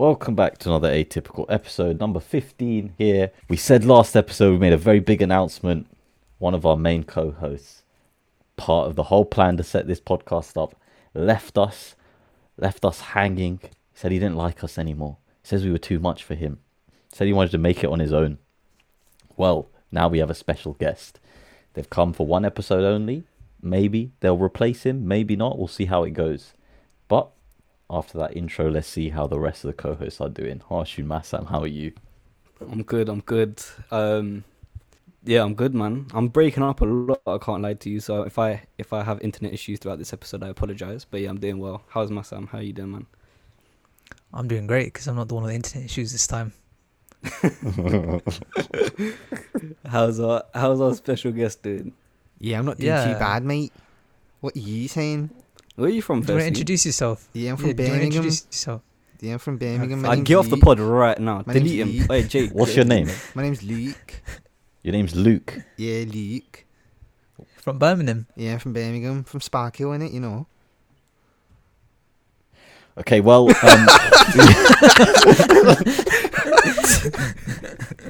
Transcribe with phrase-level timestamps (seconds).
[0.00, 3.32] Welcome back to another atypical episode, number 15 here.
[3.50, 5.88] We said last episode we made a very big announcement.
[6.38, 7.82] One of our main co hosts,
[8.56, 10.74] part of the whole plan to set this podcast up,
[11.12, 11.96] left us,
[12.56, 13.60] left us hanging.
[13.92, 15.18] Said he didn't like us anymore.
[15.42, 16.60] Says we were too much for him.
[17.12, 18.38] Said he wanted to make it on his own.
[19.36, 21.20] Well, now we have a special guest.
[21.74, 23.24] They've come for one episode only.
[23.60, 25.58] Maybe they'll replace him, maybe not.
[25.58, 26.54] We'll see how it goes.
[27.90, 30.62] But after that intro, let's see how the rest of the co-hosts are doing.
[30.70, 31.92] Harshu Massam, how are you?
[32.60, 33.08] I'm good.
[33.08, 33.60] I'm good.
[33.90, 34.44] Um,
[35.24, 36.06] yeah, I'm good, man.
[36.12, 37.20] I'm breaking up a lot.
[37.26, 37.98] I can't lie to you.
[38.00, 41.04] So if I if I have internet issues throughout this episode, I apologize.
[41.04, 41.82] But yeah, I'm doing well.
[41.88, 42.46] How's my Sam?
[42.46, 43.06] How are you doing, man?
[44.32, 46.52] I'm doing great because I'm not the one with the internet issues this time.
[49.86, 51.92] How's our How's our special guest doing?
[52.38, 53.12] Yeah, I'm not doing Yeah.
[53.12, 53.72] too bad, mate.
[54.40, 55.30] What are you saying?
[55.80, 57.26] Where are you from, Do you want to introduce yourself?
[57.32, 58.22] Yeah, I'm from Yeah, do you wanna Birmingham.
[58.24, 58.82] introduce yourself?
[59.22, 60.04] Yeah, I'm from Birmingham.
[60.04, 61.42] I get off the pod right now.
[61.46, 61.88] My Delete him.
[62.06, 62.50] Hey, Jake.
[62.52, 63.08] What's your name?
[63.34, 64.20] My name's Luke.
[64.82, 65.56] Your name's Luke.
[65.78, 66.66] Yeah, Luke.
[67.62, 68.26] From Birmingham.
[68.36, 69.24] Yeah, from Birmingham.
[69.24, 70.12] From Sparkhill, innit?
[70.12, 70.46] You know.
[72.98, 73.56] Okay, well, um,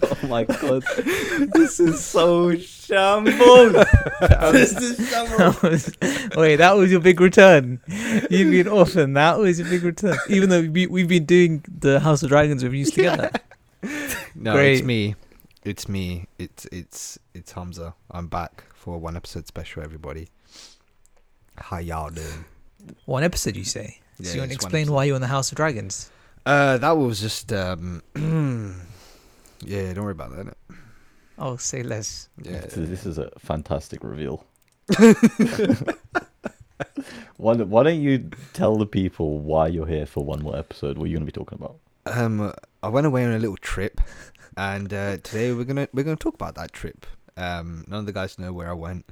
[0.02, 0.82] Oh my god,
[1.54, 3.72] this is so shambles.
[4.52, 5.38] this is shambles.
[5.38, 7.80] That was- Wait, that was your big return.
[8.30, 10.16] You've been off, and that was your big return.
[10.28, 13.30] Even though we, we've been doing the House of Dragons reviews together.
[14.34, 14.74] No, Great.
[14.74, 15.14] it's me.
[15.64, 16.26] It's me.
[16.38, 17.94] It's it's it's Hamza.
[18.10, 20.28] I'm back for one episode special, everybody.
[21.56, 22.44] How y'all doing?
[23.06, 23.98] One episode, you say?
[24.18, 24.94] Yeah, so you want to it's one explain episode.
[24.94, 26.10] why you're in the House of Dragons?
[26.46, 28.02] Uh, that was just um.
[29.64, 30.46] yeah, don't worry about that.
[30.46, 30.76] innit?
[31.38, 32.28] Oh, say less.
[32.42, 32.60] Yeah.
[32.60, 34.44] this is- this is a fantastic reveal.
[37.36, 40.98] why, don't- why don't you tell the people why you're here for one more episode?
[40.98, 41.76] What are you going to be talking about?
[42.06, 44.00] Um, I went away on a little trip,
[44.56, 47.06] and uh, today we're gonna we're gonna talk about that trip.
[47.36, 49.04] Um, none of the guys know where I went.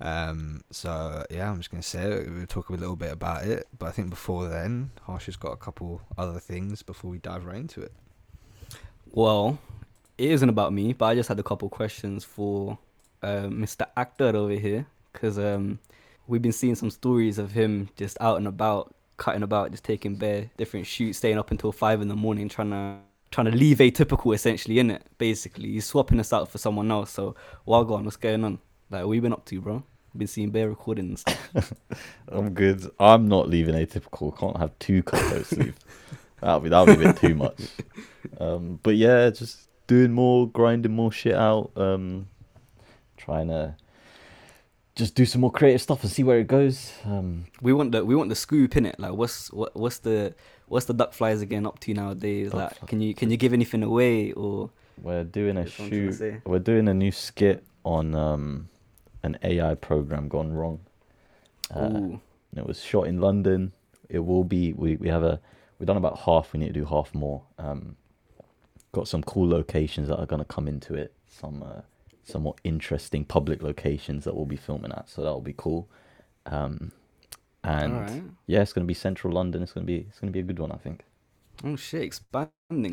[0.00, 2.30] Um, so yeah, I'm just gonna say it.
[2.30, 3.66] We'll talk a little bit about it.
[3.78, 7.44] But I think before then, Harsh has got a couple other things before we dive
[7.44, 7.92] right into it.
[9.10, 9.58] Well,
[10.18, 12.78] it isn't about me, but I just had a couple questions for
[13.22, 13.86] uh, Mr.
[13.96, 15.78] Actor over here because um,
[16.26, 20.16] we've been seeing some stories of him just out and about, cutting about, just taking
[20.16, 22.98] bare different shoots, staying up until five in the morning, trying to
[23.30, 25.02] trying to leave atypical essentially in it.
[25.18, 27.10] Basically, he's swapping us out for someone else.
[27.10, 27.34] So,
[27.66, 28.58] Wagwan, what's going on?
[28.94, 29.82] Like, what you been up to, bro?
[30.16, 31.24] Been seeing bare recordings.
[32.28, 32.88] I'm good.
[33.00, 34.38] I'm not leaving atypical.
[34.38, 35.76] Can't have two co-hosts leave.
[36.40, 37.58] That'll be that'll be a bit too much.
[38.38, 41.70] Um, but yeah, just doing more, grinding more shit out.
[41.74, 42.28] Um,
[43.16, 43.76] trying to
[44.94, 46.92] just do some more creative stuff and see where it goes.
[47.04, 49.00] Um, we want the we want the scoop in it.
[49.00, 50.34] Like, what's what, what's the
[50.66, 52.52] what's the duck flies again up to nowadays?
[52.52, 54.70] Like, can you can you give anything away or?
[55.00, 56.42] we're doing a That's what I'm trying to shoot.
[56.46, 58.68] We're doing a new skit on um,
[59.24, 60.80] an AI program gone wrong.
[61.70, 62.18] Uh,
[62.56, 63.72] It was shot in London.
[64.08, 64.72] It will be.
[64.72, 65.40] We, we have a.
[65.78, 66.52] We've done about half.
[66.52, 67.42] We need to do half more.
[67.58, 67.96] Um,
[68.92, 71.12] got some cool locations that are going to come into it.
[71.28, 71.80] Some uh,
[72.24, 75.08] some more interesting public locations that we'll be filming at.
[75.08, 75.88] So that'll be cool.
[76.46, 76.92] Um,
[77.64, 78.22] and Alright.
[78.46, 79.62] yeah, it's going to be central London.
[79.62, 80.06] It's going to be.
[80.08, 80.72] It's going to be a good one.
[80.72, 81.04] I think.
[81.64, 82.02] Oh shit,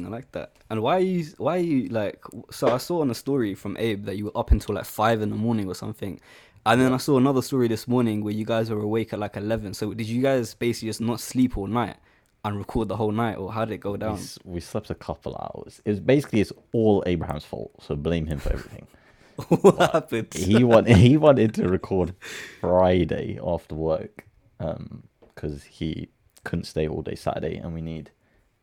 [0.06, 0.54] I like that.
[0.70, 3.76] And why are you why are you like so I saw on a story from
[3.78, 6.20] Abe that you were up until like five in the morning or something.
[6.66, 9.36] And then I saw another story this morning where you guys were awake at like
[9.38, 9.74] eleven.
[9.74, 11.98] So did you guys basically just not sleep all night
[12.46, 14.14] and record the whole night or how did it go down?
[14.16, 15.82] s- we slept a couple hours.
[15.86, 17.72] It was basically it's all Abraham's fault.
[17.82, 18.88] So blame him for everything.
[19.62, 20.28] what happened?
[20.36, 22.14] he wanted he wanted to record
[22.60, 24.26] Friday after work
[24.60, 25.04] um,
[25.34, 26.10] because he
[26.44, 28.12] couldn't stay all day Saturday, and we need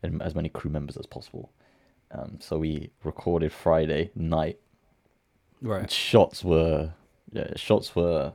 [0.04, 1.50] um, as many crew members as possible.
[2.10, 4.58] Um, so we recorded Friday night.
[5.60, 5.90] Right.
[5.90, 6.92] Shots were
[7.32, 8.32] yeah, shots were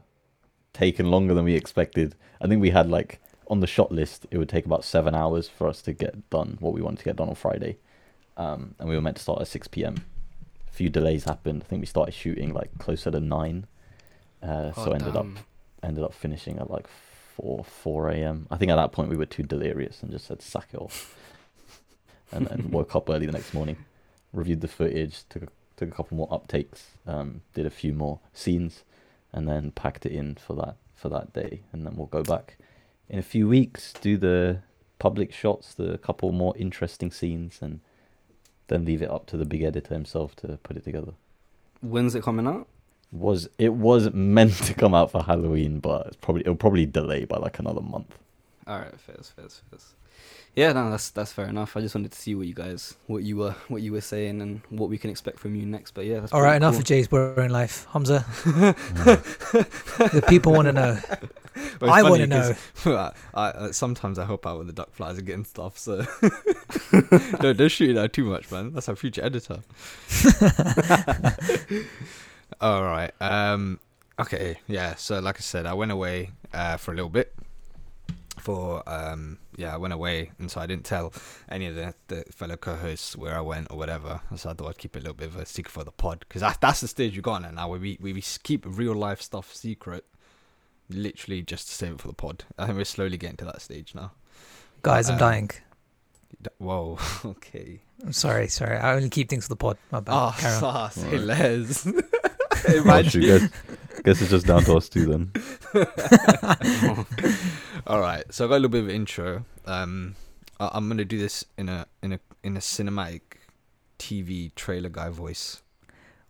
[0.74, 2.16] taken longer than we expected.
[2.42, 5.48] I think we had like on the shot list, it would take about seven hours
[5.50, 7.78] for us to get done what we wanted to get done on Friday,
[8.38, 10.06] um, and we were meant to start at six p.m.
[10.68, 11.64] A few delays happened.
[11.64, 13.68] I think we started shooting like closer to nine,
[14.42, 15.28] uh, so Oh, ended up
[15.82, 16.88] ended up finishing at like
[17.36, 18.48] four four a.m.
[18.52, 21.16] I think at that point we were too delirious and just said sack it off,
[22.34, 23.78] and then woke up early the next morning,
[24.34, 25.48] reviewed the footage, took a,
[25.78, 28.84] took a couple more uptakes, um, did a few more scenes,
[29.32, 32.58] and then packed it in for that for that day, and then we'll go back
[33.10, 34.60] in a few weeks, do the
[35.00, 37.82] public shots, the couple more interesting scenes, and
[38.68, 41.14] then leave it up to the big editor himself to put it together.
[41.82, 42.68] When's it coming out?
[43.12, 47.26] Was it was meant to come out for Halloween, but it's probably it'll probably delay
[47.26, 48.18] by like another month.
[48.68, 49.94] All right, fairs, fairs, fairs.
[50.56, 51.76] Yeah, no, that's that's fair enough.
[51.76, 54.40] I just wanted to see what you guys, what you were, what you were saying,
[54.40, 55.92] and what we can expect from you next.
[55.92, 56.82] But yeah, that's All right, pretty enough cool.
[56.82, 58.24] of Jay's boring life, Hamza.
[58.46, 60.98] the people want to know.
[61.80, 62.56] Well, I want to know.
[62.86, 66.04] I, I, sometimes I help out with the duck flies and getting stuff, so
[67.40, 68.74] don't, don't shoot it out too much, man.
[68.74, 69.60] That's our future editor.
[72.60, 73.12] All right.
[73.22, 73.80] Um.
[74.18, 74.58] Okay.
[74.68, 74.96] Yeah.
[74.96, 77.34] So, like I said, I went away uh, for a little bit.
[78.44, 79.38] For um.
[79.56, 81.14] Yeah, I went away, and so I didn't tell
[81.48, 84.20] any of the, the fellow co-hosts where I went or whatever.
[84.36, 86.20] So I thought I'd keep it a little bit of a secret for the pod
[86.28, 88.94] because that, that's the stage you got on now, where we, we we keep real
[88.96, 90.04] life stuff secret,
[90.90, 92.44] literally just to save it for the pod.
[92.58, 94.12] I think we're slowly getting to that stage now.
[94.82, 95.50] Guys, I'm Um, dying.
[96.58, 96.98] Whoa.
[97.26, 97.80] Okay.
[98.04, 98.76] I'm sorry, sorry.
[98.78, 99.78] I only keep things for the pod.
[99.92, 100.14] My bad.
[100.14, 100.60] Oh, Carry on.
[100.60, 101.22] sauce, Alright.
[101.22, 101.86] Les.
[102.76, 103.10] Imagine.
[103.10, 103.50] shoot, guess,
[104.04, 105.32] guess it's just down to us two then.
[107.86, 109.46] All right, so I got a little bit of an intro.
[109.66, 110.16] Um,
[110.60, 113.22] I- I'm gonna do this in a in a in a cinematic
[114.00, 115.62] TV trailer guy voice.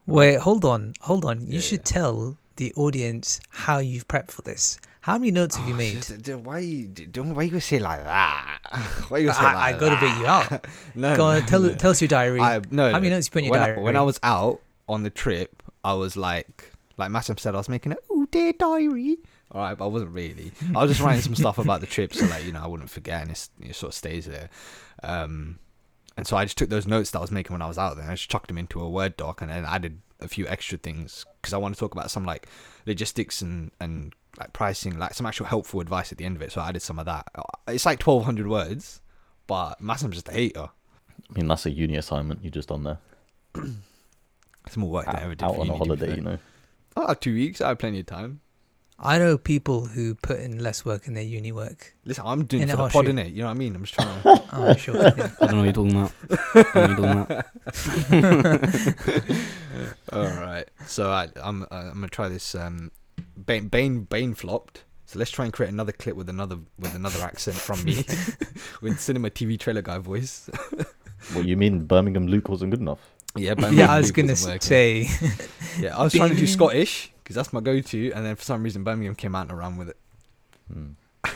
[0.06, 1.42] Wait, hold on, hold on.
[1.42, 4.80] You Yeah, should tell the audience how you've prepped for this.
[5.02, 6.04] How many notes have you Oh, made?
[6.04, 8.60] shit, d- Why you d- don't why you gonna say like that?
[9.10, 10.02] Why you gonna say I, I like got to that?
[10.02, 10.68] bait you out.
[10.96, 11.76] No, Go on, no, tell no.
[11.76, 12.40] tell us your diary.
[12.42, 12.86] I no.
[12.92, 13.16] How many no.
[13.18, 13.78] notes you put in your when diary?
[13.78, 17.58] I, when I was out on the trip, I was like, like Massam said, I
[17.58, 19.18] was making a oh dear diary.
[19.54, 20.52] All right, but I wasn't really.
[20.76, 22.90] I was just writing some stuff about the trip, so like you know I wouldn't
[22.90, 24.50] forget, and it sort of stays there.
[25.04, 25.60] Um,
[26.18, 27.96] and so I just took those notes that I was making when I was out
[27.96, 30.48] there, and I just chucked them into a Word doc, and then added a few
[30.48, 32.48] extra things because I want to talk about some like
[32.86, 36.52] logistics and and like pricing, like some actual helpful advice at the end of it.
[36.52, 37.28] So I added some of that.
[37.68, 39.02] It's like twelve hundred words,
[39.46, 40.70] but Massam's just a hater.
[41.30, 42.98] I mean, that's a uni assignment you just done there.
[44.66, 46.38] It's more work than I ever did out on a uni, be holiday, you know.
[46.96, 47.60] Oh, two weeks.
[47.60, 48.40] I have plenty of time.
[49.00, 51.94] I know people who put in less work in their uni work.
[52.06, 53.16] Listen, I'm doing In it it, for the pod, shoot.
[53.16, 53.34] innit?
[53.34, 53.75] You know what I mean?
[53.75, 54.44] I'm just trying to.
[54.56, 54.95] Oh, I'm sure.
[54.95, 55.30] yeah.
[55.42, 56.12] I don't know what you're talking about.
[56.75, 57.45] I don't know what
[58.12, 58.22] you're
[58.62, 59.44] talking about.
[60.13, 60.66] All right.
[60.86, 62.54] So I, I'm uh, I'm gonna try this.
[62.56, 62.92] Um,
[63.45, 64.84] Bane Bane Bane flopped.
[65.06, 68.06] So let's try and create another clip with another with another accent from me,
[68.81, 70.50] with cinema TV trailer guy voice.
[71.34, 73.00] What you mean Birmingham Luke wasn't good enough?
[73.36, 75.07] Yeah, Bane yeah, I was Luke gonna say.
[75.80, 78.64] Yeah, I was trying to do Scottish because that's my go-to, and then for some
[78.64, 79.98] reason Birmingham came out and ran with it.
[80.72, 80.90] Hmm.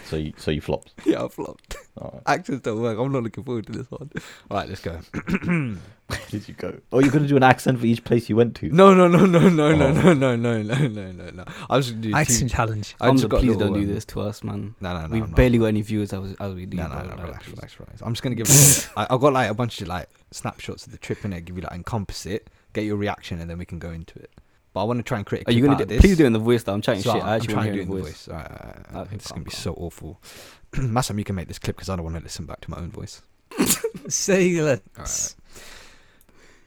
[0.04, 0.94] So you so you flopped.
[1.06, 1.78] Yeah, I flopped.
[1.98, 2.22] Alright.
[2.26, 2.98] Accents don't work.
[3.00, 4.12] I'm not looking forward to this one.
[4.52, 5.00] All right, let's go.
[5.48, 6.78] Where did you go?
[6.92, 8.70] Oh, you're gonna do an accent for each place you went to.
[8.70, 10.14] No, no, no, no, no, no, Oh.
[10.14, 11.46] no, no, no, no, no, no, no.
[11.70, 12.96] I was gonna do two- Accent challenge.
[13.00, 14.76] I just got please little, don't do um, this to us, man.
[14.82, 15.08] No, no, no.
[15.08, 15.36] We've I'm not.
[15.38, 16.78] barely got any viewers as, as we do.
[16.78, 17.04] No, no, bro.
[17.04, 18.02] no, Like, relax, relax, relax.
[18.02, 18.92] I'm just gonna give.
[18.98, 21.46] I, I've got like a bunch of like snapshots of the trip in it.
[21.46, 24.32] Give you like encompass it, get your reaction, and then we can go into it.
[24.78, 25.42] But I want to try and create.
[25.48, 26.02] A Are you gonna do, this.
[26.02, 26.74] please do it in the voice though?
[26.74, 27.24] I'm chatting So shit.
[27.24, 28.26] I'm I actually want trying to to do the it in the voice.
[28.28, 28.30] voice.
[28.30, 29.08] Alright, alright, alright.
[29.08, 30.22] Okay, This is gonna be so awful.
[30.74, 32.78] Massam, you can make this clip because I don't want to listen back to my
[32.78, 33.24] own voice.
[34.08, 34.84] Say Alright.
[34.96, 35.36] let's.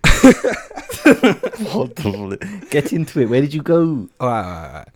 [1.72, 2.70] What the fuck?
[2.70, 3.28] Get into it.
[3.28, 4.08] Where did you go?
[4.20, 4.88] Alright, alright, alright.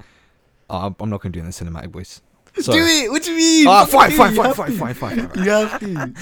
[0.70, 2.20] Oh, I'm- I'm not gonna do it in the cinematic voice.
[2.60, 3.10] So, it.
[3.12, 3.66] What do you mean?
[3.68, 5.28] Ah, fine, fine, fine, fine, fine, fine, fine.
[5.30, 5.44] to.
[5.44, 6.14] You have to.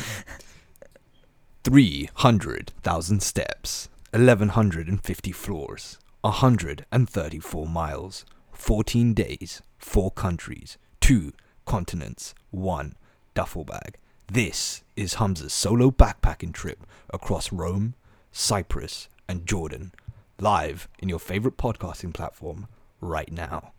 [1.65, 5.99] Three hundred thousand steps, eleven hundred and fifty floors,
[6.31, 11.33] hundred and thirty-four miles, fourteen days, four countries, two
[11.65, 12.95] continents, one
[13.35, 13.97] duffel bag.
[14.31, 17.95] This is Hamza's solo backpacking trip across Rome,
[18.31, 19.93] Cyprus, and Jordan,
[20.41, 22.69] live in your favorite podcasting platform
[23.01, 23.73] right now.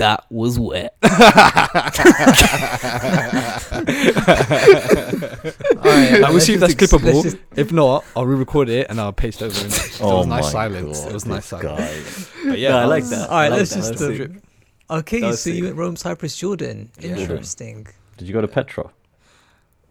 [0.00, 0.96] That was wet.
[1.02, 1.20] Alright,
[6.24, 7.22] I will see if that's let's just- clippable.
[7.22, 9.58] just- If not, I'll re-record it and I'll paste over.
[9.62, 11.00] And it oh was nice my silence.
[11.00, 12.28] God, it was nice silence.
[12.34, 12.50] guy.
[12.50, 13.28] But yeah, No, I like that.
[13.28, 13.76] All right, like let's that.
[13.76, 13.98] just.
[13.98, 14.42] That's um,
[15.00, 15.64] okay, That was so you sick.
[15.64, 16.90] went Rome, Cyprus, Jordan.
[16.98, 17.16] Yeah.
[17.16, 17.86] Interesting.
[18.16, 18.90] Did you go to Petra?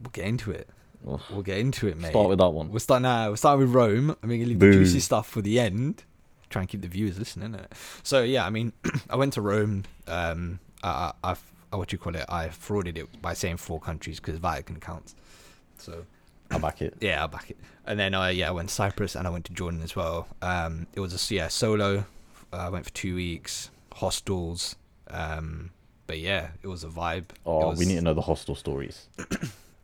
[0.01, 0.69] We'll get into it.
[1.03, 2.09] We'll get into it, mate.
[2.09, 2.69] Start with that one.
[2.71, 3.27] We'll start now.
[3.27, 4.15] We'll start with Rome.
[4.21, 6.03] I mean, leave the juicy stuff for the end.
[6.49, 7.51] Try and keep the viewers listening.
[7.53, 7.67] Innit?
[8.03, 8.73] So yeah, I mean,
[9.09, 9.83] I went to Rome.
[10.07, 11.35] Um, I, I, uh,
[11.77, 12.25] what do you call it?
[12.29, 15.15] I frauded it by saying four countries because Vatican counts.
[15.77, 16.05] So
[16.51, 16.95] I back it.
[16.99, 17.57] yeah, I'll back it.
[17.85, 20.27] And then I yeah, I went to Cyprus and I went to Jordan as well.
[20.41, 22.05] Um, it was a yeah solo.
[22.51, 23.69] Uh, I went for two weeks.
[23.93, 24.75] Hostels.
[25.11, 25.71] Um,
[26.07, 27.25] but yeah, it was a vibe.
[27.45, 29.07] Oh, was- we need to know the hostel stories.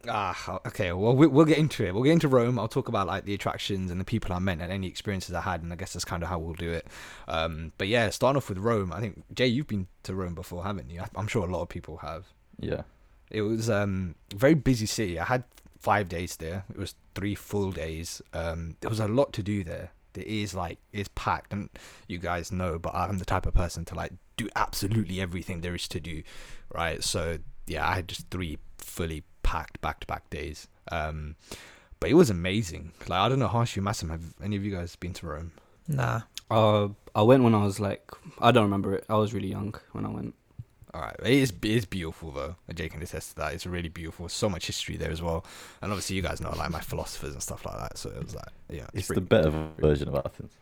[0.09, 0.91] Ah, okay.
[0.93, 1.93] Well, we, we'll get into it.
[1.93, 2.59] We'll get into Rome.
[2.59, 5.41] I'll talk about like the attractions and the people I met and any experiences I
[5.41, 6.87] had, and I guess that's kind of how we'll do it.
[7.27, 8.91] Um, but yeah, starting off with Rome.
[8.93, 11.01] I think Jay, you've been to Rome before, haven't you?
[11.15, 12.25] I'm sure a lot of people have.
[12.59, 12.83] Yeah.
[13.31, 15.19] It was um a very busy city.
[15.19, 15.43] I had
[15.79, 16.65] five days there.
[16.69, 18.21] It was three full days.
[18.33, 19.91] Um, there was a lot to do there.
[20.13, 21.69] There is like it's packed, and
[22.07, 25.75] you guys know, but I'm the type of person to like do absolutely everything there
[25.75, 26.23] is to do,
[26.73, 27.03] right?
[27.03, 30.67] So yeah, I had just three fully packed back to back days.
[30.91, 31.35] Um,
[31.99, 32.91] but it was amazing.
[33.07, 35.51] Like I don't know, Harshu Massam, have any of you guys been to Rome?
[35.87, 36.21] Nah.
[36.49, 39.05] Uh, I went when I was like, I don't remember it.
[39.09, 40.33] I was really young when I went.
[40.93, 42.55] All right, it is it is beautiful though.
[42.73, 43.53] Jake can attest to that.
[43.53, 44.29] It's really beautiful.
[44.29, 45.45] So much history there as well,
[45.81, 47.97] and obviously you guys know like my philosophers and stuff like that.
[47.97, 50.53] So it was like, yeah, It's pretty- the better version of Athens.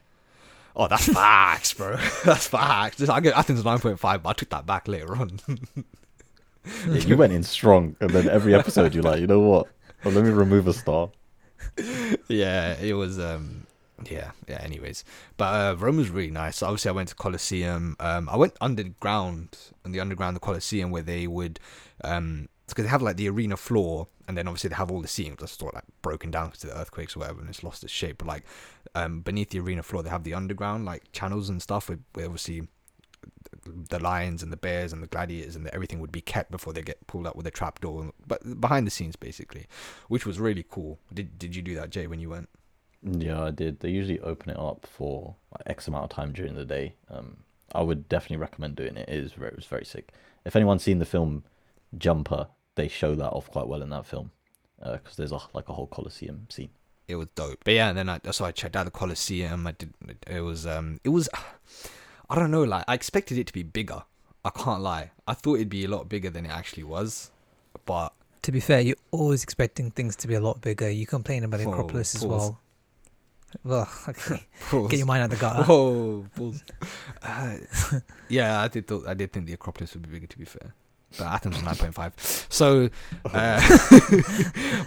[0.76, 1.98] Oh, that's facts, bro.
[2.26, 3.08] that's facts.
[3.08, 5.40] I get Athens nine point five, but I took that back later on.
[6.88, 9.68] Yeah, you went in strong, and then every episode you're like, you know what?
[10.04, 11.10] Well, let me remove a star.
[12.28, 13.20] yeah, it was.
[13.20, 13.66] um
[14.10, 14.60] Yeah, yeah.
[14.62, 15.04] Anyways,
[15.38, 16.58] but uh, Rome was really nice.
[16.58, 17.96] So obviously, I went to Colosseum.
[18.00, 21.60] Um, I went underground in the underground, the Colosseum, where they would,
[22.04, 25.08] um, because they have like the arena floor, and then obviously they have all the
[25.08, 27.64] seams that's sort of like broken down because of the earthquakes or whatever, and it's
[27.64, 28.18] lost its shape.
[28.20, 28.44] But like,
[28.96, 32.26] um, beneath the arena floor, they have the underground like channels and stuff, where, where
[32.26, 32.68] obviously
[33.90, 36.82] the lions and the bears and the gladiators and everything would be kept before they
[36.82, 39.68] get pulled out with a trapdoor, but behind the scenes basically,
[40.08, 41.00] which was really cool.
[41.14, 42.50] Did Did you do that, Jay, when you went?
[43.02, 43.82] Yeah, I did.
[43.82, 46.96] They usually open it up for like, X amount of time during the day.
[47.10, 47.38] Um,
[47.76, 49.10] I would definitely recommend doing it.
[49.10, 50.12] It is very, it was very sick.
[50.46, 51.44] If anyone's seen the film
[51.98, 54.32] Jumper, they show that off quite well in that film
[54.82, 56.70] because there's a like a whole Colosseum scene.
[57.08, 57.60] it was dope.
[57.64, 59.68] But yeah, and then I so I checked out the Colosseum.
[59.68, 59.94] I did.
[60.28, 61.00] It was um.
[61.04, 61.30] It was.
[62.30, 62.64] I don't know.
[62.64, 64.04] Like I expected it to be bigger.
[64.46, 65.12] I can't lie.
[65.28, 67.32] I thought it'd be a lot bigger than it actually was.
[67.86, 68.14] But
[68.44, 70.90] To be fair, you're always expecting things to be a lot bigger.
[70.90, 72.60] You complain about the Acropolis as well.
[73.64, 74.46] Well, okay.
[74.72, 75.64] Get your mind out of the gutter.
[75.64, 76.26] Whoa.
[77.22, 77.56] Uh,
[78.28, 78.88] yeah, I did.
[78.88, 80.28] Thought, I did think the Acropolis would be bigger.
[80.28, 80.74] To be fair.
[81.18, 82.14] But Athens was nine point five.
[82.50, 82.90] So,
[83.26, 83.62] uh,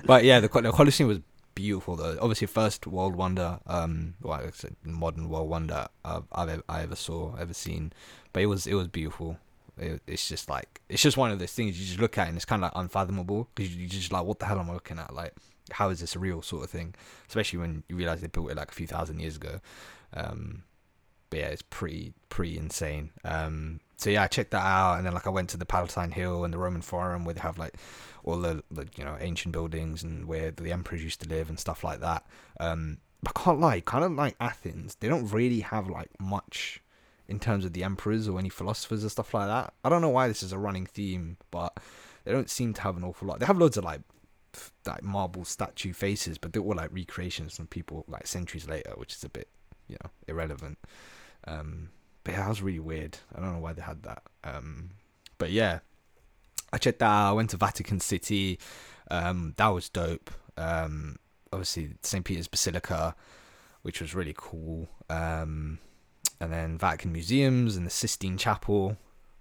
[0.05, 1.21] but yeah, the, the Colosseum was
[1.57, 2.17] beautiful though.
[2.21, 6.63] Obviously, first world wonder, um, well, like I said, modern world wonder uh, I've ever,
[6.69, 7.93] I ever saw, ever seen.
[8.33, 9.39] But it was it was beautiful.
[9.77, 12.37] It, it's just like it's just one of those things you just look at and
[12.37, 15.01] it's kind of like unfathomable because you, just like what the hell am I looking
[15.01, 15.13] at?
[15.13, 15.35] Like,
[15.73, 16.95] how is this a real sort of thing?
[17.27, 19.61] Especially when you realize they built it like a few thousand years ago.
[20.15, 20.63] Um,
[21.37, 23.11] yeah, it's pretty pretty insane.
[23.25, 26.11] Um, so yeah, I checked that out, and then like I went to the Palatine
[26.11, 27.75] Hill and the Roman Forum where they have like
[28.25, 31.59] all the, the you know ancient buildings and where the emperors used to live and
[31.59, 32.27] stuff like that.
[32.59, 36.81] Um, I can't lie, kind of like Athens, they don't really have like much
[37.29, 39.75] in terms of the emperors or any philosophers or stuff like that.
[39.85, 41.79] I don't know why this is a running theme, but
[42.25, 43.41] they don't seem to have an awful lot.
[43.41, 44.03] They have loads of like
[44.87, 49.15] like marble statue faces, but they're all like recreations from people like centuries later, which
[49.15, 49.49] is a bit
[49.89, 50.79] you know irrelevant.
[51.47, 51.91] Um,
[52.25, 53.19] but yeah, that was really weird.
[53.35, 54.23] I don't know why they had that.
[54.45, 54.91] Um,
[55.39, 55.81] but yeah,
[56.73, 57.31] I checked that out.
[57.31, 58.59] I went to Vatican City.
[59.11, 60.31] Um, that was dope.
[60.57, 61.19] Um,
[61.53, 62.25] obviously, St.
[62.25, 63.15] Peter's Basilica,
[63.83, 64.89] which was really cool.
[65.09, 65.79] Um,
[66.41, 68.97] and then Vatican Museums and the Sistine Chapel.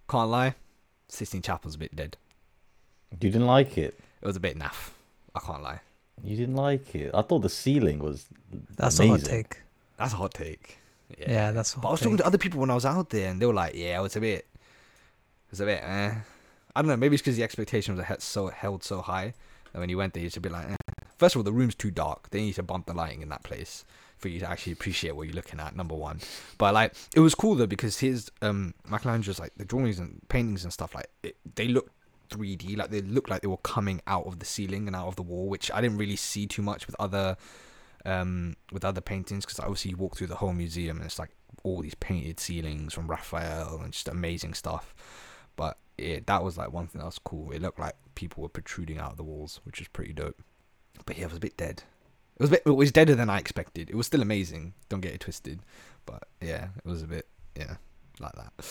[0.08, 0.54] Can't lie,
[1.08, 2.18] Sistine Chapel's a bit dead.
[3.12, 4.00] You didn't like it.
[4.22, 4.92] It was a bit naff.
[5.34, 5.82] I can't lie.
[6.24, 7.12] You didn't like it.
[7.14, 8.26] I thought the ceiling was
[8.78, 9.16] That's amazing.
[9.16, 9.58] a hot take.
[9.98, 10.78] That's a hot take.
[11.18, 13.30] Yeah, that's a But I was talking to other people when I was out there,
[13.30, 16.14] and they were like, "Yeah, it was a bit, it was a bit." Eh.
[16.76, 16.98] I don't know.
[16.98, 19.34] Maybe it's because the expectations were he- so held so high
[19.72, 20.76] that when you went there, you should be like, eh.
[21.18, 22.30] First of all, the room's too dark.
[22.32, 23.86] They need to bump the lighting in that place
[24.18, 25.76] for you to actually appreciate what you're looking at.
[25.76, 26.20] Number one,
[26.58, 30.64] but like it was cool though because his um Michelangelo's like the drawings and paintings
[30.64, 31.90] and stuff like it, they look
[32.32, 32.76] 3D.
[32.78, 35.22] Like they looked like they were coming out of the ceiling and out of the
[35.22, 37.38] wall, which I didn't really see too much with other
[38.06, 41.32] um with other paintings because obviously you walk through the whole museum and it's like
[41.64, 44.94] all these painted ceilings from Raphael and just amazing stuff.
[45.56, 47.52] But yeah, that was like one thing that was cool.
[47.52, 50.42] It looked like people were protruding out of the walls, which was pretty dope.
[51.06, 51.84] But yeah, it was a bit dead.
[52.38, 53.90] It was bit, it was deader than I expected.
[53.90, 54.74] It was still amazing.
[54.90, 55.62] Don't get it twisted.
[56.06, 57.78] But yeah, it was a bit yeah
[58.20, 58.68] like that.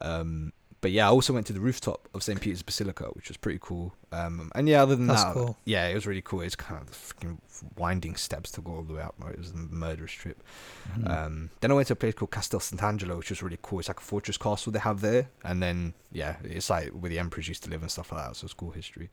[0.00, 0.52] Um,
[0.84, 2.38] but yeah, I also went to the rooftop of St.
[2.38, 3.94] Peter's Basilica, which was pretty cool.
[4.12, 5.56] Um, and yeah, other than That's that, cool.
[5.64, 6.42] yeah, it was really cool.
[6.42, 7.38] It's kind of freaking
[7.78, 9.14] winding steps to go all the way up.
[9.30, 10.42] It was a murderous trip.
[10.92, 11.08] Hmm.
[11.08, 13.78] Um, then I went to a place called Castel Sant'Angelo, which was really cool.
[13.78, 17.18] It's like a fortress castle they have there, and then yeah, it's like where the
[17.18, 18.36] emperors used to live and stuff like that.
[18.36, 19.08] So it's cool history.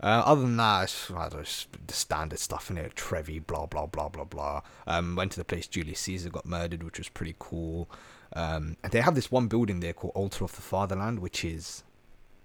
[0.00, 3.86] Uh, other than that, it's, I it's the standard stuff in there, Trevi, blah blah
[3.86, 4.60] blah blah blah.
[4.86, 7.90] Um, went to the place Julius Caesar got murdered, which was pretty cool.
[8.32, 11.84] Um, and they have this one building there called Altar of the Fatherland, which is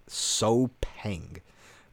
[0.07, 1.37] so peng.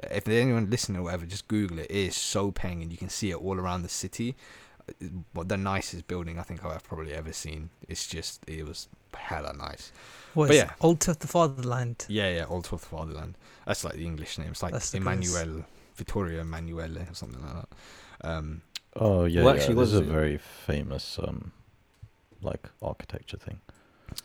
[0.00, 1.87] If there's anyone listening or whatever, just Google it.
[1.90, 4.37] It is so peng, and you can see it all around the city.
[5.35, 7.71] Well, the nicest building I think I've probably ever seen.
[7.88, 9.92] It's just it was hella nice.
[10.35, 10.71] What But yeah.
[10.80, 12.07] Altar of the Fatherland?
[12.09, 13.37] Yeah, yeah, Altar of the Fatherland.
[13.66, 14.49] That's like the English name.
[14.50, 15.64] It's like That's the Emmanuel
[15.97, 17.68] Vittorio Emanuele or something like that.
[18.30, 18.62] Um,
[18.97, 19.61] Oh yeah, Well, yeah.
[19.61, 21.52] actually, this is a it- very famous um,
[22.40, 23.61] like architecture thing.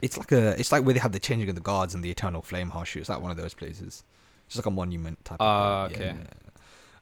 [0.02, 2.10] It's like a it's like where they have the changing of the guards and the
[2.12, 2.96] eternal flame harsh.
[2.96, 4.04] It's like one of those places.
[4.48, 5.38] just like a monument type.
[5.40, 6.02] Ah, of thing.
[6.02, 6.16] okay.
[6.18, 6.24] Yeah,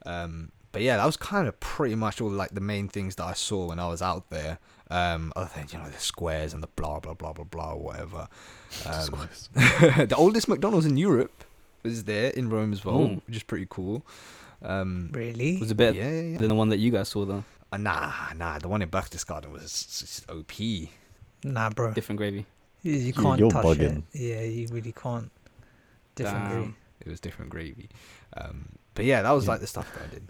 [0.05, 0.23] yeah.
[0.23, 3.25] Um, but yeah, that was kind of pretty much all like the main things that
[3.25, 4.57] I saw when I was out there.
[4.89, 8.27] Um, other than you know the squares and the blah blah blah blah blah whatever.
[8.85, 11.43] Um, the oldest McDonald's in Europe
[11.83, 13.21] was there in Rome as well, Oh.
[13.27, 14.05] which is pretty cool.
[14.61, 15.57] Um, Really?
[15.59, 16.37] Was it better yeah, yeah, yeah.
[16.37, 17.43] than the one that you guys saw though?
[17.73, 20.89] Uh, nah, nah, the one in Berchtesgaden was just OP.
[21.43, 21.91] Nah, bro.
[21.93, 22.45] Different gravy.
[22.83, 24.03] You, you You- can't you're touch bugging.
[24.13, 24.19] it.
[24.19, 25.29] Yeah, you really can't.
[26.15, 26.51] Different Damn.
[26.61, 26.73] gravy.
[27.05, 27.89] It was different gravy.
[28.37, 29.51] Um, but yeah, that was Yeah.
[29.51, 30.23] like the stuff that I did.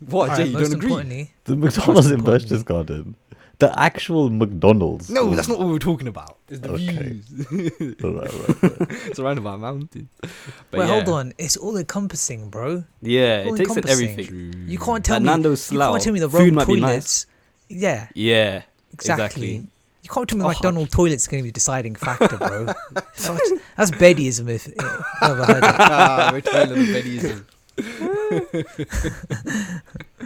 [0.12, 0.88] what, Alright, Jay, you most don't agree?
[0.90, 3.14] importantly, The McDonald's in importantly- Berchtesgaden.
[3.58, 5.08] The actual McDonald's.
[5.08, 6.36] No, was- that's not what we were talking about.
[6.48, 7.20] It's the Okay.
[7.20, 7.96] views.
[8.02, 8.88] Right, right, right.
[9.06, 10.08] it's around about a mountain.
[10.20, 10.30] But
[10.72, 10.86] wait, yeah.
[10.88, 11.32] hold on.
[11.38, 12.82] It's all encompassing, bro.
[13.02, 14.64] Yeah, All it takes in everything.
[14.66, 15.26] You can't tell At me.
[15.26, 16.90] Nando's you can't tell me the food Rome might be nice.
[16.90, 17.26] toilets.
[17.68, 19.24] Yeah, Yeah, exactly.
[19.24, 19.66] Exactly.
[20.12, 20.48] You can't tell me Oh.
[20.48, 22.66] McDonald's toilets going to be the deciding factor, bro.
[22.92, 24.74] That's, that's Beddyism if if
[25.22, 25.74] I've ever heard it.
[25.78, 27.42] ah, we're trying to Betty's.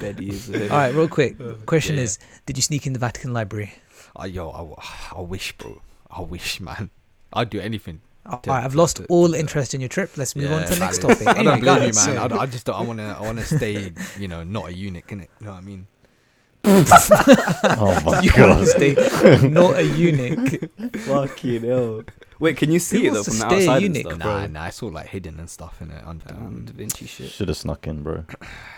[0.00, 0.50] Betty is.
[0.50, 1.36] Uh, All right, real quick.
[1.66, 2.02] Question yeah.
[2.02, 3.72] is, did you sneak in the Vatican Library?
[4.16, 4.76] Oh, yo, I, w-
[5.16, 5.80] I wish, bro.
[6.10, 6.90] I wish, man.
[7.32, 8.00] I'd do anything.
[8.26, 10.16] All To- right, I've to- lost to- all to- interest in your trip.
[10.16, 11.18] Let's move on to the next valid.
[11.18, 11.28] topic.
[11.28, 11.92] I don't Anyway, blame you, man.
[11.92, 12.74] so- I, I just don't.
[12.76, 13.04] I want to.
[13.04, 13.92] I want to stay.
[14.18, 15.28] You know, not a eunuch, innit?
[15.38, 15.86] You know what I mean?
[17.78, 18.48] Oh my you god.
[18.50, 20.70] want to stay not a eunuch.
[20.96, 22.02] Fucking hell.
[22.40, 24.10] Wait, can you see Who it though wants from to the stay outside and eunuch,
[24.12, 24.18] stuff?
[24.22, 24.40] bro?
[24.40, 24.66] Nah, nah.
[24.66, 26.02] It's all like hidden and stuff in it.
[26.04, 27.30] Um, Da Vinci shit.
[27.30, 28.24] Should have snuck in, bro.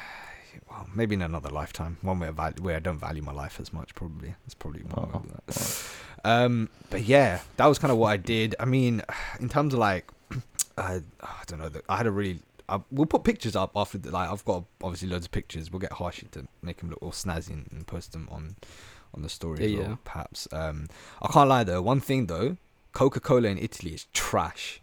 [0.71, 3.73] well, maybe in another lifetime, one where, val- where I don't value my life as
[3.73, 3.95] much.
[3.95, 5.11] Probably that's probably one.
[5.15, 6.31] Oh, way of that.
[6.31, 8.55] Um, but yeah, that was kind of what I did.
[8.61, 9.03] I mean,
[9.41, 10.11] in terms of like,
[10.77, 11.71] I, I don't know.
[11.89, 12.41] I had a really.
[12.69, 15.71] I, we'll put pictures up after the, like I've got obviously loads of pictures.
[15.73, 18.57] We'll get Harshi to make them look all snazzy and, and post them on
[19.15, 19.65] on the story.
[19.65, 19.97] as well, yeah.
[20.05, 20.49] perhaps.
[20.53, 20.89] Um,
[21.23, 21.81] I can't lie though.
[21.83, 22.57] One thing though,
[22.93, 24.81] Coca Cola in Italy is trash.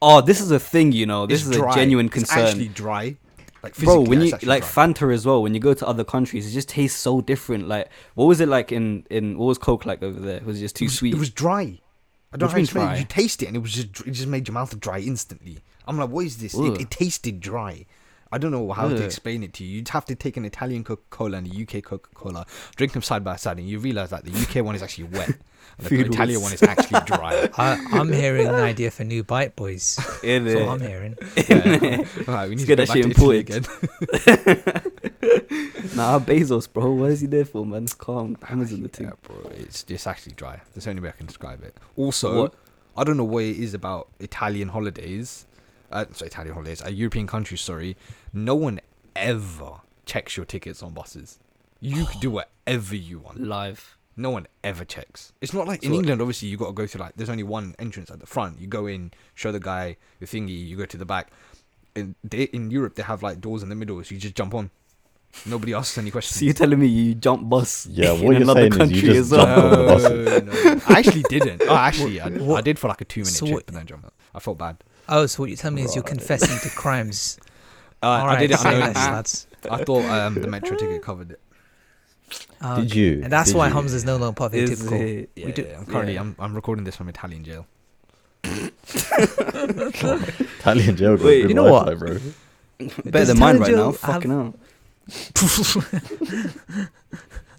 [0.00, 1.26] Oh, this is a thing, you know.
[1.26, 1.72] This It's is dry.
[1.72, 2.46] a genuine It's concern.
[2.46, 3.16] actually dry.
[3.62, 4.60] Like Bro, when you like dry.
[4.60, 7.68] Fanta as well, when you go to other countries, it just tastes so different.
[7.68, 10.40] Like, what was it like in in what was Coke like over there?
[10.40, 11.12] Was it just too it was, sweet?
[11.14, 11.78] It was dry.
[12.32, 12.98] I don't know how you to explain it.
[13.00, 15.58] You taste it and it was just it just made your mouth dry instantly.
[15.86, 16.54] I'm like, what is this?
[16.54, 17.86] It, it tasted dry.
[18.32, 19.78] I don't know how to explain it to you.
[19.78, 23.02] You'd have to take an Italian Coca Cola and a UK Coca Cola, drink them
[23.02, 25.38] side by side, and you realize that the UK one is actually wet, and
[25.78, 27.48] the Food Italian one is actually dry.
[27.58, 29.98] I, I'm hearing an idea for new bite boys.
[30.22, 30.68] in That's what it.
[30.68, 31.16] I'm hearing.
[31.48, 32.04] Yeah.
[32.28, 33.66] Alright, we need to Let's get that back shit to Italy imported.
[34.76, 34.82] again.
[35.96, 36.92] Nah, Bezos, bro.
[36.92, 37.86] What is he there for, man?
[37.98, 38.36] Calm.
[38.44, 39.06] Ah, Amazon the thing.
[39.08, 40.60] Yeah, bro, it's just actually dry.
[40.74, 41.76] That's the only way I can describe it.
[41.96, 42.54] Also, What?
[42.96, 45.46] I don't know what it is about Italian holidays.
[45.90, 46.82] Uh, sorry, Italian holidays.
[46.84, 47.60] Uh, European countries.
[47.60, 47.96] Sorry,
[48.32, 48.80] no one
[49.16, 51.38] ever checks your tickets on buses.
[51.80, 53.40] You can do whatever you want.
[53.40, 53.96] Live.
[54.16, 55.32] No one ever checks.
[55.40, 56.20] It's not like in So- England.
[56.20, 58.60] Obviously, you got to go through like there's only one entrance at the front.
[58.60, 60.66] You go in, show the guy your thingy.
[60.66, 61.30] You go to the back.
[61.94, 64.54] In they, in Europe, they have like doors in the middle, so you just jump
[64.54, 64.70] on.
[65.46, 66.38] Nobody asks any questions.
[66.40, 68.78] So you're telling me you jump bus Yeah, in what you're another saying is you
[68.78, 69.46] country just as well?
[69.46, 70.42] jump on the No, buses.
[70.88, 71.62] no, I actually didn't.
[71.68, 73.76] Oh, actually, I, I What- did for like a two minute so trip what- and
[73.76, 74.10] then jumped.
[74.34, 74.76] I felt bad.
[75.10, 76.12] Oh, so what you're telling me is you're Right.
[76.16, 77.38] confessing to crimes.
[78.02, 78.94] Uh, All I right, did it say unknowingly.
[78.94, 79.46] less, lads.
[79.70, 81.40] I thought um, the metro ticket covered it.
[82.62, 82.98] Oh, Did okay.
[82.98, 83.20] you?
[83.24, 83.74] And that's Did why you?
[83.74, 84.98] Hamza's no longer part of the Is typical.
[85.02, 86.20] it- Yeah, We do- yeah, I'm currently yeah.
[86.20, 87.66] I'm, I'm recording this from Italian jail.
[88.44, 88.72] Italian
[90.96, 91.98] jail got Wait, good you know Wi-Fi, what?
[91.98, 92.18] bro.
[92.78, 93.76] Better Does than mine right now.
[93.76, 94.54] jail have- Fucking hell.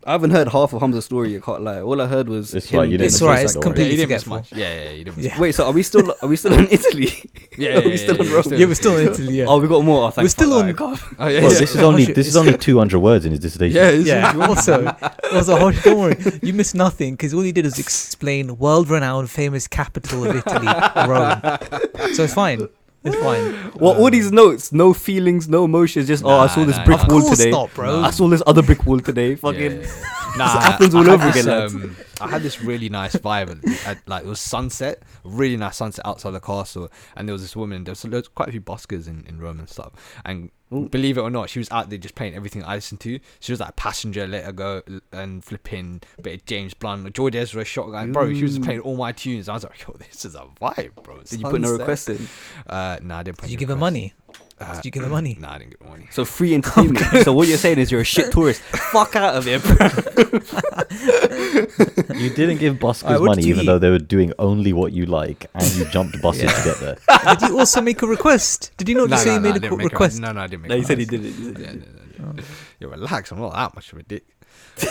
[0.05, 1.35] I haven't heard half of Hamza's story.
[1.35, 1.79] I can't lie.
[1.81, 3.63] All I heard was It's him right, you didn't It's miss alright, that it's story.
[3.63, 4.37] completely yeah, you didn't miss forgetful.
[4.37, 4.59] much.
[4.59, 5.31] Yeah, yeah, you didn't miss Yeah.
[5.33, 5.39] much.
[5.41, 7.31] Wait, so are we still are we still in Italy?
[7.57, 8.51] Yeah, are yeah, we still yeah, on yeah, road?
[8.51, 9.37] Yeah, we're still in Italy.
[9.37, 9.45] Yeah.
[9.47, 10.07] Oh, we got more.
[10.11, 10.81] Oh, we're still fuck.
[10.81, 10.87] on.
[10.87, 11.01] Alright.
[11.19, 11.45] Oh, yeah, Well, yeah.
[11.45, 13.75] Oh, this is only this is only 200 words in his dissertation.
[13.75, 14.47] Yeah, it's- Yeah.
[14.47, 14.85] also,
[15.33, 16.17] also, Harsh, don't worry.
[16.41, 20.67] You missed nothing because all he did was explain world-renowned, famous capital of Italy,
[21.07, 21.41] Rome.
[22.15, 22.67] So it's fine.
[23.03, 23.71] It's fine.
[23.75, 26.07] Well, all these notes, no feelings, no emotions.
[26.07, 26.99] Just oh, I saw Nah, this nah, brick.
[27.01, 27.49] Of wall course today.
[27.51, 28.01] not, bro.
[28.01, 29.35] I saw this other brick wall today.
[29.35, 29.83] Fucking.
[30.31, 30.37] Yeah.
[30.37, 31.75] Nah, happens all I had over again, lads.
[31.75, 33.49] um, I had this really nice vibe.
[33.49, 37.41] At, at, like it was sunset, really nice sunset outside the castle, and there was
[37.41, 37.83] this woman.
[37.83, 39.93] There was, there was quite a few buskers in, in Rome and stuff.
[40.25, 40.87] And Ooh.
[40.87, 43.19] believe it or not, she was out there just playing everything I listened to.
[43.39, 44.81] She was like passenger, let her go,
[45.11, 48.33] and flipping bit of James Blunt, George Ezra, shotgun, bro.
[48.33, 49.49] She was playing all my tunes.
[49.49, 51.21] I was like, yo, this is a vibe, bro.
[51.23, 51.79] Did you put no Sunset.
[51.79, 52.27] request in?
[52.67, 53.37] Uh, nah, I didn't.
[53.37, 54.13] Put Did you any give her money?
[54.61, 55.35] Uh, Did you give her money?
[55.39, 56.07] Nah, I didn't give her money.
[56.11, 56.99] So free entertainment.
[57.23, 58.61] so what you're saying is you're a shit tourist.
[58.61, 59.87] Fuck out of here, bro.
[62.15, 63.67] You didn't give buskers Alright, what money did you even eat?
[63.67, 66.51] though they were doing only what you like and you jumped buses Yeah.
[66.51, 66.97] to get there.
[67.35, 68.71] Did you also make a request?
[68.77, 69.85] Did you not No, just say no, you no, I made a didn't qu- make
[69.85, 70.19] a- request?
[70.19, 71.29] No, no, I didn't make No, you said he did it.
[71.29, 71.83] You said he Yeah, did
[72.39, 72.45] it.
[72.79, 73.31] yeah, relax.
[73.31, 74.23] I'm not that much of a dick.
[74.81, 74.87] Um,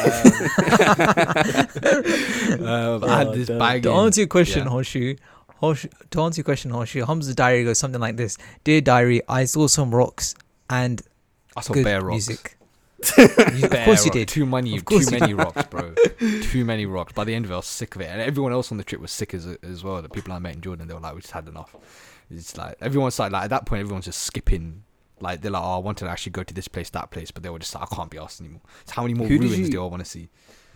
[2.67, 3.59] um, I had Oh, this damn.
[3.59, 3.83] bag.
[3.85, 4.71] To in- answer your question, yeah.
[4.73, 5.19] Hoshu,
[5.61, 9.44] Hosh, to answer your question, Hoshi, Hamza's diary goes something like this: Dear diary, I
[9.44, 10.35] saw some rocks
[10.68, 11.03] and
[11.57, 12.29] I saw good bear rocks.
[12.29, 12.57] music.
[13.18, 14.29] You- of Bear course you did.
[14.29, 15.94] Too many, Of course too you many rocks, bro.
[16.42, 17.12] too many rocks.
[17.14, 18.85] By the end of it, I was sick of it, and everyone else on the
[18.85, 20.01] trip was sick as as well.
[20.03, 21.75] The people I met in Jordan, they were like, "We just had enough."
[22.31, 24.83] It's like everyone's like, like at that point, everyone's just skipping.
[25.18, 27.42] Like they're like, "Oh, I wanted to actually go to this place, that place," but
[27.42, 29.51] they were just like, "I can't be asked anymore." It's how many more Who did
[29.51, 30.29] ruins you- do I want to see?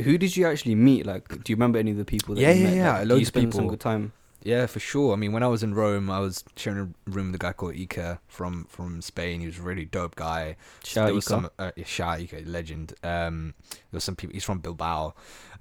[0.03, 1.05] Who did you actually meet?
[1.07, 2.35] Like, do you remember any of the people?
[2.35, 2.77] That Yeah, you yeah, met?
[2.77, 3.71] yeah, Like, did loads you of spend some people.
[3.71, 4.13] good time.
[4.45, 5.15] Yeah, for sure.
[5.15, 7.53] I mean, when I was in Rome, I was sharing a room with a guy
[7.55, 9.41] called Ika from from Spain.
[9.41, 10.57] He was a really dope guy.
[10.85, 12.93] Shout there out was some uh, shout legend.
[13.03, 14.35] Um, there was some people.
[14.35, 15.15] He's from Bilbao.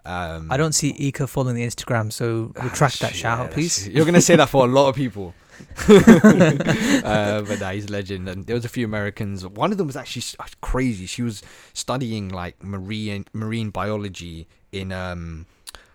[0.06, 3.88] Um, I don't see Ika following the Instagram, so Ah, retract that shout out, please.
[3.88, 5.34] You're gonna say that for a lot of people.
[5.88, 8.28] uh, but nah, he's a legend.
[8.28, 9.48] And there was a few Americans.
[9.48, 11.06] One of them was actually uh, crazy.
[11.06, 11.42] She was
[11.74, 15.46] studying like marine marine biology in um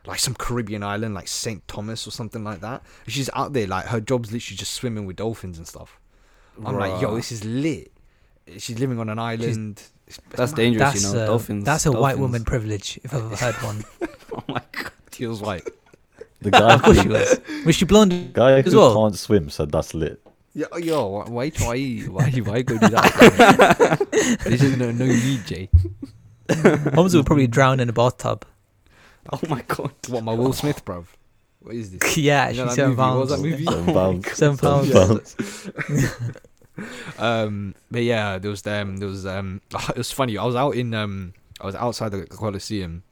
[0.09, 2.83] like some Caribbean island, like Saint Thomas or something like that.
[3.05, 6.01] And she's out there, like her job's literally just swimming with dolphins and stuff.
[6.65, 7.93] I'm like, yo, this is lit.
[8.59, 9.79] She's living on an island.
[9.79, 10.57] It's- it's That's mad.
[10.57, 11.23] dangerous, That's you know.
[11.23, 11.65] uh, dolphins.
[11.67, 13.85] that's a white woman privilege if I've ever heard one.
[14.33, 14.91] Oh my god.
[15.11, 15.71] Feels like
[16.41, 17.41] The guy, of course she who, was.
[17.67, 18.33] Was she blonde?
[18.33, 18.95] guy As who well.
[18.95, 20.19] can't swim said that's lit.
[20.55, 21.77] Yo, yo, why, why try?
[22.09, 24.39] Why, why go do that?
[24.45, 25.69] this is no, no need, Jay.
[26.95, 28.47] Holmes would probably drown in a bathtub.
[29.33, 29.93] Oh my god.
[30.09, 31.07] What my Will Smith, bruv?
[31.61, 32.17] What is this?
[32.17, 33.03] yeah, You know she's that seven movie?
[33.03, 33.43] What was pounds.
[33.43, 33.65] that movie?
[33.65, 34.33] Seven pounds.
[34.33, 35.35] Seven pounds.
[35.35, 36.11] pounds.
[37.19, 38.99] Um, but yeah, there was them.
[38.99, 39.61] There was um,
[39.91, 40.39] it was funny.
[40.39, 43.03] I was out in um, I was outside the Coliseum,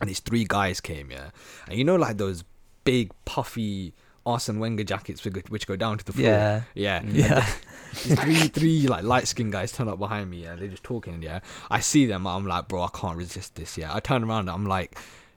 [0.00, 1.10] and these three guys came.
[1.10, 1.30] Yeah,
[1.68, 2.44] and you know like those
[2.84, 6.28] big puffy Arsene Wenger jackets which go- down to the floor.
[6.28, 6.62] Yeah.
[6.74, 7.46] yeah, Yeah.
[8.04, 10.44] These three three like light skinned guys turn up behind me.
[10.44, 11.20] Yeah, they're just talking.
[11.20, 11.40] Yeah,
[11.72, 12.28] I see them.
[12.28, 13.76] I'm like, bro, I can't resist this.
[13.76, 14.42] Yeah, I turn around.
[14.42, 14.96] And I'm like.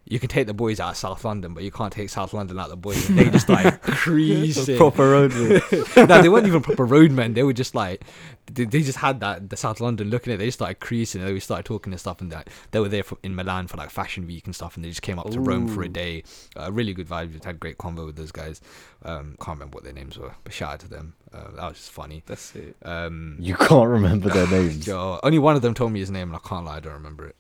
[0.10, 2.58] You can take the boys out of South London, but you can't take South London
[2.60, 3.10] out of the boys.
[3.10, 3.82] And they just like
[4.18, 4.78] creasing.
[4.78, 5.62] Proper roadmen.
[6.08, 7.34] no, they weren't even proper roadmen.
[7.34, 8.04] They were just like,
[8.52, 10.36] they, they just had that the South London looking at.
[10.36, 10.40] it.
[10.40, 11.22] They just started creasing.
[11.22, 13.76] And they started talking and stuff, and that they were there for, in Milan for
[13.76, 16.24] like Fashion Week and stuff, and they just came up to Rome for a day.
[16.56, 17.34] Uh, really good vibes.
[17.34, 18.62] We had great convo with those guys.
[19.04, 21.16] Um, can't remember what their names were, but shout out to them.
[21.34, 22.24] Uh, that was just funny.
[22.26, 22.78] That's it.
[22.84, 24.88] Um, You can't remember their names.
[24.88, 26.94] yo, only one of them told me his name, and I can't lie, I don't
[26.94, 27.36] remember it.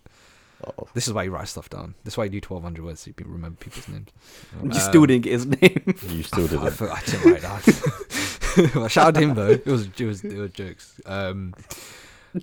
[0.65, 0.87] Oh.
[0.93, 1.93] This is why you write stuff down.
[2.03, 4.09] This is why you do twelve hundred words so you can remember people's names.
[4.63, 5.83] You Um, still didn't get his name.
[6.09, 6.71] You still I didn't.
[6.71, 8.71] forgot to write that.
[8.75, 9.49] Well, Shout out to him though.
[9.51, 10.99] It was it was it was jokes.
[11.05, 11.53] Um,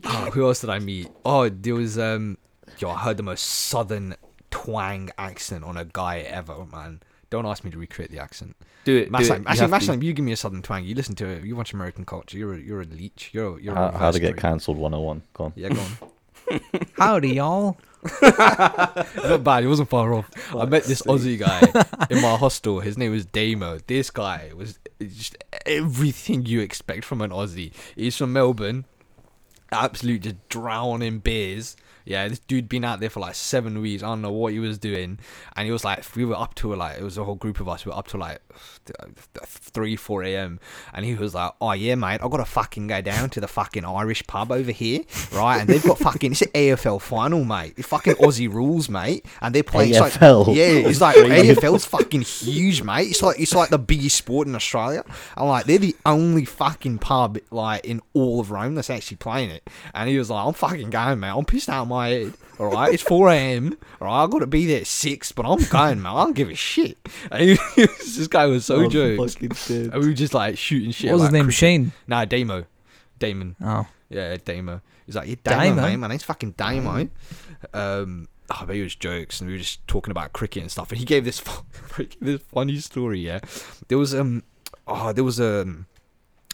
[0.04, 1.08] oh, who else did I meet?
[1.24, 2.38] Oh, there was um,
[2.78, 4.14] yo, I heard the most southern
[4.52, 7.00] twang accent on a guy ever, man.
[7.30, 8.54] Don't ask me to recreate the accent.
[8.84, 9.10] Do it.
[9.10, 9.26] do it.
[9.26, 10.06] You actually, have to.
[10.06, 10.84] You give me a southern twang.
[10.84, 11.42] You listen to it.
[11.42, 12.38] You watch American culture.
[12.38, 13.30] You're a, you're a leech.
[13.32, 15.22] You're a, you're a How, how to get cancelled 101.
[15.32, 15.50] Go on.
[15.56, 15.68] Drake.
[15.68, 16.60] Yeah, go on.
[16.96, 17.76] Howdy, y'all.
[18.22, 19.62] Not bad.
[19.62, 20.30] He wasn't far off.
[20.54, 21.60] I met this Aussie guy
[22.10, 22.80] in my hostel.
[22.80, 23.78] His name was Damo.
[23.86, 27.72] This guy was just everything you expect from an Aussie.
[27.96, 28.84] He's from Melbourne.
[29.72, 31.76] Absolute just drowning beers.
[32.04, 34.02] Yeah, this dude been out there for like seven weeks.
[34.02, 35.18] I don't know what he was doing,
[35.56, 37.68] and he was like, we were up to like it was a whole group of
[37.68, 37.84] us.
[37.84, 38.40] We were up to like
[39.44, 40.60] three, four a.m.
[40.92, 43.84] And he was like, "Oh yeah, mate, I gotta fucking go down to the fucking
[43.84, 45.00] Irish pub over here,
[45.32, 45.58] right?
[45.60, 47.74] And they've got fucking it's an AFL final, mate.
[47.76, 49.24] It's fucking Aussie rules, mate.
[49.40, 50.54] And they're playing it's like- AFL.
[50.54, 53.08] yeah, it's like AFL's fucking huge, mate.
[53.08, 55.04] It's like it's like the biggest sport in Australia.
[55.36, 59.50] I'm like, they're the only fucking pub like in all of Rome that's actually playing
[59.50, 59.68] it.
[59.94, 61.30] And he was like, I'm fucking going, mate.
[61.30, 62.34] I'm pissed out my head.
[62.58, 63.76] All right, it's 4 a.m.
[64.00, 66.14] All right, I got to be there at six, but I'm going, man.
[66.14, 66.98] I don't give a shit.
[67.30, 67.42] And
[67.76, 69.36] he, this guy was so jokes.
[69.70, 71.10] And we were just like shooting shit.
[71.10, 71.44] What was his name?
[71.46, 71.58] cricket.
[71.58, 71.92] Shane.
[72.06, 72.64] Nah, Damo.
[73.18, 73.56] Damon.
[73.60, 73.86] Oh.
[74.08, 74.80] Yeah, Damo.
[75.06, 75.82] He's like, yeah, Damo, Damo?
[75.82, 75.96] mate.
[75.96, 77.08] My name's fucking Damo.
[77.72, 80.90] Um, oh, but it was jokes, and we were just talking about cricket and stuff.
[80.90, 83.20] And he gave this fu- this funny story.
[83.20, 83.40] Yeah,
[83.88, 84.42] there was um,
[84.86, 85.86] oh, there was um.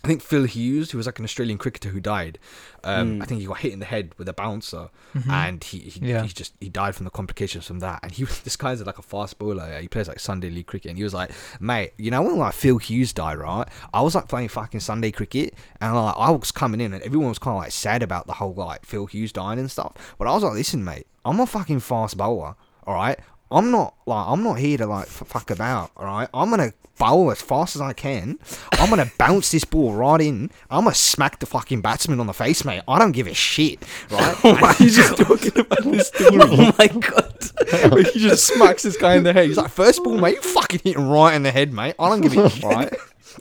[0.03, 2.39] I think Phil Hughes, who was like an Australian cricketer who died.
[2.83, 3.23] Um, Mm.
[3.23, 5.29] I think he got hit in the head with a bouncer, Mhm.
[5.31, 6.23] and he he, Yeah.
[6.23, 8.01] he just he died from the complications from that.
[8.03, 9.69] And he was this guy's like a fast bowler.
[9.69, 12.39] yeah, He plays like Sunday league cricket, and he was like, mate, you know when
[12.39, 13.69] like Phil Hughes died, right?
[13.93, 17.29] I was like playing fucking Sunday cricket, and like I was coming in, and everyone
[17.29, 19.93] was kind of like sad about the whole like Phil Hughes dying and stuff.
[20.19, 22.55] But I was like, listen, mate, I'm a fucking fast bowler,
[22.87, 23.19] all right.
[23.51, 26.29] I'm not like I'm not here to like f- fuck about, all right.
[26.33, 28.39] I'm gonna bowl as fast as I can.
[28.73, 30.51] I'm gonna bounce this ball right in.
[30.71, 32.83] I'm gonna smack the fucking batsman on the face, mate.
[32.87, 34.37] I don't give a shit, right?
[34.45, 36.31] And he's just talking about this story.
[36.43, 38.07] oh my god.
[38.13, 39.47] He just smacks this guy in the head.
[39.47, 41.95] He's like, first ball, mate, you fucking hit him right in the head, mate.
[41.99, 42.93] I don't give a shit, right?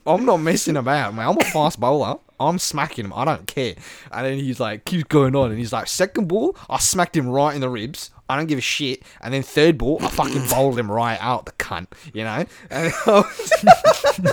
[0.05, 1.23] I'm not messing about, mate.
[1.23, 2.19] I'm a fast bowler.
[2.39, 3.13] I'm smacking him.
[3.13, 3.75] I don't care.
[4.11, 7.27] And then he's like, keeps going on, and he's like, second ball, I smacked him
[7.27, 8.11] right in the ribs.
[8.29, 9.01] I don't give a shit.
[9.21, 12.45] And then third ball, I fucking bowled him right out the cunt, you know.
[12.69, 13.51] And I was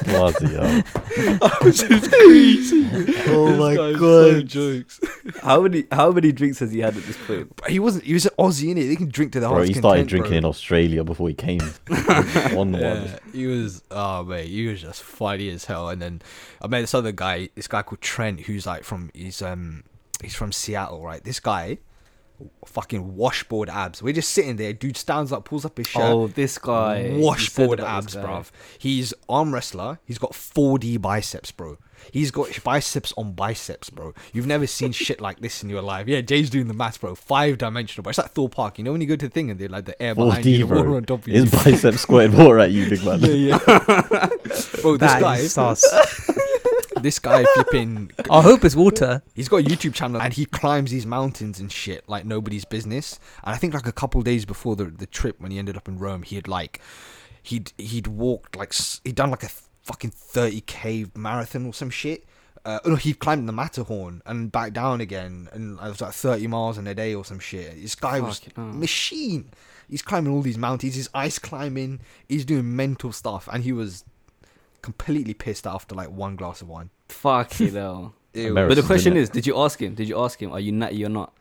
[0.04, 0.82] Bloody hell.
[3.28, 4.46] Oh my god.
[4.46, 5.00] jokes.
[5.42, 7.54] How many how many drinks has he had at this point?
[7.56, 8.04] But he wasn't.
[8.04, 8.86] He was an Aussie in it.
[8.86, 10.38] They can drink to the Bro, heart's he started content, drinking bro.
[10.38, 11.66] in Australia before he came on
[12.72, 13.32] the one.
[13.32, 13.82] He was.
[13.90, 15.88] Oh mate, he was just funny as hell.
[15.88, 16.22] And then
[16.62, 19.84] I met this other guy, this guy called Trent, who's like from he's um
[20.22, 21.22] he's from Seattle, right?
[21.22, 21.78] This guy,
[22.66, 24.02] fucking washboard abs.
[24.02, 24.72] We're just sitting there.
[24.72, 26.02] Dude stands up, pulls up his shirt.
[26.02, 27.12] Oh, this guy.
[27.14, 28.22] Washboard abs, guy.
[28.22, 28.50] bruv.
[28.78, 29.98] He's arm wrestler.
[30.04, 31.78] He's got 4D biceps, bro.
[32.12, 34.12] He's got biceps on biceps, bro.
[34.32, 36.06] You've never seen shit like this in your life.
[36.08, 37.14] Yeah, Jay's doing the maths, bro.
[37.14, 38.10] Five dimensional, bro.
[38.10, 38.78] It's like Thorpe Park.
[38.78, 40.66] You know when you go to the thing and they're like the air behind you,
[40.66, 41.34] 4D, the water on top of you.
[41.42, 43.20] His bicep squirted water at you, big man.
[43.22, 43.58] yeah, yeah.
[44.82, 45.82] bro, this That guy, is sus.
[47.06, 48.10] This guy flipping.
[48.30, 49.22] I hope it's water.
[49.34, 53.20] He's got a YouTube channel and he climbs these mountains and shit like nobody's business.
[53.44, 55.86] And I think like a couple days before the the trip when he ended up
[55.88, 56.80] in Rome, he had like
[57.42, 59.50] he'd he'd walked like he'd done like a
[59.84, 62.24] fucking 30k marathon or some shit.
[62.64, 66.48] Uh, no, he climbed the Matterhorn and back down again, and it was like 30
[66.48, 67.80] miles in a day or some shit.
[67.80, 68.74] This guy was Fucking hell.
[68.74, 69.52] machine.
[69.88, 70.96] He's climbing all these mountains.
[70.96, 72.00] He's ice climbing.
[72.28, 74.02] He's doing mental stuff, and he was
[74.82, 76.90] completely pissed after like one glass of wine.
[77.08, 78.12] Fuck you know.
[78.32, 79.94] But the question is, did you ask him?
[79.94, 80.52] Did you ask him?
[80.52, 81.32] Are you natty or not?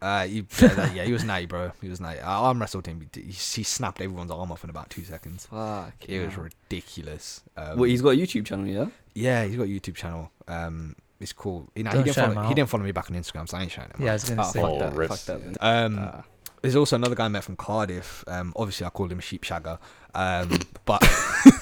[0.00, 1.72] Uh, he, yeah, yeah, he was natty, bro.
[1.82, 2.20] He was natty.
[2.20, 3.06] I arm wrestled him.
[3.14, 5.44] He, he, he snapped everyone's arm off in about two seconds.
[5.46, 5.92] Fuck.
[6.08, 7.42] It was ridiculous.
[7.56, 8.86] Um, Well, he's got a YouTube channel, yeah.
[9.14, 10.30] yeah, he's got a YouTube channel.
[10.46, 11.68] Um, it's cool.
[11.74, 13.72] You know, he didn't, follow, he didn't follow me back on Instagram, so I ain't
[13.72, 14.06] shouting him.
[14.06, 14.60] Yeah, I was gonna Oh, say.
[14.62, 14.92] fuck that.
[14.94, 15.08] rip.
[15.10, 15.56] Fuck that.
[15.60, 16.22] Um, Ah.
[16.62, 18.24] there's also another guy I met from Cardiff.
[18.26, 19.78] Um, obviously I called him a sheep shagger.
[20.14, 21.02] Um, but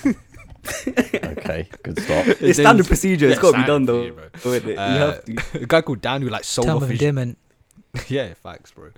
[0.87, 2.26] Okay, good start.
[2.40, 3.26] it's standard procedure.
[3.29, 4.11] It's Yeah, got to be done though.
[4.12, 4.68] procedure, Isn't?
[4.70, 5.62] You Uh, have to.
[5.62, 7.38] a guy called Dan who like sold Term off of his endearment.
[8.09, 8.90] yeah, facts, bro.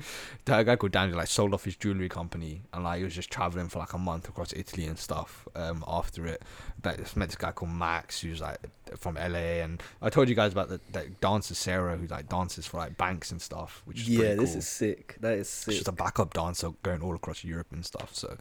[0.46, 3.30] That guy called Daniel like sold off his jewelry company and like he was just
[3.30, 5.46] traveling for like a month across Italy and stuff.
[5.54, 6.42] Um, after it,
[6.82, 8.58] but I met this guy called Max who's like
[8.96, 12.66] from LA, and I told you guys about the that dancer Sarah who like dances
[12.66, 14.58] for like banks and stuff, which is Yeah, this cool.
[14.58, 15.16] is sick.
[15.20, 15.74] That is sick.
[15.74, 18.12] She's a backup dancer going all across Europe and stuff.
[18.16, 18.36] So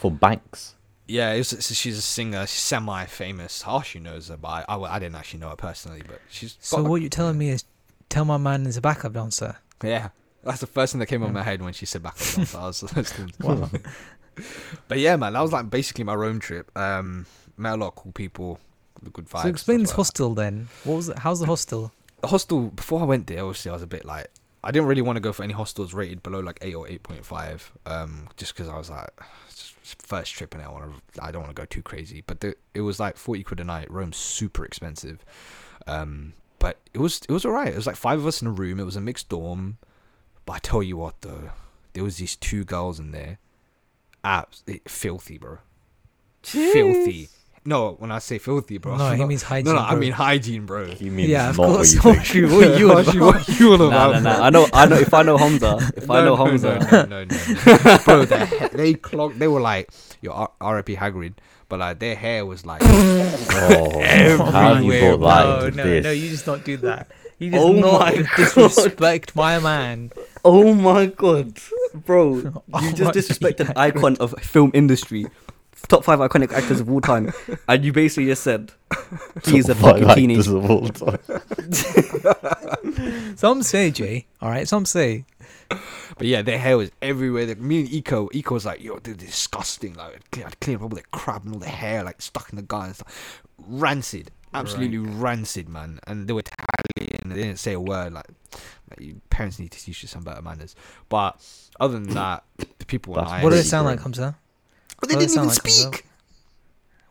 [0.00, 0.74] For banks.
[1.08, 3.62] Yeah, it's, it's- she's a singer, semi-famous.
[3.64, 6.02] Harshi knows her, but I, I, I didn't actually know her personally.
[6.06, 7.64] But she's So what you're telling me is,
[8.08, 9.56] tell my man is a backup dancer.
[9.82, 10.10] Yeah,
[10.44, 12.58] that's the first thing that came on my head when she said backup dancer.
[12.58, 13.70] I was listening to Wow.
[14.86, 16.70] But yeah, man, that was like basically my Rome trip.
[16.76, 18.60] Um, met a lot of cool people,
[19.02, 19.42] the good vibes.
[19.42, 20.68] So explain this hostel then.
[20.84, 21.18] What was it?
[21.18, 21.92] How's the hostel?
[22.20, 24.28] The hostel before I went there, obviously I was a bit like
[24.62, 27.02] I didn't really want to go for any hostels rated below like eight or eight
[27.02, 27.72] point five.
[27.86, 29.10] Um, just because I was like,
[29.82, 32.22] first trip and I want to, I don't want to go too crazy.
[32.26, 33.90] But the, it was like forty quid a night.
[33.90, 35.24] Rome's super expensive.
[35.86, 37.68] Um, but it was it was alright.
[37.68, 38.80] It was like five of us in a room.
[38.80, 39.78] It was a mixed dorm.
[40.44, 41.50] But I tell you what though,
[41.92, 43.38] there was these two girls in there,
[44.24, 45.58] abs filthy, bro,
[46.42, 47.28] filthy.
[47.68, 49.74] No, when I say filthy, bro, No, he means hygiene.
[49.74, 50.00] no, no, I bro.
[50.00, 50.86] mean hygiene, bro.
[50.98, 51.94] You mean yeah, of not course.
[52.04, 52.50] what you think.
[52.50, 53.16] Actually, what you on about?
[53.24, 54.10] what you on Nah, about?
[54.12, 54.36] nah, nah.
[54.36, 54.44] bro?
[54.46, 54.66] I know.
[54.72, 54.96] I know.
[54.96, 57.98] If I know Hamza, if I know No, no, no, no, no, no.
[58.04, 59.38] bro, their they clogged.
[59.38, 59.90] They were like
[60.22, 60.96] your R- R.I.P.
[60.96, 61.34] Hagrid,
[61.68, 63.90] but like their hair was like Oh,
[64.52, 66.04] how you Everywhere, brought No, no, this?
[66.04, 67.08] no, you just don't do that.
[67.38, 68.28] You just Oh not my God.
[68.36, 70.10] disrespect my man.
[70.44, 71.58] Oh my god,
[72.06, 72.36] bro!
[72.36, 73.76] You Oh just my disrespected God.
[73.76, 75.26] icon of film industry,
[75.88, 77.32] top five iconic actors of all time,
[77.68, 78.72] and you basically just said
[79.44, 80.38] he's a Top five fucking teenage.
[80.38, 81.18] actors of all time.
[83.36, 84.26] Some say, Jay.
[84.40, 85.24] All right, some say.
[85.68, 87.46] But yeah, their hair was everywhere.
[87.46, 89.94] The, me and Eco, Eco was like, yo, they're disgusting.
[89.94, 92.50] Like, I'd clean, I'd clean up all the crap and all the hair, like, stuck
[92.50, 93.42] in the guy and stuff.
[93.58, 94.32] Rancid.
[94.54, 96.00] Absolutely rancid, man.
[96.06, 97.28] And they were Italian.
[97.28, 98.14] They didn't say a word.
[98.14, 98.26] Like,
[98.90, 100.74] like your parents need to teach you some better manners.
[101.08, 101.40] But
[101.78, 103.44] other than that, the people were nice.
[103.44, 103.96] What does it sound great.
[103.96, 104.36] like, Hamza?
[105.00, 105.80] But they what didn't even like, Hamza?
[105.80, 106.04] speak.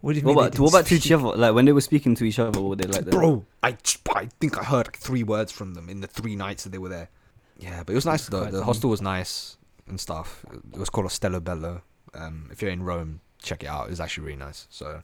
[0.02, 0.36] What do you What mean?
[0.36, 1.24] they about didn't what about to each other?
[1.38, 3.06] Like when they were speaking to each other, what were they like?
[3.06, 3.12] that?
[3.12, 3.76] Bro, I,
[4.16, 6.78] I think I heard like three words from them in the three nights that they
[6.78, 7.10] were there.
[7.60, 8.46] Yeah, but it was nice though.
[8.46, 8.64] The funny.
[8.64, 10.46] hostel was nice and stuff.
[10.74, 11.82] It was called Ostello Bello.
[12.14, 13.90] Um, if you're in Rome, check it out.
[13.90, 14.68] It's actually really nice.
[14.70, 15.02] So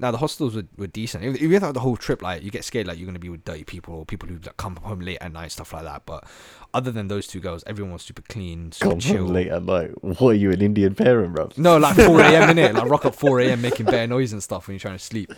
[0.00, 1.24] now the hostels were, were decent.
[1.24, 3.44] If you thought the whole trip, like you get scared, like you're gonna be with
[3.44, 6.06] dirty people or people who like, come home late at night, stuff like that.
[6.06, 6.24] But
[6.72, 9.24] other than those two girls, everyone was super clean, super Come chill.
[9.24, 9.90] home late at night.
[10.02, 11.50] What are you, an Indian parent, bro?
[11.58, 12.50] No, like 4 a.m.
[12.50, 13.60] in it, like rock up 4 a.m.
[13.60, 15.32] making bare noise and stuff when you're trying to sleep.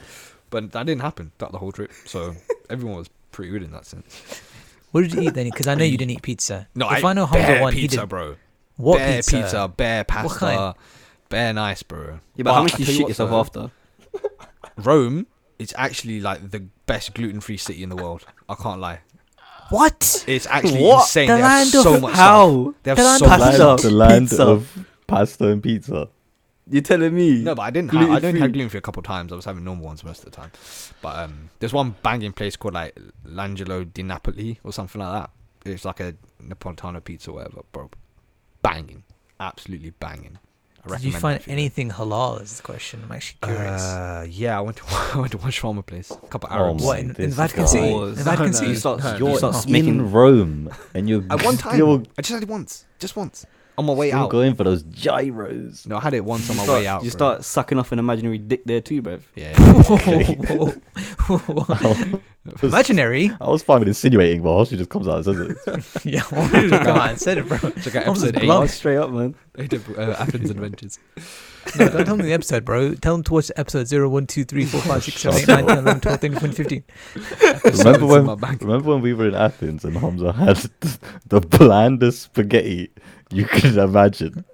[0.50, 1.90] But that didn't happen throughout the whole trip.
[2.06, 2.34] So
[2.70, 4.42] everyone was pretty good in that sense.
[4.92, 5.46] What did you eat then?
[5.50, 6.68] Because I know you didn't eat pizza.
[6.74, 8.08] No, if I, know Hamza bare one, he pizza, did.
[8.08, 8.36] bro.
[8.76, 9.36] What bare pizza?
[9.42, 10.74] pizza, bare pasta, kind?
[11.30, 12.20] bare nice, bro.
[12.36, 13.72] Yeah, but how much I do you tell shit what, yourself though, after?
[14.76, 15.26] Rome,
[15.58, 18.24] it's actually like the best gluten-free city in the world.
[18.48, 19.00] I can't lie.
[19.70, 20.24] What?
[20.26, 21.02] It's actually What?
[21.02, 21.28] insane.
[21.28, 22.62] The they have land so of much how?
[22.62, 22.74] stuff.
[22.82, 23.54] They have The land so of much pasta.
[23.56, 23.82] stuff.
[23.82, 24.42] the land Pizza.
[24.46, 26.08] of pasta and pizza.
[26.70, 27.42] You're telling me?
[27.42, 27.90] No, but I didn't.
[27.92, 28.40] Have, I didn't Gluten-free.
[28.40, 29.32] have gluten free a couple of times.
[29.32, 30.50] I was having normal ones most of the time.
[31.00, 35.30] But um, there's one banging place called like L'Angelo di Napoli or something like that.
[35.64, 37.90] It's like a Napolitano pizza, or whatever, bro.
[38.62, 39.04] Banging,
[39.40, 40.38] absolutely banging.
[40.84, 42.42] I Did you recommend find that you anything halal?
[42.42, 43.02] Is the question.
[43.04, 43.82] I'm actually curious.
[43.82, 46.10] Uh, yeah, I went to I went to one shawarma place.
[46.10, 46.82] A couple Oh Arabs.
[46.82, 47.68] my what in, in Vatican.
[47.68, 47.92] City?
[47.92, 48.70] In Vatican No, no, City.
[48.70, 49.72] You start, No, you no, start no.
[49.72, 53.14] making in Rome, and you're At one time, still, I just had it once, just
[53.16, 53.46] once
[53.78, 54.30] on my way still out.
[54.30, 55.86] going for those gyros.
[55.86, 57.04] No, I had it once on my start, way out.
[57.04, 57.16] You bro.
[57.16, 59.22] start sucking off an imaginary dick there too, bruv.
[59.34, 59.52] Yeah.
[62.62, 63.30] Imaginary?
[63.40, 66.04] I was finding insinuating, but she just comes out and says it.
[66.04, 67.58] yeah, why did you come out and said it, bro?
[67.58, 68.46] Check out Holmes is episode eight.
[68.46, 68.70] blunt.
[68.70, 69.36] straight up, man.
[69.56, 70.98] Eight of, uh, Athens Adventures.
[71.78, 72.94] No, don't tell them the episode, bro.
[72.94, 75.66] Tell them to watch episode 0, 1, 2, 3, 4, 5, 6, 7, 8, 9,
[75.66, 76.84] 10, 11, 12, 13, 14, 15.
[77.78, 78.26] remember when?
[78.58, 80.56] Remember when we were in Athens and Hamza had
[81.26, 82.90] the blandest spaghetti
[83.32, 84.44] you can imagine.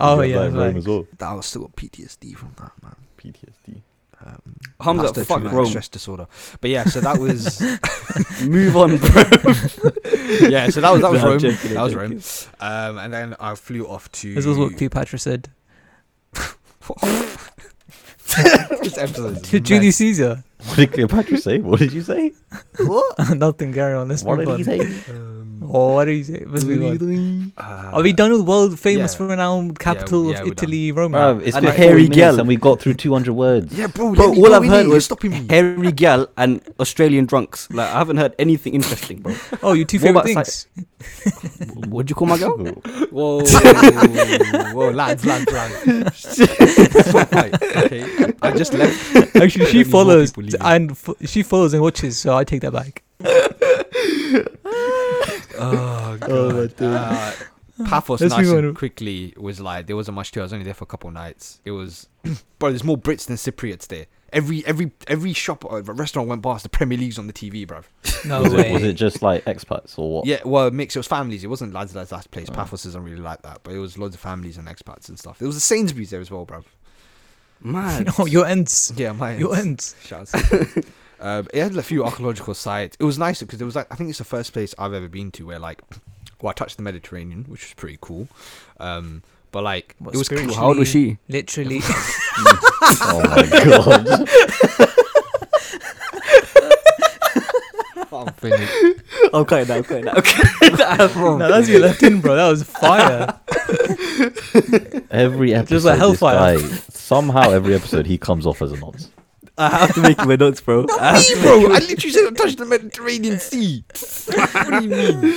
[0.00, 0.42] Oh, yeah.
[0.42, 1.06] had that in Like, as well.
[1.18, 2.96] That was still got PTSD from that, man.
[3.18, 3.82] PTSD.
[4.24, 4.42] Um,
[4.80, 5.66] Hamza, pasta fuck traumatic Rome.
[5.66, 6.26] stress disorder.
[6.60, 7.60] But yeah, so that was
[8.44, 9.08] Move on, bro.
[10.48, 11.38] yeah, so that was that was No, Rome.
[11.38, 12.10] joking, that was joking.
[12.10, 12.20] Rome.
[12.60, 14.34] Um, and then I flew off to.
[14.34, 15.48] this was what Cleopatra said.
[18.72, 19.42] this episode.
[19.44, 19.96] To Julius.
[19.96, 20.42] Caesar.
[20.64, 21.58] What did Cleopatra say?
[21.60, 22.32] What did you say?
[22.80, 23.36] What?
[23.36, 24.08] Nothing, carry on.
[24.08, 24.78] Let's What did he say?
[25.60, 26.44] Oh, what did he say?
[26.46, 27.52] Let's move on.
[27.56, 29.26] uh, Are we done with world famous yeah.
[29.26, 30.64] renowned capital yeah, of we're done.
[30.64, 31.12] Italy, Rome?
[31.12, 33.72] Bro, it's And been a 40 hairy minutes and we got through 200 words.
[33.76, 34.14] Yeah, bro.
[34.14, 35.46] Bro, all I've in heard here, was you're stopping me.
[35.50, 37.68] Hairy gal and Australian drunks.
[37.70, 39.34] Like I haven't heard anything interesting, bro.
[39.62, 40.66] Oh, your two What favorite about things.
[41.88, 42.56] What'd you call my girl?
[43.10, 43.40] Whoa,
[44.72, 46.40] whoa, lads, lads, lads.
[46.40, 49.36] Okay, I just left.
[49.36, 52.62] Actually, she Let me more follows and f- she follows and watches, so I take
[52.62, 53.02] that back.
[55.58, 56.28] Oh god.
[56.30, 56.82] Oh, my days.
[56.82, 57.34] uh,
[57.84, 60.42] Paphos Let's nice and quickly was like there wasn't much to it.
[60.42, 61.60] I was only there for a couple nights.
[61.64, 62.08] It was
[62.58, 64.06] bro, there's more Brits than Cypriots there.
[64.32, 67.82] Every every every shop or restaurant went past the Premier League's on the TV, bro.
[68.24, 68.70] No was, way.
[68.70, 70.26] it, was it just like expats or what?
[70.26, 70.96] Yeah, well, mix.
[70.96, 71.44] It was families.
[71.44, 72.48] It wasn't lads, lads, last place.
[72.50, 72.54] Oh.
[72.54, 75.38] Paphos isn't really like that, but it was loads of families and expats and stuff.
[75.38, 76.64] There was a Sainsbury's there as well, bro.
[77.60, 78.06] Man.
[78.18, 78.92] No, your ends.
[78.96, 79.96] Yeah, my Your ends.
[80.04, 80.34] Shouts.
[81.20, 82.96] um, it had a few archaeological sites.
[83.00, 85.08] It was nice because it was like I think it's the first place I've ever
[85.08, 85.82] been to where like,
[86.40, 88.28] well, I touched the Mediterranean, which was pretty cool.
[88.80, 90.54] Um, but like What, it was spiritually?
[90.54, 91.18] How old was she?
[91.28, 91.80] Literally.
[93.00, 94.06] Oh my god.
[98.10, 98.72] I'm finished.
[99.34, 99.76] I'm cutting that.
[99.76, 100.16] I'm cutting that.
[100.16, 101.38] I'm that.
[101.38, 102.34] no, that's your left in, bro.
[102.36, 103.38] That was fire.
[105.10, 106.58] Every episode, Just like this Hellfire.
[106.58, 109.10] guy, somehow every episode he comes off as a nonce.
[109.58, 110.86] I have to make my notes, bro.
[111.00, 113.84] I have Me, to bro, I literally said I touched the Mediterranean Sea.
[114.26, 115.34] what do you mean?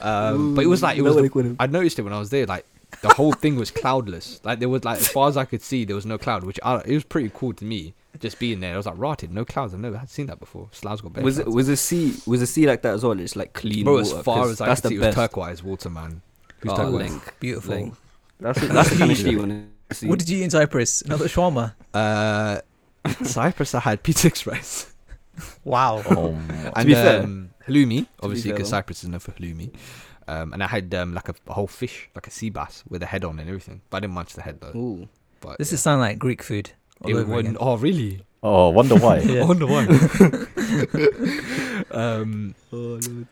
[0.00, 1.16] Um, but it was like it You was.
[1.16, 1.56] know the- they?
[1.58, 2.46] I noticed it when I was there.
[2.46, 2.64] Like
[3.02, 4.40] the whole thing was cloudless.
[4.44, 6.60] Like there was like as far as I could see, there was no cloud, which
[6.62, 7.94] I, it was pretty cool to me.
[8.20, 9.74] Just being there, I was like, rotted, no clouds.
[9.74, 10.68] I've never had seen that before.
[10.72, 11.24] Slough's got better.
[11.24, 11.54] Was it clouds.
[11.56, 13.18] was the sea was the sea like that as well?
[13.20, 13.94] It's like clean bro?
[13.96, 14.16] water.
[14.18, 15.16] As far 'cause as I that's could the see, it was best.
[15.16, 16.22] turquoise water, man.
[16.62, 17.10] It was Oh, turquoise.
[17.10, 17.34] link.
[17.40, 17.74] Beautiful.
[17.74, 17.94] Link.
[18.40, 20.06] That's that's the kind of shit you want to see.
[20.08, 21.02] What did you eat in Cyprus?
[21.02, 21.74] Another shawarma.
[21.92, 22.60] Uh,
[23.24, 24.92] Cyprus, I had Pizza Express
[25.64, 26.02] Wow.
[26.10, 28.68] Oh my and be fair- um, halloumi, obviously because.
[28.70, 29.74] Cyprus is known for halloumi.
[30.28, 33.02] Um, and I had um, like a, a whole fish, like a sea bass with
[33.02, 33.80] a head on and everything.
[33.90, 34.76] But I didn't munch the head though.
[34.76, 35.08] Ooh.
[35.40, 35.74] But This yeah.
[35.74, 36.70] is sound like Greek food.
[37.02, 38.22] all It over wasn't- oh really?
[38.42, 39.18] Oh, wonder why.
[39.20, 39.44] Yeah.
[39.44, 39.86] Wonder why.
[41.90, 42.54] um,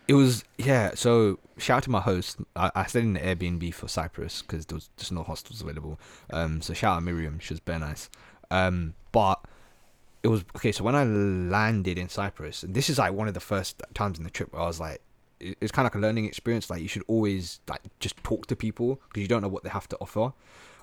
[0.08, 0.92] it was yeah.
[0.94, 2.38] So shout out to my host.
[2.56, 6.00] I, I stayed in the Airbnb for Cyprus because there was just no hostels available.
[6.30, 7.38] Um, so shout out Miriam.
[7.38, 8.08] She was very nice.
[8.50, 9.40] Um, but
[10.24, 10.72] it was okay.
[10.72, 14.18] So when I landed in Cyprus, and this is like one of the first times
[14.18, 15.00] in the trip where I was like,
[15.40, 16.70] it's kind of like a learning experience.
[16.70, 19.70] Like you should always like just talk to people because you don't know what they
[19.70, 20.32] have to offer,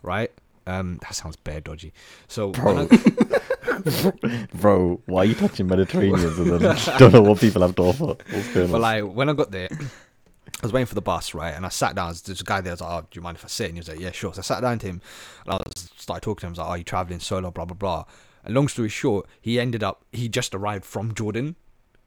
[0.04, 0.32] right?
[0.68, 1.92] Um, that sounds bare dodgy.
[2.28, 2.88] So Bro.
[2.92, 7.82] I- Bro, why are you touching Mediterraneans and then don't know what people have to
[7.84, 8.06] offer?
[8.06, 8.82] What's going But on?
[8.82, 11.52] like when I got there, I was waiting for the bus, right?
[11.56, 12.14] And I sat down.
[12.26, 12.72] There's a guy there.
[12.72, 14.12] I was like, "Oh, do you mind if I sit?" And he was like, "Yeah,
[14.12, 15.02] sure." So I sat down to him,
[15.46, 16.50] and I was, started talking to him.
[16.50, 18.06] I was like, "Are you traveling solo?" Blah blah blah.
[18.44, 20.06] And long story short, he ended up.
[20.12, 21.56] He just arrived from Jordan,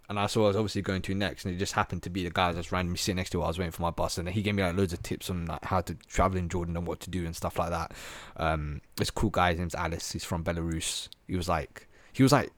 [0.08, 2.24] and I saw I was obviously going to next, and it just happened to be
[2.24, 3.38] the guy that was randomly sitting next to.
[3.38, 5.30] While I was waiting for my bus, and he gave me like loads of tips
[5.30, 7.92] on like how to travel in Jordan and what to do and stuff like that.
[8.36, 9.50] Um, this cool guy.
[9.50, 10.12] His name's Alice.
[10.12, 11.08] He's from Belarus.
[11.26, 12.50] He was like, he was like,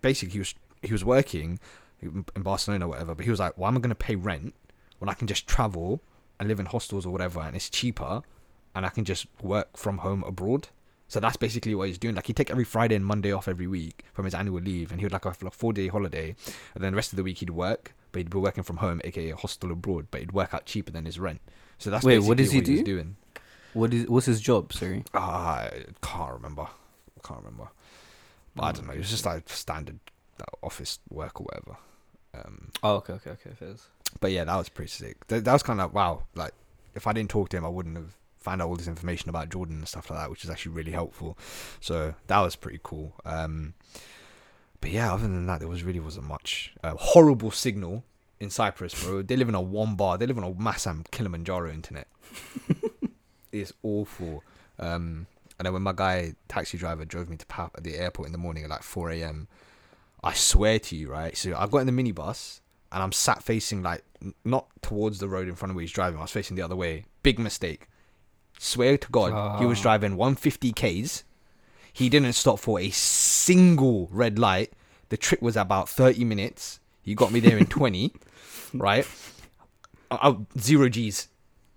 [0.00, 1.58] basically he was he was working
[2.00, 4.54] in Barcelona or whatever, but he was like, why am I going to pay rent
[4.98, 6.02] when I can just travel
[6.38, 8.22] and live in hostels or whatever and it's cheaper
[8.74, 10.68] and I can just work from home abroad?
[11.14, 12.16] So that's basically what he's doing.
[12.16, 14.98] Like he'd take every Friday and Monday off every week from his annual leave and
[15.00, 16.34] he would like have like four day holiday
[16.74, 17.94] and then the rest of the week he'd work.
[18.10, 21.04] but he'd be working from home, aka hostel abroad, but it'd work out cheaper than
[21.04, 21.40] his rent.
[21.78, 22.82] So that's Wait, what does he was do?
[22.82, 23.16] doing.
[23.74, 24.72] What is what's his job?
[24.72, 25.04] Sorry.
[25.14, 26.62] Ah, I can't remember.
[26.62, 27.68] I can't remember.
[28.56, 28.92] But I don't know.
[28.94, 30.00] It was just like standard
[30.40, 31.76] uh, office work or whatever.
[32.34, 33.50] Um, Oh, okay, okay, okay.
[33.56, 33.86] Fairs.
[34.20, 35.24] but yeah, that was pretty sick.
[35.28, 36.24] That, that was kind of wow.
[36.34, 36.54] Like,
[36.96, 39.48] if I didn't talk to him, I wouldn't have found out all this information about
[39.48, 41.36] Jordan and stuff like that, which is actually really helpful.
[41.80, 43.14] So that was pretty cool.
[43.24, 43.74] Um,
[44.80, 46.74] but yeah, other than that, there was really wasn't much.
[46.84, 48.04] Uh, horrible signal
[48.38, 49.22] in Cyprus, bro.
[49.22, 50.18] They live in a one bar.
[50.18, 52.06] They live on a Massam Kilimanjaro internet.
[53.52, 54.44] it's awful.
[54.78, 55.26] Um,
[55.58, 58.32] and then when my guy taxi driver drove me to Pap at the airport in
[58.32, 59.48] the morning at like 4 a.m.
[60.22, 61.34] I swear to you, right?
[61.34, 62.60] So I got in the minibus
[62.92, 64.04] and I'm sat facing like
[64.44, 66.18] not towards the road in front of where he's driving.
[66.18, 67.06] I was facing the other way.
[67.22, 67.88] Big mistake.
[68.58, 69.82] Swear to God, he was Ah.
[69.82, 71.24] driving 150 k's.
[71.92, 74.72] He didn't stop for a single red light.
[75.10, 76.80] The trip was about 30 minutes.
[77.02, 78.12] He got me there in 20,
[78.72, 79.06] right?
[80.10, 81.28] I, I- zero G's.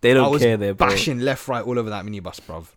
[0.01, 0.87] They I don't was care there, bro.
[0.89, 2.67] bashing left, right, all over that minibus, bruv.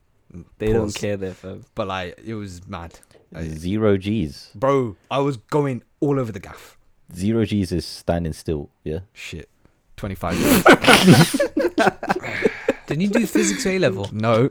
[0.59, 0.96] They don't Pause.
[0.96, 1.64] care there, fam.
[1.74, 2.98] But like, it was mad.
[3.34, 4.51] Uh, Zero G's.
[4.55, 6.76] Bro, I was going all over the gaff.
[7.14, 8.70] Zero G's is standing still.
[8.84, 9.01] Yeah.
[9.12, 9.48] Shit.
[9.96, 10.36] 25.
[12.91, 14.09] Didn't you do physics A level?
[14.12, 14.51] no.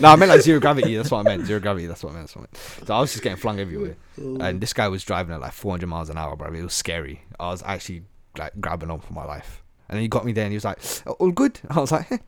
[0.00, 0.96] no, I meant like zero gravity.
[0.96, 1.46] That's what I meant.
[1.46, 1.86] Zero gravity.
[1.86, 2.26] That's what I meant.
[2.28, 2.44] That's what I
[2.78, 2.86] meant.
[2.86, 3.96] So I was just getting flung everywhere.
[4.16, 6.52] And this guy was driving at like 400 miles an hour, bro.
[6.52, 7.22] It was scary.
[7.38, 8.02] I was actually
[8.38, 9.62] like grabbing on for my life.
[9.88, 10.78] And then he got me there and he was like,
[11.18, 11.58] all good?
[11.70, 12.08] I was like,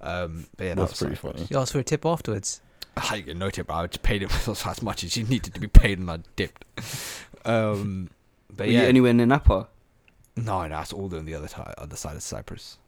[0.00, 1.18] um, but yeah, that That's was pretty Cyprus.
[1.18, 1.46] funny.
[1.50, 2.60] You asked for a tip afterwards.
[2.96, 3.76] I get no tip, bro.
[3.76, 6.64] I just paid him as much as he needed to be paid and I dipped.
[7.46, 8.10] Um,
[8.54, 9.68] but Were yeah, you anywhere near Napa?
[10.36, 12.78] No, no, that's all on the other, ti- other side of Cyprus.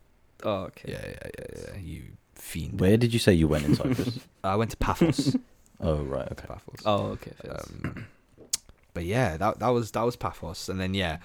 [0.43, 0.93] Oh, okay.
[0.93, 1.80] Yeah, yeah, yeah, yeah.
[1.80, 2.03] You
[2.34, 2.80] fiend.
[2.80, 4.18] Where did you say you went in Cyprus?
[4.45, 5.36] I went to Paphos.
[5.80, 6.30] oh right.
[6.32, 6.47] Okay.
[6.47, 6.80] Paphos.
[6.84, 7.32] Oh, okay.
[7.49, 8.07] Um,
[8.95, 11.18] but yeah, that that was that was Paphos, and then yeah,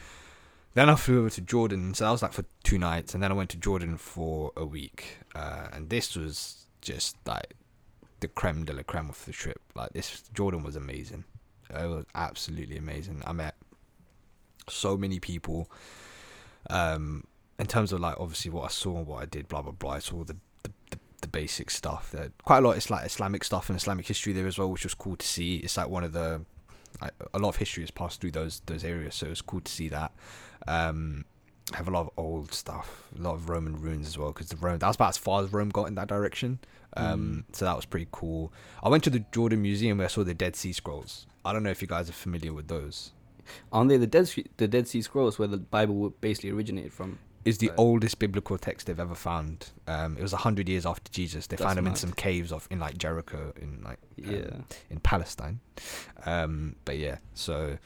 [0.74, 1.94] then I flew over to Jordan.
[1.94, 4.66] So that was like for two nights, and then I went to Jordan for a
[4.66, 7.56] week, uh, and this was just like
[8.20, 9.60] the creme de la creme of the trip.
[9.76, 11.24] Like this, Jordan was amazing.
[11.70, 13.22] It was absolutely amazing.
[13.26, 13.56] I met
[14.70, 15.70] so many people.
[16.70, 17.24] Um,
[17.60, 19.92] in terms of like obviously what I saw and what I did, blah blah blah.
[19.92, 22.12] I saw the the, the, the basic stuff.
[22.12, 22.78] There quite a lot.
[22.78, 25.58] It's like Islamic stuff and Islamic history there as well, which was cool to see.
[25.58, 26.42] It's like one of the
[27.02, 29.72] like, a lot of history has passed through those those areas, so it's cool to
[29.72, 30.12] see that.
[30.68, 31.26] Um,
[31.74, 34.56] have a lot of old stuff, a lot of Roman ruins as well, because the
[34.56, 36.60] Rome that was about as far as Rome got in that direction.
[36.96, 38.54] Um, So that was pretty cool.
[38.82, 41.28] I went to the Jordan Museum where I saw the Dead Sea Scrolls.
[41.44, 43.12] I don't know if you guys are familiar with those.
[43.72, 47.20] Aren't they the Dead Sea, the Dead Sea Scrolls where the Bible basically originated from?
[47.46, 49.70] Is the oldest biblical text they've ever found.
[49.88, 51.48] Um, it was hundred years after Jesus.
[51.48, 54.50] They found them in some caves of in like Jericho in like um, Yeah.
[54.90, 55.62] in Palestine.
[56.26, 57.78] Um, but yeah, so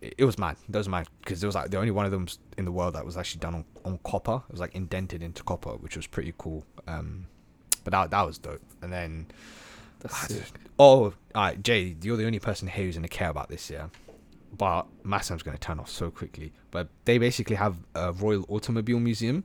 [0.00, 0.56] it, it was mad.
[0.70, 2.26] That was mad because there was like the only one of them
[2.56, 4.36] in the world that was actually done on, on copper.
[4.48, 6.64] It was like indented into copper, which was pretty cool.
[6.86, 7.26] Um,
[7.84, 8.62] but that that was dope.
[8.80, 9.26] And then
[10.00, 10.42] That's sick.
[10.78, 13.88] oh, all right, Jay, you're the only person here who's gonna care about this, yeah.
[14.56, 16.52] But Massam's gonna turn off so quickly.
[16.70, 19.44] But they basically have a Royal Automobile Museum,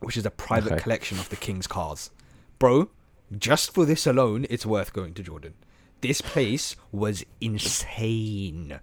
[0.00, 0.82] which is a private Okay.
[0.82, 2.10] collection of the king's cars.
[2.58, 2.90] Bro,
[3.36, 5.54] just for this alone, it's worth going to Jordan.
[6.00, 8.80] This place was insane.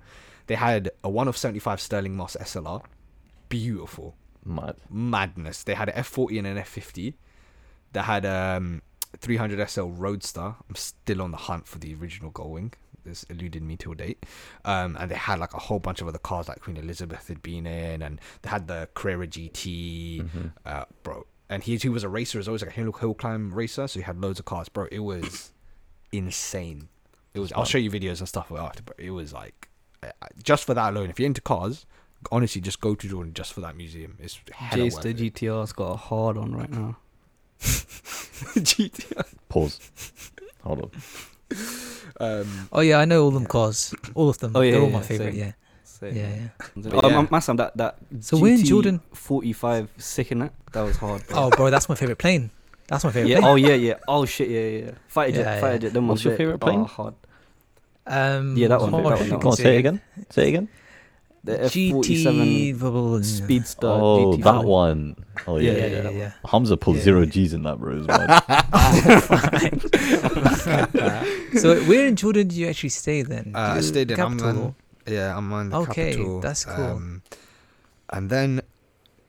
[0.47, 2.84] They had a one of seventy five Stirling Moss SLR,
[3.49, 4.76] beautiful Mad.
[4.89, 5.64] madness.
[5.64, 7.14] They had an F40 and an F50.
[7.93, 8.82] They had um
[9.18, 10.56] 300 SL Roadster.
[10.70, 12.74] I'm still on the hunt for the original Gullwing.
[13.06, 14.26] This eluded me till date.
[14.66, 17.41] Um, and they had like a whole bunch of other cars like Queen Elizabeth had
[17.41, 20.51] been in, and they had the Carrera GT, Mhm.
[20.66, 21.26] uh, bro.
[21.49, 23.88] And he he was a racer as always, like a hill, hill climb racer.
[23.88, 24.88] So he had loads of cars, bro.
[24.91, 25.51] It was
[26.12, 26.89] insane.
[27.34, 27.51] It was.
[27.53, 29.70] I'll show you videos and stuff after, but it was like
[30.01, 30.08] uh,
[30.41, 31.10] just for that alone.
[31.10, 31.86] If you're into cars,
[32.32, 34.18] honestly, just go to Jordan just for that museum.
[34.20, 35.18] It's hella Jace the it.
[35.18, 36.97] GTR's got a hard on right now.
[37.60, 39.26] GTR.
[39.49, 39.80] Pause.
[40.64, 40.91] Hold on.
[42.20, 44.51] Um, Oh yeah, I know all them cars, all of them.
[44.55, 45.32] Oh, yeah, They're all yeah, my favorite.
[45.34, 45.39] same.
[45.39, 45.51] Yeah,
[45.84, 46.13] Sick.
[46.13, 46.47] yeah, yeah.
[46.93, 47.22] Oh, But yeah.
[47.22, 47.97] Ma- Massam, that that.
[48.22, 49.01] So we're in Jordan.
[49.13, 50.53] 45 sick in that.
[50.72, 51.26] That was hard.
[51.28, 51.38] Bro.
[51.38, 52.51] Oh, bro, that's my favorite plane.
[52.88, 53.39] That's my favorite yeah.
[53.39, 53.51] plane.
[53.51, 53.93] Oh yeah, yeah.
[54.07, 54.86] Oh shit, yeah, yeah.
[54.86, 54.91] yeah.
[55.07, 55.80] Fighter jet, Yeah, fighter yeah.
[55.80, 55.93] jet.
[55.93, 56.80] Them What's ones your favourite plane?
[56.82, 57.13] Oh, hard.
[58.07, 60.01] Um, Yeah, that one, oh, that one, you that can Go on, say it again.
[60.30, 60.68] Say it again.
[61.46, 63.88] The GT F47 Speedster.
[63.88, 65.16] Oh, GT that one.
[65.48, 65.86] Oh yeah, Yeah, yeah.
[65.88, 66.32] yeah, that yeah.
[66.50, 67.04] Hamza pulled Yeah.
[67.04, 67.93] zero G's in that, bro.
[67.93, 68.32] It was mad.
[71.60, 73.52] so where in Jordan did you actually stay then?
[73.56, 74.48] Uh, I stayed in capital?
[74.50, 74.76] Amman.
[75.08, 76.39] yeah, I'm on the Okay, capital.
[76.41, 76.84] that's cool.
[76.86, 77.22] Um,
[78.10, 78.62] and then,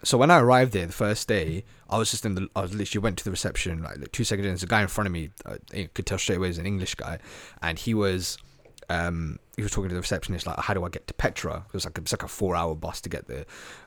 [0.04, 2.48] so when I arrived there the first day, I was just in the.
[2.56, 4.52] I was literally went to the reception like, like two seconds in.
[4.52, 5.30] There's a guy in front of me.
[5.44, 7.18] Uh, you could tell straight away he's an English guy,
[7.62, 8.38] and he was
[8.88, 11.72] um, he was talking to the receptionist like, "How do I get to Petra?" It
[11.72, 13.44] was like it's like a four hour bus to get there.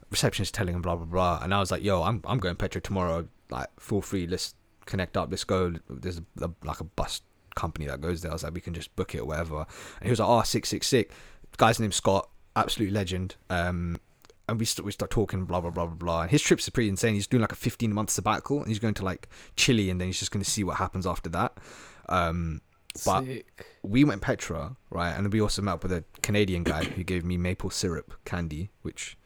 [0.09, 2.57] Receptionist telling him blah blah blah, and I was like, "Yo, I'm I'm going to
[2.57, 3.27] Petra tomorrow.
[3.49, 4.27] Like, feel free.
[4.27, 5.29] Let's connect up.
[5.29, 5.73] Let's go.
[5.89, 7.21] There's a, a, like a bus
[7.55, 8.31] company that goes there.
[8.31, 10.41] I was like, we can just book it or whatever." And he was like, "Oh,
[10.43, 11.13] six six six.
[11.57, 13.99] Guy's name's Scott, absolute legend." Um,
[14.49, 16.21] and we start we start talking blah blah blah blah blah.
[16.23, 17.13] And his trips are pretty insane.
[17.13, 20.07] He's doing like a 15 month sabbatical, and he's going to like Chile, and then
[20.07, 21.57] he's just going to see what happens after that.
[22.09, 22.61] Um,
[23.05, 23.65] but Sick.
[23.83, 25.11] we went Petra, right?
[25.11, 28.69] And we also met up with a Canadian guy who gave me maple syrup candy,
[28.81, 29.17] which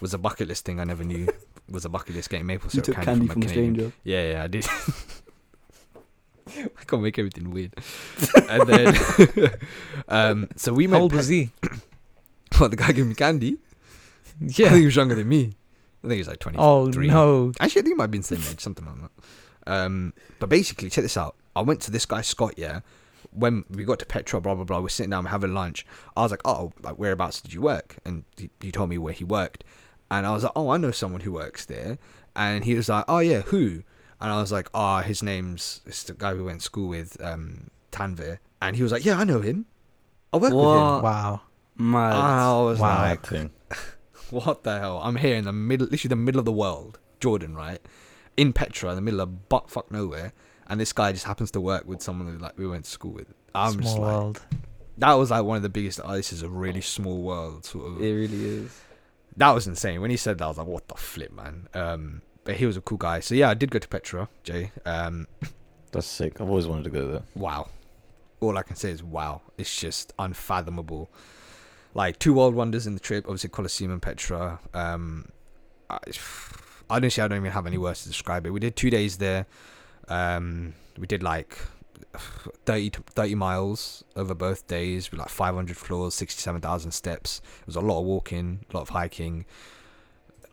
[0.00, 1.28] was a bucket list thing I never knew
[1.70, 3.48] was a bucket list getting maple You syrup took candy, candy from, from a a
[3.48, 3.74] Canadian.
[3.74, 3.96] stranger.
[4.04, 4.66] Yeah, yeah, I did.
[6.48, 7.74] I can't make everything weird.
[8.48, 8.96] and then,
[10.08, 11.00] um, so we How met.
[11.00, 11.50] old Pe- was he?
[12.58, 13.58] What the guy gave me candy?
[13.58, 14.74] I think Yeah.
[14.76, 15.56] he was younger than me.
[16.02, 16.56] I think he was like twenty.
[16.58, 17.52] Oh no.
[17.60, 19.10] Actually, I think he might be in the same age, something like that.
[19.66, 21.34] Um, but basically, check this out.
[21.56, 22.54] I went to this guy Scott.
[22.56, 22.80] Yeah,
[23.32, 24.80] when we got to Petra, blah blah blah.
[24.80, 25.84] We're sitting down, having lunch.
[26.16, 27.96] I was like, oh, like whereabouts did you work?
[28.04, 29.64] And he, he told me where he worked,
[30.10, 31.98] and I was like, oh, I know someone who works there.
[32.36, 33.82] And he was like, oh yeah, who?
[34.20, 37.16] And I was like, oh, his name's it's the guy we went to school with,
[37.24, 38.38] um, Tanvir.
[38.60, 39.66] And he was like, yeah, I know him.
[40.32, 40.66] I work with him.
[40.66, 41.02] What?
[41.02, 41.40] Wow.
[41.78, 42.12] Mad.
[42.14, 42.88] I was Wow.
[43.02, 43.50] like, acting.
[44.30, 45.00] what the hell?
[45.02, 47.80] I'm here in the middle, literally the middle of the world, Jordan, right?
[48.36, 50.32] In Petra, in the middle of butt fuck nowhere,
[50.68, 53.12] and this guy just happens to work with someone who like we went to school
[53.12, 53.32] with.
[53.54, 54.40] I'm Small just like, world.
[54.98, 56.00] that was like one of the biggest.
[56.04, 58.02] Oh, this is a really small world, sort of.
[58.02, 58.80] It really is.
[59.36, 60.00] That was insane.
[60.00, 61.68] When he said that, I was like, what the flip, man.
[61.74, 63.20] Um, but he was a cool guy.
[63.20, 64.72] So yeah, I did go to Petra, Jay.
[64.86, 65.26] Um,
[65.92, 66.40] That's sick.
[66.40, 67.22] I've always wanted to go there.
[67.34, 67.68] wow.
[68.40, 69.40] All I can say is wow.
[69.58, 71.10] It's just unfathomable.
[71.94, 74.60] Like two world wonders in the trip, obviously Colosseum and Petra.
[74.74, 75.30] Um,
[75.88, 75.98] I,
[76.90, 78.50] honestly, I don't even have any words to describe it.
[78.50, 79.46] We did two days there.
[80.08, 81.58] Um, we did like
[82.64, 87.40] 30, 30 miles over both days with like 500 floors, 67,000 steps.
[87.60, 89.44] It was a lot of walking, a lot of hiking.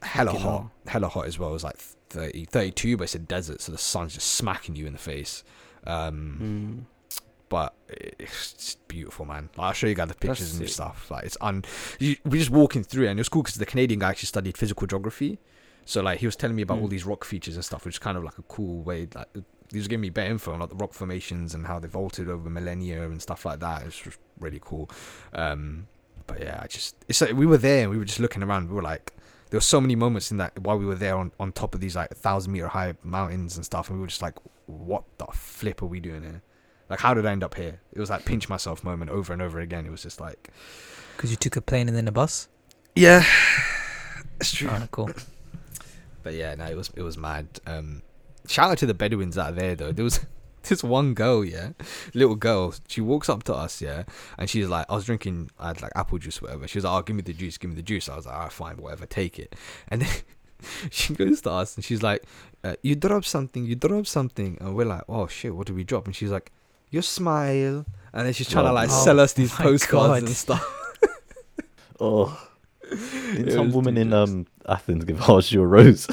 [0.02, 0.40] Hella hot.
[0.42, 0.72] hell.
[0.88, 1.50] Hella hot as well.
[1.50, 1.78] It was like
[2.10, 5.44] 30, 32, but it's a desert, so the sun's just smacking you in the face.
[5.86, 7.20] Um, Mm.
[7.50, 9.50] but it's beautiful, man.
[9.56, 10.74] Like, I'll show you guys the That's pictures and sick.
[10.74, 11.10] stuff.
[11.12, 11.64] Like it's un.
[12.00, 14.28] You, we're just walking through, it and it was cool because the Canadian guy actually
[14.28, 15.40] studied physical geography.
[15.86, 16.92] So like he was telling me about all Mm.
[16.92, 19.08] these rock features and stuff, which is kind of like a cool way.
[19.14, 19.28] Like
[19.72, 22.30] he was giving me better info on like the rock formations and how they've altered
[22.30, 23.84] over millennia and stuff like that.
[23.84, 24.90] It's just really cool.
[25.34, 25.88] Um,
[26.28, 28.70] but yeah, I just it's like we were there and we were just looking around.
[28.70, 29.12] We were like.
[29.50, 31.80] There were so many moments in that while we were there on, on top of
[31.80, 34.34] these like thousand meter high mountains and stuff, and we were just like,
[34.66, 36.42] "What the flip are we doing here?"
[36.90, 37.80] Like, how did I end up here?
[37.92, 39.86] It was like pinch myself moment over and over again.
[39.86, 40.50] It was just like,
[41.16, 42.48] Because you took a plane and then a bus.
[42.96, 43.24] yeah,
[44.40, 44.70] it's true.
[44.72, 45.12] Oh, cool.
[46.24, 47.48] But yeah, no, it was it was mad.
[47.68, 48.02] Um,
[48.48, 49.92] shout out to the Bedouins out there though.
[49.92, 50.26] There was
[50.64, 51.70] this one girl, yeah,
[52.14, 52.74] little girl.
[52.88, 54.04] She walks up to us, yeah,
[54.38, 56.68] and she's like, I was drinking, I had like apple juice, whatever.
[56.68, 58.08] She was like, oh, give me the juice, give me the juice.
[58.10, 59.56] I was like, alright, fine, whatever, take it.
[59.90, 60.10] And then
[60.90, 62.24] she goes to us and she's like,
[62.64, 65.84] uh, you drop something, you drop something, and we're like, oh shit, what did we
[65.84, 66.06] drop?
[66.06, 66.52] And she's like,
[66.90, 67.86] your smile.
[68.14, 69.90] And then she's trying to like Oh sell us these postcards
[70.22, 70.24] God.
[70.24, 70.80] and stuff.
[72.00, 72.38] Oh,
[72.92, 76.08] It did some woman in um Athens give Harsh a rose?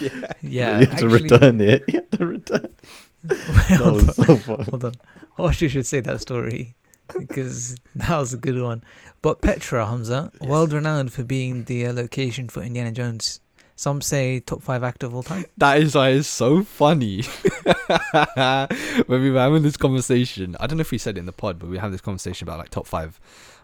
[0.00, 0.32] Yeah.
[0.42, 1.84] yeah you have to actually- return it.
[1.88, 2.68] You have to return.
[3.24, 4.64] That hold, was on, so fun.
[4.64, 4.92] hold on.
[5.36, 6.74] Horseshoe should say that story
[7.18, 8.82] because that was a good one.
[9.20, 13.40] But Petra, Hamza, world renowned for being the uh, location for Indiana Jones.
[13.82, 15.44] Some say top five actor of all time.
[15.56, 17.22] That is why it's so funny.
[19.06, 21.32] when we were having this conversation, I don't know if we said it in the
[21.32, 23.18] pod, but we had this conversation about like top five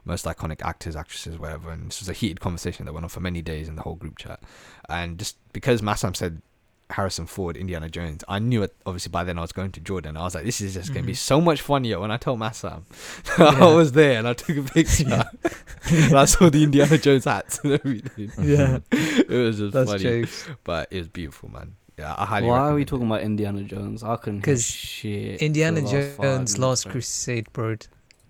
[0.04, 1.70] most iconic actors, actresses, whatever.
[1.70, 3.94] And this was a heated conversation that went on for many days in the whole
[3.94, 4.40] group chat.
[4.88, 6.42] And just because Massam said
[6.90, 8.74] Harrison Ford, Indiana Jones, I knew it.
[8.86, 10.16] Obviously, by then I was going to Jordan.
[10.16, 12.38] I was like, this is just going to be so much funnier when I told
[12.40, 12.84] Massam.
[13.38, 13.64] Yeah.
[13.64, 15.24] I was there and I took a picture.
[15.90, 18.32] and I saw the Indiana Jones hats and everything.
[18.40, 18.78] Yeah.
[18.90, 20.48] it was just That's funny jokes.
[20.64, 21.76] but it was beautiful, man.
[21.98, 22.46] Yeah, I highly.
[22.48, 23.10] Why are we talking it.
[23.10, 24.02] about Indiana Jones?
[24.02, 24.40] I couldn't.
[24.40, 25.42] Because shit.
[25.42, 26.88] Indiana last Jones Last.
[26.88, 27.76] Crusade, bro.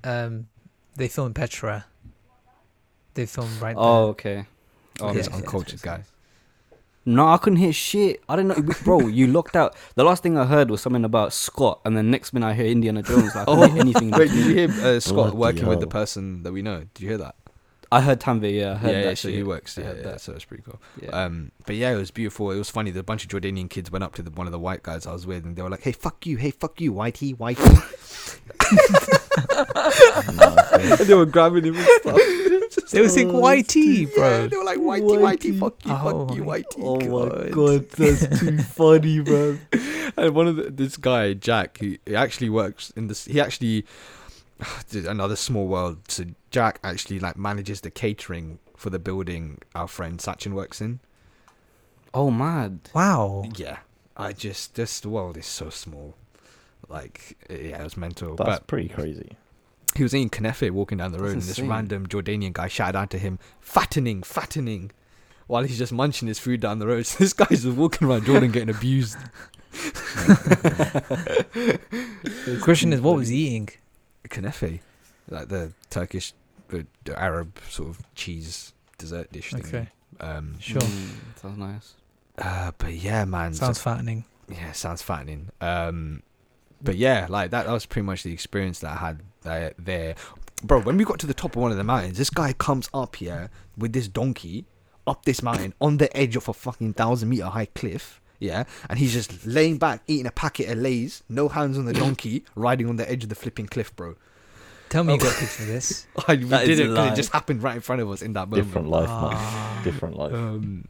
[0.05, 0.49] Um,
[0.97, 1.87] they filmed Petra.
[3.15, 3.85] They filmed right there.
[3.85, 4.47] Oh, okay.
[5.01, 5.97] Oh, Yeah, This yeah, uncultured yeah.
[5.99, 6.05] guy.
[7.09, 8.23] No, I couldn't hear shit.
[8.29, 9.07] I didn't know, bro.
[9.07, 9.75] You locked out.
[9.95, 12.67] The last thing I heard was something about Scott, and then next minute I hear
[12.67, 13.35] Indiana Jones.
[13.35, 14.09] Like, I couldn't hear anything.
[14.13, 16.81] in Wait, did you hear uh, Scott Bloody working with the person that we know?
[16.93, 17.35] Did you hear that?
[17.91, 18.53] I heard Tanvir.
[18.55, 19.79] Yeah, I heard yeah, that yeah, so he works.
[19.79, 20.21] I Yeah, heard yeah, that.
[20.21, 20.79] so it's pretty cool.
[21.03, 21.09] Yeah.
[21.09, 22.51] Um, but yeah, it was beautiful.
[22.51, 22.91] It was funny.
[22.91, 25.13] The bunch of Jordanian kids went up to the, one of the white guys I
[25.15, 26.37] was with, and they were like, "Hey, fuck you!
[26.37, 26.93] Hey, fuck you!
[26.93, 27.65] Whitey, whitey!"
[30.37, 30.57] No,
[30.99, 32.19] and they were grabbing him and stuff.
[32.91, 34.47] They were saying YT, Yeah, bro.
[34.49, 35.59] they were like whitey, whitey, Whitey.
[35.61, 36.83] fuck you, Oh fuck you, my whitey.
[36.83, 36.97] Oh
[37.45, 39.59] my god, that's too funny, bro.
[40.17, 43.25] and one of the, this guy Jack, he, he actually works in this.
[43.27, 43.85] He actually
[44.95, 45.99] another small world.
[46.11, 51.01] So Jack actually like manages the catering for the building our friend Sachin works in.
[52.15, 52.81] Oh mad.
[52.95, 53.45] Wow.
[53.57, 53.79] Yeah,
[54.17, 56.15] I just this world is so small.
[56.89, 58.35] Like yeah, it was mental.
[58.37, 59.37] That's but pretty crazy.
[59.97, 61.69] He was eating knefe walking down the road, That's and this insane.
[61.71, 64.91] random Jordanian guy shouted out to him, "Fattening, fattening."
[65.47, 68.27] While he's just munching his food down the road, so this guy's just walking around
[68.27, 69.17] Jordan getting abused.
[71.53, 73.69] The question is, what was he eating?
[74.29, 74.81] Knefe,
[75.31, 76.33] like the Turkish,
[76.69, 79.61] the, the Arab sort of cheese dessert dish thing.
[79.65, 79.89] Okay.
[80.21, 80.81] Um, Sure.
[80.83, 81.11] Mm,
[81.41, 81.95] sounds nice.
[82.39, 83.55] uh, but yeah, man.
[83.55, 84.25] so- Sounds fattening.
[84.51, 85.49] yeah, sounds fattening.
[85.61, 86.23] Um,
[86.83, 90.15] but yeah, like that, that was pretty much the experience that I had uh, there,
[90.63, 90.81] bro.
[90.81, 93.17] When we got to the top of one of the mountains, this guy comes up
[93.17, 94.67] here with this donkey
[95.07, 98.21] up this mountain on the edge of a fucking thousand meter high cliff.
[98.41, 101.93] Yeah, and he's just laying back, eating a packet of Lay's, no hands on the
[102.05, 104.15] donkey, riding on the edge of the flipping cliff, bro.
[104.91, 105.25] Tell me you Oh.
[105.25, 106.07] got pictures of this.
[106.29, 108.35] I, we That is didn't because it just happened right in front of us in
[108.35, 108.67] that moment.
[108.69, 109.31] Different life, man.
[109.35, 109.81] Ah.
[109.83, 110.33] Different life.
[110.35, 110.85] Um,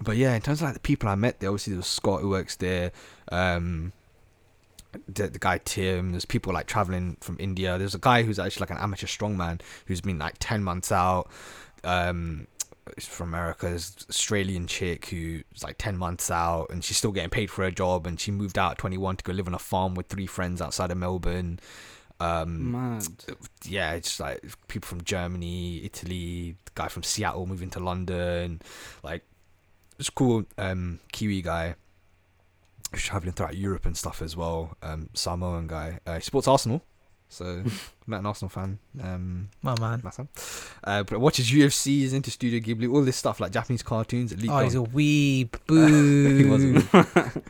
[0.00, 2.20] but yeah, in terms of like the people I met there, obviously there was Scott
[2.20, 2.92] who works there.
[3.30, 3.92] Um,
[5.06, 6.10] the, the guy Tim.
[6.10, 7.78] There's people like traveling from India.
[7.78, 11.30] There's a guy who's actually like an amateur strongman who's been like ten months out.
[11.84, 12.46] Um,
[12.96, 13.66] it's from America.
[13.66, 17.70] There's Australian chick who's like ten months out, and she's still getting paid for her
[17.70, 18.06] job.
[18.06, 20.60] And she moved out at 21 to go live on a farm with three friends
[20.60, 21.60] outside of Melbourne.
[22.20, 23.04] Um, Mad.
[23.64, 28.62] yeah, it's like people from Germany, Italy, the guy from Seattle moving to London,
[29.02, 29.24] like
[29.98, 30.44] it's cool.
[30.56, 31.74] Um, Kiwi guy
[33.00, 34.76] traveling throughout Europe and stuff as well.
[34.82, 35.98] Um, Samoan guy.
[36.06, 36.82] Uh, he supports Arsenal,
[37.28, 37.62] so
[38.06, 38.78] met an Arsenal fan.
[39.02, 40.00] Um, My man.
[40.04, 40.28] Massa.
[40.84, 44.32] Uh, but watches UFC, is into Studio Ghibli, all this stuff like Japanese cartoons.
[44.32, 45.56] Elite Oh, he's a weeb.
[45.68, 46.62] he was.
[47.34, 47.42] Boo.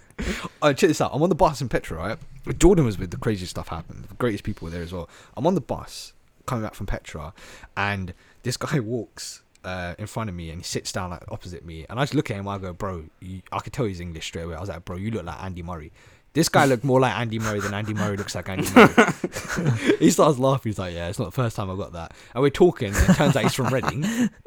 [0.62, 1.10] Oh, check this out.
[1.12, 2.18] I'm on the bus in Petra, right?
[2.58, 4.04] Jordan was with the craziest stuff happened.
[4.04, 5.08] The greatest people were there as well.
[5.36, 6.12] I'm on the bus
[6.46, 7.32] coming back from Petra,
[7.76, 11.64] and this guy walks uh, in front of me and he sits down like opposite
[11.64, 12.48] me, and I just look at him.
[12.48, 14.54] I go, bro, you, I could tell he's English straight away.
[14.54, 15.92] I was like, bro, you look like Andy Murray.
[16.34, 18.94] This guy looked more like Andy Murray than Andy Murray looks like Andy Murray.
[19.98, 20.70] he starts laughing.
[20.70, 22.14] He's like, yeah, it's not the first time I got that.
[22.34, 24.30] And we're talking, and it turns out he's from Reading.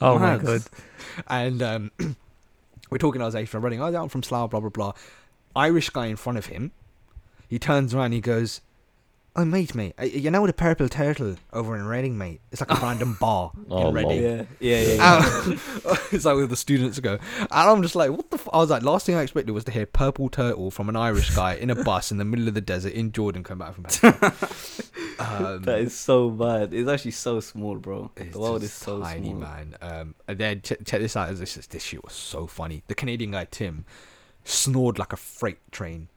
[0.00, 0.62] Oh my god.
[1.28, 1.92] And um,
[2.90, 4.94] we're talking, I was like, from running, oh, yeah, I'm from Slough, blah, blah, blah.
[5.54, 6.72] Irish guy in front of him,
[7.48, 8.62] he turns around, he goes,
[9.36, 12.40] oh, mate, mate, uh, you know the Purple Turtle over in Reading, mate?
[12.50, 14.22] It's like a random bar Oh, in Reading.
[14.22, 14.46] lol.
[14.60, 15.42] Yeah, yeah, yeah.
[15.46, 15.60] Um,
[16.12, 17.14] it's like where the students go.
[17.38, 18.48] And I'm just like, what the f-?
[18.52, 21.34] I was like, last thing I expected was to hear Purple Turtle from an Irish
[21.34, 23.86] guy in a bus in the middle of the desert in Jordan come back from
[25.18, 26.72] um, that is so bad.
[26.74, 28.10] It's actually so small, bro.
[28.16, 29.40] The world is so tiny, small.
[29.40, 29.76] man.
[29.80, 31.34] Um, and then check, check this out.
[31.36, 32.82] This is- this shit was so funny.
[32.88, 33.84] The Canadian guy Tim
[34.44, 36.08] snored like a freight train,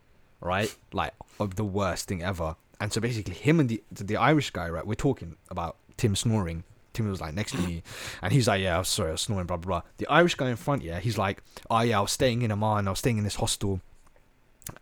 [0.42, 0.76] right?
[0.92, 2.56] Like of the worst thing ever.
[2.80, 4.86] And so basically, him and the the Irish guy, right?
[4.86, 6.64] We're talking about Tim snoring.
[6.94, 7.84] Tim was like next to me,
[8.22, 9.90] and he's like, "Yeah, I was sorry, I was snoring." Blah blah blah.
[9.98, 12.88] The Irish guy in front, yeah, he's like, "Oh yeah, I was staying in Amman.
[12.88, 13.82] I was staying in this hostel."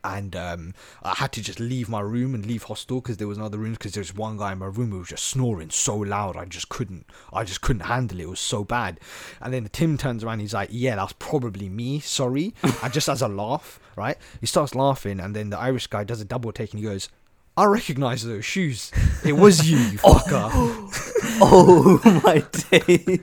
[0.04, 3.38] and um, I had to just leave my room and leave hostel because there was
[3.38, 6.38] another room because there's one guy in my room who was just snoring so loud
[6.38, 9.00] I just couldn't I just couldn't handle it it was so bad
[9.42, 13.22] and then Tim turns around he's like yeah that's probably me sorry and just as
[13.22, 16.72] a laugh right he starts laughing and then the Irish guy does a double take
[16.72, 17.10] and he goes
[17.56, 18.92] I recognize those shoes
[19.24, 20.50] it was you you fucker
[21.42, 23.22] oh my days.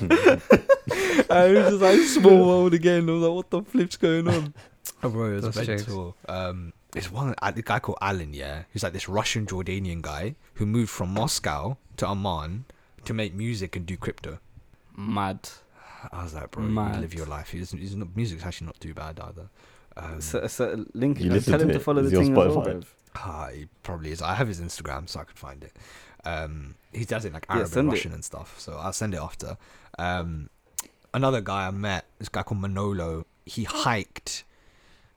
[1.30, 4.28] and it was just like small world again I was like what the flip's going
[4.28, 4.54] on
[5.02, 5.86] Oh, bro, it was That's jokes.
[5.86, 6.16] mental.
[6.28, 8.34] Um, it's one a guy called Alan.
[8.34, 12.64] Yeah, he's like this Russian Jordanian guy who moved from Moscow to Amman
[13.06, 14.38] to make music and do crypto.
[14.96, 15.48] Mad.
[16.12, 17.00] I was like, bro, you Mad.
[17.00, 17.50] live your life.
[17.50, 19.48] He's, he's not, music's actually not too bad either.
[19.96, 21.18] Um, So, so link.
[21.20, 22.66] You uh, listen tell him to to follow Is the he on thing as well.
[22.66, 22.84] Spotify?
[23.14, 23.20] Bruv.
[23.24, 24.22] ah, he probably is.
[24.22, 25.72] I have his Instagram, so I could find it.
[26.24, 27.90] Um, he does it like Yeah, Arab and send it.
[27.92, 28.58] Russian and stuff.
[28.60, 29.56] So I'll send it after.
[29.98, 30.50] Um,
[31.14, 33.26] another guy I met, this guy called Manolo.
[33.46, 34.44] He hiked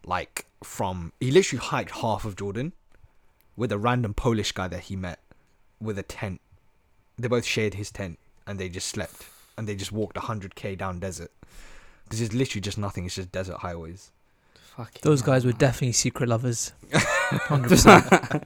[0.05, 2.73] like from he literally hiked half of Jordan
[3.55, 5.19] with a random Polish guy that he met
[5.81, 6.39] with a tent.
[7.17, 8.17] They both shared his tent
[8.47, 9.25] and they just slept
[9.57, 11.31] and they just walked 100k down desert.
[12.05, 14.11] Because it's literally just nothing, it's just desert highways.
[14.77, 16.71] Fucking Those hell, guys were definitely secret lovers.
[17.39, 18.43] 100%.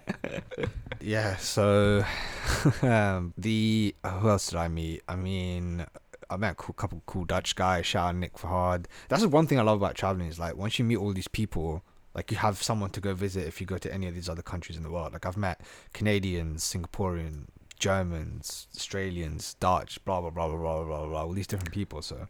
[1.07, 2.03] Yeah, so
[2.81, 5.03] um, the uh, who else did I meet?
[5.07, 5.85] I mean,
[6.29, 7.85] I met a cool, couple cool Dutch guys.
[7.85, 8.87] Shout out Nick Fahad.
[9.07, 11.29] That's the one thing I love about traveling is like once you meet all these
[11.29, 11.81] people,
[12.13, 14.41] like you have someone to go visit if you go to any of these other
[14.41, 15.13] countries in the world.
[15.13, 15.61] Like I've met
[15.93, 17.45] Canadians, Singaporean,
[17.79, 21.23] Germans, Australians, Dutch, blah blah blah blah blah blah blah.
[21.23, 22.01] All these different people.
[22.01, 22.27] So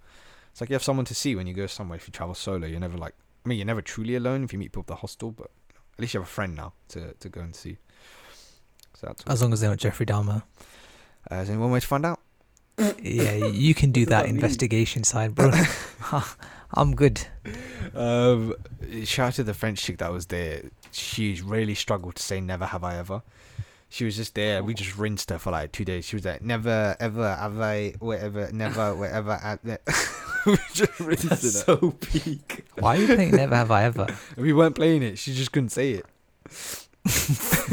[0.52, 1.98] it's like you have someone to see when you go somewhere.
[1.98, 3.16] If you travel solo, you're never like.
[3.44, 5.50] I mean, you're never truly alone if you meet people at the hostel, but
[5.98, 7.78] at least you have a friend now to to go and see.
[8.94, 9.24] So that's.
[9.28, 10.44] As long as they're not Jeffrey Dahmer.
[11.30, 12.20] Uh, is there one way to find out?
[13.02, 14.36] Yeah, you can do that that mean?
[14.36, 15.52] investigation side, bro.
[16.74, 17.22] I'm good.
[17.96, 18.54] Um,
[19.04, 20.64] shout out to the French chick that was there.
[20.92, 23.22] She really struggled to say "never have I ever."
[23.90, 24.64] She was just there.
[24.64, 26.06] We just rinsed her for like two days.
[26.06, 29.64] She was like, "Never, ever have I, whatever, never, whatever." At
[30.46, 31.78] we just rinsed That's her.
[31.78, 32.66] so peak.
[32.80, 34.08] Why are you playing Never Have I Ever?
[34.38, 35.18] We weren't playing it.
[35.18, 36.06] She just couldn't say it.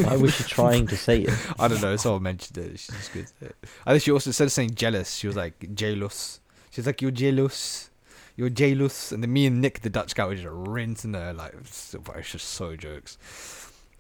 [0.05, 1.35] Why was she trying to say it?
[1.59, 1.97] I don't know.
[1.97, 2.79] Someone mentioned it.
[2.79, 3.57] She just couldn't say it.
[3.85, 5.15] I think she also said saying jealous.
[5.15, 6.41] She was like jealous.
[6.71, 7.91] She's like, "You're jealous."
[8.37, 11.55] You're jealous, and then me and Nick, the Dutch guy, were just rinsing her like.
[11.61, 13.17] It's it's just so jokes.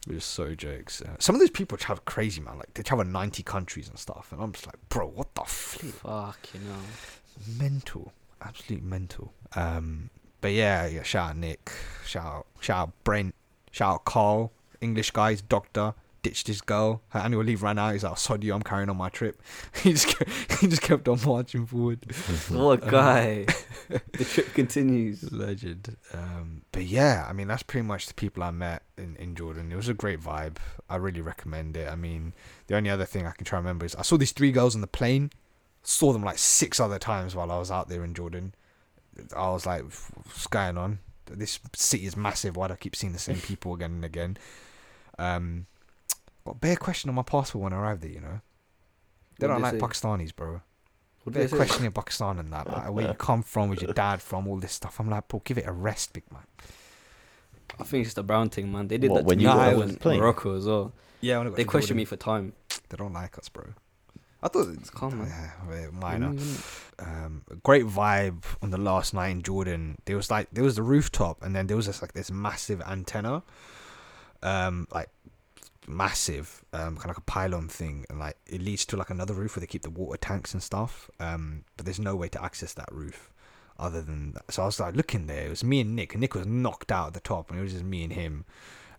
[0.08, 1.00] It was so jokes.
[1.00, 2.58] Uh, some of those people travel crazy, man.
[2.58, 5.94] Like they travel ninety countries and stuff, and I'm just like, bro, what the flip?
[5.94, 7.58] Fuck, you know.
[7.58, 9.32] Mental, absolute mental.
[9.56, 11.02] Um, but yeah, yeah.
[11.02, 11.72] Shout out Nick.
[12.06, 13.34] Shout out, shout out Brent.
[13.70, 14.52] Shout out Carl.
[14.80, 15.94] English guys, doctor.
[16.24, 17.02] Ditched his girl.
[17.10, 17.92] Her annual leave ran out.
[17.92, 19.42] He's like, "Sod you, I'm carrying on my trip."
[19.82, 22.00] he just kept, he just kept on marching forward.
[22.48, 23.46] What a guy.
[23.88, 25.30] the trip continues.
[25.30, 25.98] Legend.
[26.14, 29.70] Um, but yeah, I mean that's pretty much the people I met in, in Jordan.
[29.70, 30.56] It was a great vibe.
[30.88, 31.90] I really recommend it.
[31.90, 32.32] I mean,
[32.68, 34.74] the only other thing I can try and remember is I saw these three girls
[34.74, 35.30] on the plane.
[35.82, 38.54] Saw them like six other times while I was out there in Jordan.
[39.36, 41.00] I was like, what's going on?
[41.26, 42.56] This city is massive.
[42.56, 44.38] Why do I keep seeing the same people again and again?
[45.18, 45.66] Um,
[46.44, 48.10] got a bare question on my passport when I arrived there.
[48.10, 48.40] You know,
[49.38, 49.78] they What don't like say?
[49.78, 50.60] Pakistanis, bro.
[51.22, 51.56] What They're they say?
[51.56, 54.72] questioning Pakistan and that, like where you come from, where's your dad from, all this
[54.72, 55.00] stuff.
[55.00, 56.42] I'm like, bro, give it a rest, big man.
[57.80, 58.88] I think it's the brown thing, man.
[58.88, 60.20] They did What, that when to you me got when I was the in?
[60.20, 60.92] Morocco as well.
[61.22, 62.52] Yeah, when I got They questioned me for time.
[62.90, 63.64] They don't like us, bro.
[64.42, 65.28] I thought It's calm, man.
[65.28, 66.34] yeah, well, minor.
[66.98, 69.96] Um, great vibe on the last night in Jordan.
[70.04, 72.82] There was like there was the rooftop, and then there was just like this massive
[72.82, 73.42] antenna,
[74.42, 75.08] um, like
[75.88, 79.34] massive, um, kind of like a pylon thing, and like it leads to like another
[79.34, 81.10] roof where they keep the water tanks and stuff.
[81.20, 83.30] Um, but there's no way to access that roof
[83.78, 84.50] other than that.
[84.52, 85.46] So I was like looking there.
[85.46, 87.62] It was me and Nick, and Nick was knocked out at the top, and it
[87.62, 88.44] was just me and him.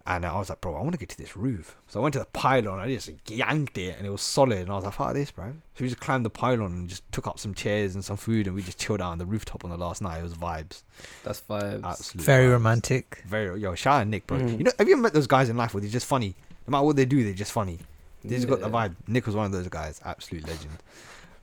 [0.07, 1.77] And I was like, bro, I want to get to this roof.
[1.87, 2.73] So I went to the pylon.
[2.79, 4.59] and I just yanked it, and it was solid.
[4.59, 5.45] And I was like, fuck this, bro.
[5.47, 8.45] So we just climbed the pylon and just took up some chairs and some food,
[8.45, 10.19] and we just chilled out on the rooftop on the last night.
[10.19, 10.83] It was vibes.
[11.23, 11.83] That's vibes.
[11.83, 12.51] Absolute Very vibes.
[12.51, 13.23] romantic.
[13.25, 14.37] Very yo, shout out Nick, bro.
[14.37, 14.59] Mhm.
[14.59, 16.35] You know, have you ever met those guys in life where they're just funny?
[16.67, 17.79] No matter what they do, they're just funny.
[18.23, 18.95] They just got the vibe.
[19.07, 20.01] Nick was one of those guys.
[20.03, 20.77] Absolute legend.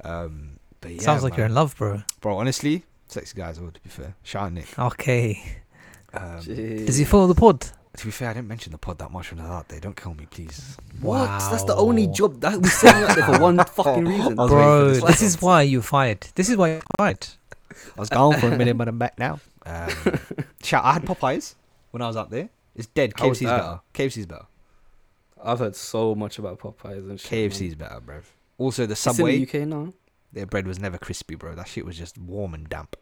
[0.02, 2.02] Um, but yeah, Sounds like you're in love, bro.
[2.20, 2.36] bro.
[2.36, 3.58] Honestly, sexy guys.
[3.58, 4.14] All to be fair.
[4.24, 4.78] Shout out Nick.
[4.78, 5.58] Okay.
[6.12, 7.66] Um, Does he follow the pod?
[7.96, 9.78] to be fair, I didn't mention the pod that much when I was out there.
[9.80, 10.76] Don't kill me, please.
[11.00, 11.26] What?
[11.50, 14.38] That's the only job that we set him up there for one fucking reason.
[14.38, 16.20] I was waiting for Bro, this this is why you fired.
[16.34, 17.26] This is why you fired.
[17.96, 19.40] I was gone for a minute, but I'm back now.
[19.66, 19.90] Um,
[20.62, 20.84] shout.
[20.84, 21.54] I had Popeyes
[21.90, 22.48] when I was out there.
[22.74, 23.12] It's dead.
[23.16, 23.80] How KFC's better.
[23.92, 24.46] KFC's better.
[25.44, 27.30] I've heard so much about Popeyes and shit.
[27.32, 27.50] man.
[27.50, 28.20] KFC's better, bro.
[28.58, 29.34] Also, the It's Subway.
[29.36, 29.92] in the UK now.
[30.32, 31.54] Their bread was never crispy, bro.
[31.54, 32.96] That shit was just warm and damp.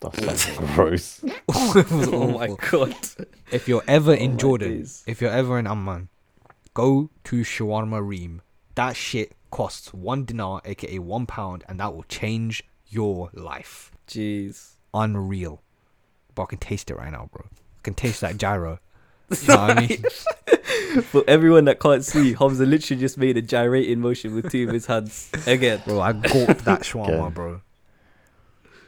[0.00, 1.24] That sounds gross.
[1.50, 2.94] Oh my god.
[3.52, 5.04] If you're ever Oh in my Jordan, days.
[5.06, 6.08] if you're ever in Amman,
[6.74, 8.42] go to Shawarma Reem.
[8.74, 13.92] That shit costs one dinar, aka one pound, and that will change your life.
[14.08, 14.70] Jeez.
[14.94, 15.62] Unreal.
[16.34, 17.44] But I can taste it right now, bro.
[17.52, 18.78] I can taste that gyro.
[19.30, 21.02] You know what I mean?
[21.02, 24.72] For everyone that can't see, Hamza literally just made a gyrating motion with two of
[24.74, 25.82] his hands again.
[25.84, 27.34] Bro, I gulped that shawarma, Okay.
[27.34, 27.60] bro.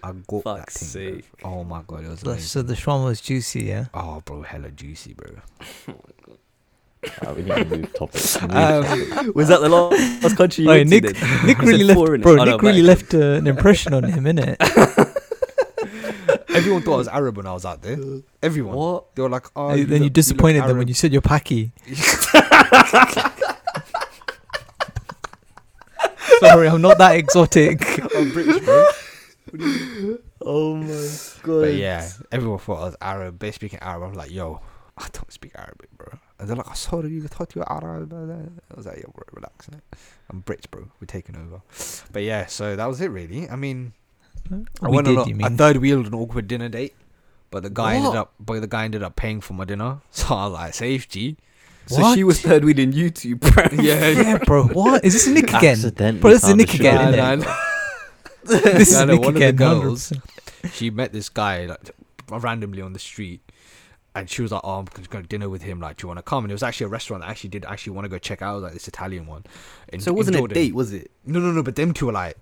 [0.03, 1.14] I gulped that Fuck's thing.
[1.16, 1.30] sake.
[1.43, 1.51] Bro.
[1.51, 2.41] Oh my god, it was amazing.
[2.43, 3.86] so the shawarma was juicy, yeah?
[3.93, 5.30] Oh, bro, hella juicy, bro.
[7.26, 8.38] Uh, we need to move topics.
[8.43, 11.05] Move Um, Was that the last, last country you Wait, Nick.
[11.47, 12.32] Nick really left, bro.
[12.32, 15.16] Oh, no, Nick really left uh, an impression on him, innit?
[16.61, 17.98] Everyone thought I was Arab when I was out there.
[18.42, 18.74] Everyone.
[18.74, 19.14] What?
[19.14, 21.72] They were like, oh, then you you disappointed look them when you said you're Paki.
[26.40, 27.82] Sorry, I'm not that exotic.
[28.14, 28.86] I'm British, bro.
[30.42, 31.08] Oh my
[31.42, 31.61] god.
[31.62, 33.38] But yeah, everyone thought I was Arab.
[33.38, 34.02] They speaking Arab.
[34.04, 34.61] I'm like, yo,
[34.96, 36.18] I don't speak Arabic, bro.
[36.38, 38.12] And they're like, oh, I saw you thought you were Arab.
[38.14, 39.68] I was like, yo, bro, relax.
[40.30, 40.88] I'm British, bro.
[41.00, 41.61] We're taking over.
[42.12, 43.50] But yeah, so that was it, really.
[43.50, 43.92] I mean,
[44.53, 46.95] Oh, I we went did, on a, a third wheeled an awkward dinner date,
[47.51, 50.01] but the guy ended up, but the guy ended up paying for my dinner.
[50.11, 51.36] So I was like, safe G.
[51.86, 53.64] So she was third wheel in YouTube, bro.
[53.82, 54.64] Yeah, yeah, bro.
[54.68, 55.72] What is this Nick again?
[55.72, 57.16] Accidentally Bro, this is found Nick again, sugar.
[57.22, 57.38] innit?
[57.41, 57.57] Nah, nah,
[58.78, 59.57] This No, is no, Nick one of the again.
[59.57, 60.12] girls-
[60.72, 61.91] she met this guy like
[62.28, 63.41] randomly on the street
[64.14, 65.80] and she was like, "Oh, I'm going to go to dinner with him.
[65.80, 67.51] Like, do you want to come?" And it was actually a restaurant that I actually
[67.51, 69.45] did actually want to go check out, like this Italian one.
[69.93, 71.11] in- So it wasn't a date, was it?
[71.24, 71.62] No, no, no.
[71.62, 72.36] But them two were like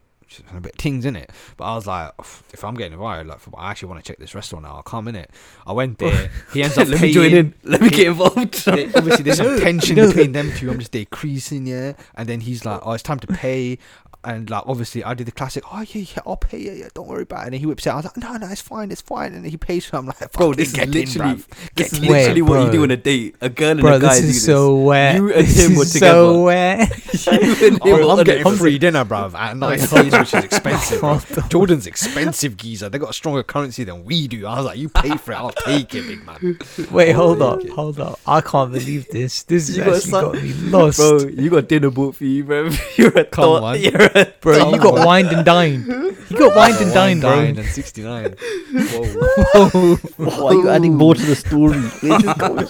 [0.54, 1.30] a bit tings in it.
[1.56, 4.34] But I was like, if I'm getting invited, like, I actually want to check this
[4.34, 4.76] restaurant out.
[4.76, 5.30] I'll come in it.
[5.66, 6.30] I went there.
[6.52, 7.46] He ends up Let me join paying.
[7.46, 7.54] in.
[7.64, 8.36] Let me He- get involved.
[8.68, 10.70] Obviously there's some tension between them two.
[10.70, 11.94] I'm just decreasing, yeah.
[12.14, 13.78] And then he's like, "Oh, it's time to pay."
[14.24, 15.62] And like, obviously, I did the classic.
[15.72, 16.58] Oh yeah, yeah, I'll pay.
[16.58, 17.46] Yeah, yeah, don't worry about it.
[17.46, 17.92] And he whips out.
[17.92, 19.94] I was like, "No, no, it's fine, it's fine." And he pays for.
[19.96, 20.00] it.
[20.00, 21.46] I'm like, Bro, this is get in, literally bruv.
[21.76, 22.82] this is Get in." Wait, literally what you do bro.
[22.82, 23.36] on a date.
[23.40, 25.14] A girl and Bro, a guy this do is so wet.
[25.16, 26.88] You and this him were is so wet.
[27.26, 28.56] you and him Oh, were I'm getting it.
[28.58, 29.34] free dinner, bruv.
[29.34, 31.00] At nice night, which is expensive.
[31.00, 31.48] What.
[31.48, 32.88] Jordan's expensive, geezer.
[32.88, 34.46] They got a stronger currency than we do.
[34.48, 36.58] I was like, you pay for it, I'll take it, big man.
[36.90, 38.18] Wait, hold up, hold up.
[38.26, 39.44] I can't believe this.
[39.44, 40.98] This has You got actually some- got me lost.
[40.98, 42.68] Bro, you got dinner booked for you, bro.
[42.96, 43.62] You're a Come thought.
[43.62, 43.80] on.
[43.80, 45.06] You're a Bro, Come you got on.
[45.06, 45.86] wined and dined.
[45.86, 47.40] You got wined and dined, bro.
[47.40, 48.34] and 69.
[48.72, 49.96] Whoa.
[50.16, 51.78] Why are you adding more to the story?
[51.78, 52.68] Where's this going?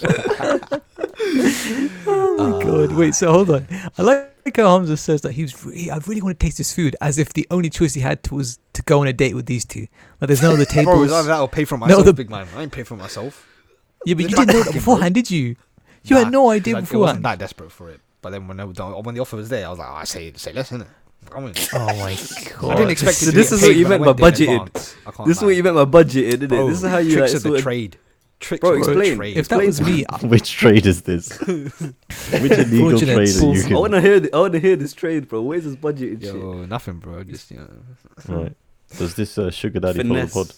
[2.06, 2.92] Oh my god!
[2.92, 3.66] Wait, so hold on.
[3.98, 5.64] I like how Hamza says that he was.
[5.64, 8.22] Really, I really want to taste this food, as if the only choice he had
[8.24, 9.86] to was to go on a date with these two.
[10.20, 11.04] Like, there's no other Bro, tables.
[11.06, 12.46] it's either that or pay for myself, no, the- big man.
[12.56, 13.46] I ain't pay for myself.
[14.06, 15.56] yeah, but you didn't know that beforehand, did you?
[16.04, 17.24] You had no idea Like, I wasn't beforehand.
[17.24, 18.00] that desperate for it.
[18.22, 20.32] But then when, the, when the offer was there, I was like, oh, I say,
[20.34, 20.86] say less, innit?
[21.30, 21.52] Come in.
[21.74, 22.16] Oh my
[22.58, 22.70] god!
[22.72, 24.66] I didn't expect this, it to this get is what paid you meant by budgeted.
[24.66, 24.96] advance.
[25.06, 26.48] I can't This is what you meant by budget, isn't it?
[26.48, 27.96] This is how you tricks like, of the trade.
[28.40, 29.16] Tricks Bro, of the explain.
[29.16, 29.36] trade.
[29.36, 31.38] If that was me, Which trade is this?
[31.40, 31.52] Which
[32.52, 33.66] illegal trade are you souls.
[33.66, 34.20] I want to hear.
[34.20, 35.42] The, I want to hear this trade, bro.
[35.42, 36.34] Where's this budget and shit?
[36.34, 37.24] Yo, nothing, bro.
[37.24, 37.70] Just you know.
[38.28, 38.56] Right.
[38.96, 40.54] Does this uh, sugar daddy follow the pod?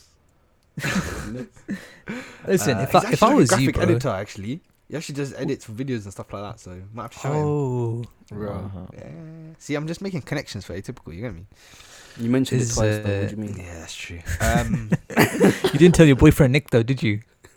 [2.47, 2.79] Listen.
[2.79, 3.83] Uh, if I if I like a was you, graphic bro.
[3.85, 4.61] editor, actually,
[4.91, 6.59] he actually does edits for videos and stuff like that.
[6.61, 7.45] So might have to show him.
[7.47, 8.53] Oh, Bro.
[8.53, 8.87] Uh-huh.
[8.93, 9.09] Yeah.
[9.59, 11.15] See, I'm just making connections for atypical.
[11.15, 11.47] You get me?
[12.19, 12.99] You mentioned Is, it twice.
[13.05, 13.19] though.
[13.19, 13.57] uh, What do you mean?
[13.57, 14.21] Yeah, that's true.
[14.41, 14.91] Um,
[15.73, 17.21] you didn't tell your boyfriend Nick though, did you?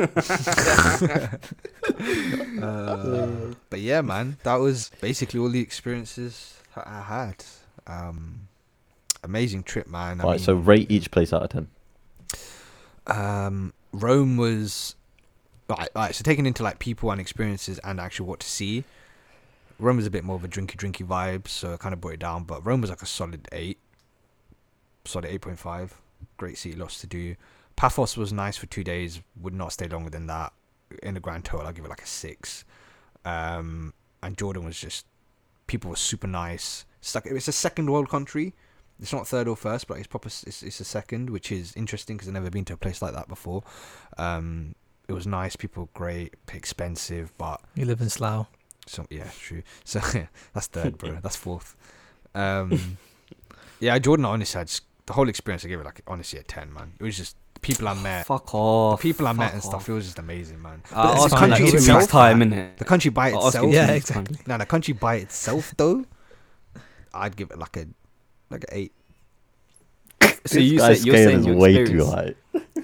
[2.61, 3.27] uh,
[3.69, 7.43] but yeah, man, that was basically all the experiences I had.
[7.87, 8.47] Um,
[9.23, 10.21] amazing trip, man.
[10.21, 11.67] I Right, so rate each place out of 10.
[13.07, 14.95] um, Rome was
[15.77, 16.15] right, right.
[16.15, 18.83] So taken into like people and experiences and actually what to see.
[19.79, 22.13] Rome was a bit more of a drinky drinky vibe, so I kind of brought
[22.13, 22.43] it down.
[22.43, 23.79] But Rome was like a solid eight,
[25.05, 25.99] solid eight point five.
[26.37, 27.35] Great city, lots to do.
[27.75, 29.21] Paphos was nice for two days.
[29.41, 30.53] Would not stay longer than that.
[31.01, 32.65] In the grand total, I'll give it like a six.
[33.25, 35.05] Um, and Jordan was just
[35.67, 36.85] people were super nice.
[36.99, 38.53] It's like it's a second world country.
[38.99, 40.27] It's not third or first, but it's proper.
[40.27, 43.13] It's, it's a second, which is interesting because I've never been to a place like
[43.13, 43.63] that before.
[44.17, 44.75] Um,
[45.07, 45.55] it was nice.
[45.55, 48.47] People were great, expensive, but You live in Slough.
[48.87, 49.63] so yeah, true.
[49.83, 49.99] So
[50.53, 51.17] that's third, bro.
[51.21, 51.75] That's fourth.
[52.35, 52.97] Um,
[53.79, 54.25] yeah, Jordan.
[54.25, 55.63] I honestly, I just, the whole experience.
[55.65, 56.93] I gave it like honestly a ten, man.
[56.99, 59.01] It was just the people I met, Fuck the off.
[59.01, 59.75] people I met fuck and stuff.
[59.75, 59.89] off.
[59.89, 60.81] It was just amazing, man.
[60.91, 62.51] I'll it's ask like like, itself, weeks time, man.
[62.51, 62.77] innit?
[62.77, 63.65] The country by I'll itself.
[63.67, 64.21] you Yeah, two weeks time.
[64.23, 64.45] exactly.
[64.47, 66.05] Now the country by itself, though,
[67.13, 67.85] I'd give it like a
[68.49, 68.93] like an eight.
[70.45, 72.33] So this you guy's said you're scale saying is your way too high.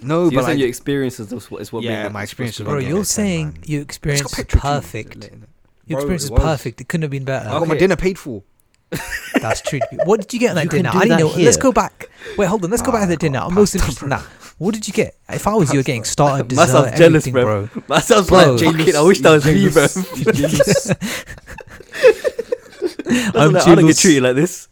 [0.01, 2.23] No, So you're but like, your experiences is what, is what Yeah, made my that
[2.23, 3.63] experience Bro, you're saying man.
[3.65, 5.15] your it's experience is perfect.
[5.17, 5.49] lit in it.
[5.85, 6.41] Your Bro, experience it is was.
[6.41, 6.81] perfect.
[6.81, 7.49] It couldn't have been better.
[7.49, 8.43] I got my dinner paid for.
[9.41, 9.79] That's true.
[10.05, 10.89] What did you get on that You dinner?
[10.89, 11.43] I didn't that know.
[11.43, 12.09] Let's go back.
[12.37, 12.71] Wait, hold on.
[12.71, 13.39] Let's go back Ah, to the dinner.
[13.39, 14.21] I'm most interested in that.
[14.57, 15.15] What did you get?
[15.29, 17.67] If I was you, getting starter, dessert, Myself jealous, everything, bro.
[17.67, 17.83] bro.
[17.87, 19.85] Myself Bro, like, fucking, I wish that was me, bro.
[23.35, 24.67] I'm I'm like, I don't get treated like this.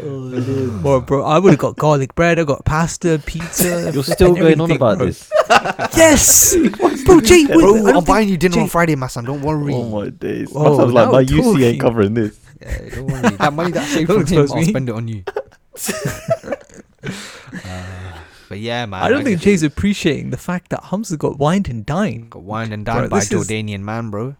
[0.00, 2.38] Bro, bro, I would have got garlic bread.
[2.38, 3.90] I got pasta, pizza.
[3.94, 5.06] You're still going on about bro.
[5.06, 5.30] this.
[5.96, 6.56] Yes,
[7.04, 7.20] bro.
[7.20, 9.24] Jay, wait, Bro, I don't I'm buying you dinner on Friday, my son.
[9.24, 9.74] Don't worry.
[9.74, 10.50] Oh my days.
[10.54, 12.38] Oh, Sounds like my we're UC ain't covering this.
[12.60, 13.36] Yeah, don't worry.
[13.36, 15.24] That money that I saved Don't from him, expose I'll spend it on you.
[17.64, 18.12] Uh,
[18.50, 19.02] but yeah, man.
[19.02, 22.30] I don't think just Jay's appreciating the fact that Hamza got wined and dined.
[22.30, 24.36] got wined and Bro, dined by a this is- Jordanian man, bro.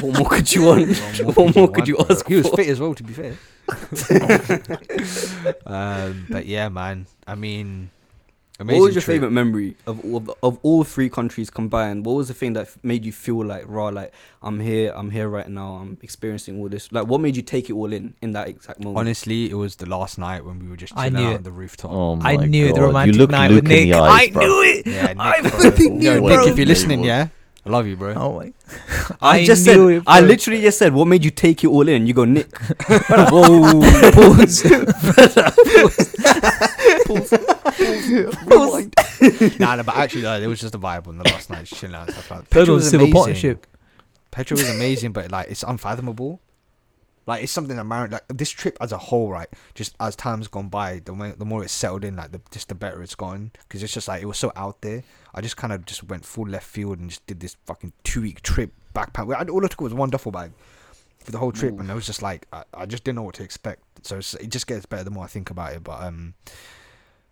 [0.00, 0.88] What more could you want?
[1.24, 2.16] What What more could you want, bro?
[2.16, 3.36] ask He was fit as well, to be fair.
[5.66, 7.06] Um, but yeah, man.
[7.26, 7.90] I mean,
[8.58, 8.80] amazing.
[8.80, 9.14] What was your trip.
[9.16, 12.06] favorite memory of all of, of all three countries combined?
[12.06, 13.88] What was the thing that made you feel like raw?
[13.88, 14.12] Like
[14.42, 15.74] I'm here, I'm here right now.
[15.74, 16.90] I'm experiencing all this.
[16.92, 18.98] Like what made you take it all in in that exact moment?
[18.98, 21.36] Honestly, it was the last night when we were just I chilling knew out it.
[21.38, 21.90] on the rooftop.
[21.90, 22.76] Oh my I knew God.
[22.76, 23.92] the romantic you look night Luke with in Nick.
[23.92, 24.42] the eyes, I bro.
[24.42, 24.86] knew it.
[24.86, 25.50] Yeah, Nick, I bro.
[25.50, 26.46] flipping Yo, knew, Nick, bro.
[26.46, 27.28] if you're listening, yeah,
[27.68, 28.14] I love you, bro.
[28.14, 28.52] Oh my!
[29.20, 29.78] I, I just said.
[29.78, 32.48] it, I literally just said, "What made you take it all in?" You go, Nick.
[32.88, 33.82] Whoa!
[34.12, 34.64] Pause.
[39.58, 41.78] nah, nah, but actually, like, it was just a vibe on the last night, just
[41.78, 42.46] chilling out and stuff like that.
[42.46, 43.14] Third Petra was civil amazing.
[43.14, 43.66] partnership.
[44.30, 46.40] Petra was amazing, but like it's unfathomable.
[47.28, 49.48] Like it's something that Marin like this trip as a whole, right?
[49.74, 52.68] Just as time's gone by, the more, the more it's settled in, like the just
[52.68, 53.50] the better it's gone.
[53.68, 55.02] Because it's just like it was so out there.
[55.34, 58.22] I just kind of just went full left field and just did this fucking two
[58.22, 59.32] week trip backpack.
[59.34, 60.52] I- All I took was one duffel bag
[61.18, 63.34] for the whole trip, and I was just like, I, I just didn't know what
[63.34, 63.82] to expect.
[64.06, 65.84] So it just gets better the more I think about it.
[65.84, 66.32] But um,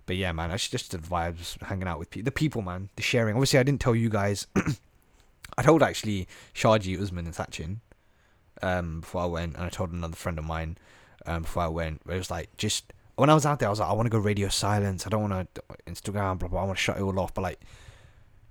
[0.04, 3.02] but yeah, man, it's just the vibes, hanging out with people, the people, man, the
[3.02, 3.34] sharing.
[3.34, 4.46] Obviously, I didn't tell you guys.
[5.58, 7.78] I told actually Shaji, Usman, and Sachin
[8.62, 10.78] um, before I went, and I told another friend of mine
[11.26, 12.02] um, before I went.
[12.08, 14.10] It was like just when I was out there, I was like, I want to
[14.10, 15.06] go radio silence.
[15.06, 16.62] I don't want to Instagram, blah blah.
[16.62, 17.34] I want to shut it all off.
[17.34, 17.60] But like,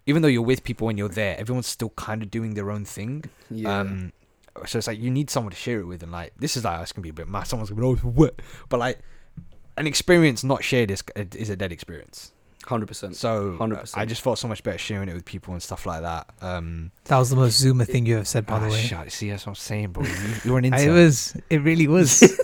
[0.05, 2.85] even though you're with people when you're there, everyone's still kind of doing their own
[2.85, 3.25] thing.
[3.49, 3.79] Yeah.
[3.79, 4.11] Um,
[4.65, 6.81] so it's like you need someone to share it with, and like this is like
[6.81, 7.43] it's gonna be a bit mad.
[7.43, 8.99] Someone's gonna be oh what, but like
[9.77, 12.31] an experience not shared is is a dead experience.
[12.65, 13.15] Hundred percent.
[13.15, 13.97] So uh, 100%.
[13.97, 16.29] I just felt so much better sharing it with people and stuff like that.
[16.41, 18.81] Um, That was the most Zoomer thing you ever said, by ah, the way.
[18.81, 20.03] shut- see, that's what I'm saying, bro.
[20.03, 20.11] You,
[20.43, 21.37] you're an it was.
[21.49, 22.21] It really was.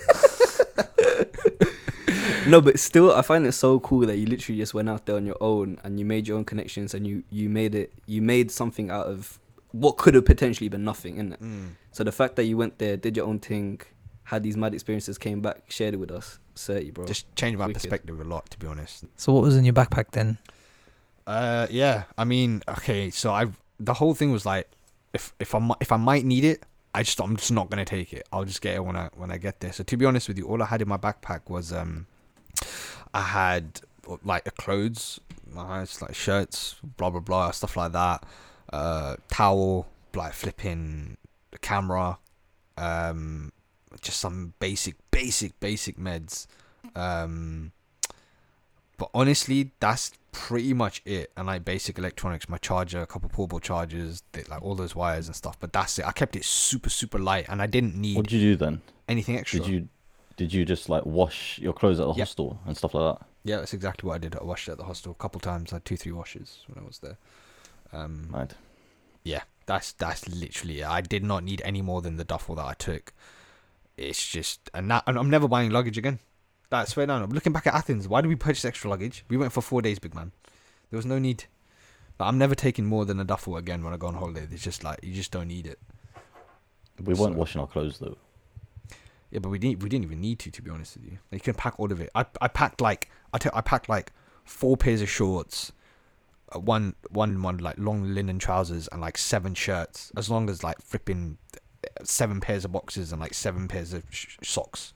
[2.46, 5.14] No, but still, I find it so cool that you literally just went out there
[5.14, 7.92] on your own and you made your own connections and you you made it.
[8.06, 9.38] You made something out of
[9.70, 11.38] what could have potentially been nothing, innit?
[11.38, 11.70] Mm.
[11.92, 13.80] So the fact that you went there, did your own thing,
[14.24, 17.06] had these mad experiences, came back, shared it with us, thirty, bro.
[17.06, 17.82] Just changed my Wicked.
[17.82, 19.04] perspective a lot, to be honest.
[19.16, 20.38] so what was in your backpack then?
[21.26, 22.04] Uh, yeah.
[22.18, 23.10] I mean, okay.
[23.10, 23.46] So I
[23.78, 24.68] the whole thing was like,
[25.12, 26.64] if if I if I might need it,
[26.94, 28.26] I just I'm just not gonna take it.
[28.32, 29.72] I'll just get it when I when I get there.
[29.72, 32.06] So to be honest with you, all I had in my backpack was um,
[33.14, 33.80] I had
[34.24, 35.20] like a clothes,
[35.56, 38.24] uh, it's like shirts, blah blah blah, stuff like that.
[38.72, 41.16] Uh, towel, like flipping
[41.50, 42.18] the camera,
[42.78, 43.52] um,
[44.00, 46.46] just some basic basic basic meds.
[46.96, 47.72] Um,
[48.98, 51.30] but honestly, that's pretty much it.
[51.36, 55.34] And like basic electronics, my charger, a couple portable chargers, like all those wires and
[55.36, 55.58] stuff.
[55.58, 56.06] But that's it.
[56.06, 58.82] I kept it super super light, and I didn't need What did you do then?
[59.08, 59.60] anything extra.
[59.60, 59.88] Did you
[60.36, 62.26] did you just like wash your clothes at the Yep.
[62.28, 63.26] hostel and stuff like that?
[63.44, 64.36] Yeah, that's exactly what I did.
[64.36, 65.72] I washed it at the hostel a couple times.
[65.72, 67.18] I had two three washes when I was there.
[67.92, 68.52] Um, Right.
[69.24, 70.86] yeah, that's that's literally it.
[70.86, 73.12] I did not need any more than the duffel that I took.
[73.96, 76.18] It's just, and I'm never buying luggage again.
[76.70, 77.22] That's swear down.
[77.22, 78.08] I'm looking back at Athens.
[78.08, 79.24] Why did we purchase extra luggage?
[79.28, 80.32] We went for four days, big man.
[80.90, 81.44] There was no need.
[82.18, 84.46] Like, I'm never taking more than a duffel again when I go on holiday.
[84.50, 85.78] It's just like you just don't need it.
[87.02, 88.16] We weren't So- washing our clothes though.
[89.30, 89.82] Yeah, but we didn't.
[89.82, 91.18] We didn't even need to, to be honest with you.
[91.30, 92.10] Like, you can pack all of it.
[92.14, 94.12] I I packed like I I packed like
[94.44, 95.72] four pairs of shorts,
[96.54, 100.12] uh, one one one like long linen trousers, and like seven shirts.
[100.18, 101.38] As long as like flipping
[102.04, 104.92] seven pairs of boxes and like seven pairs of sh- socks,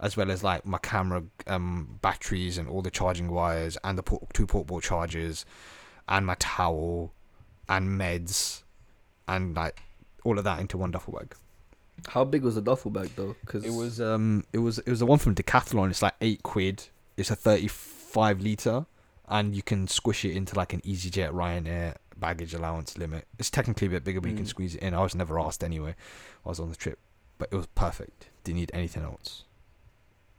[0.00, 4.02] as well as like my camera um batteries and all the charging wires and the
[4.02, 5.44] port- two portable chargers,
[6.08, 7.12] and my towel,
[7.68, 8.62] and meds,
[9.28, 9.80] and like
[10.24, 11.34] all of that into one duffel bag.
[12.08, 13.34] How big was the duffel bag though?
[13.40, 15.90] Because It was um it was it was the one from Decathlon.
[15.90, 16.84] It's like eight quid.
[17.16, 18.86] It's a thirty five liter,
[19.28, 23.26] and you can squish it into like an EasyJet Ryanair baggage allowance limit.
[23.38, 24.48] It's technically a bit bigger, but you can Mm.
[24.48, 24.94] squeeze it in.
[24.94, 25.94] I was never asked anyway.
[26.44, 26.98] I was on the trip,
[27.38, 28.28] but it was perfect.
[28.44, 29.44] Didn't need anything else.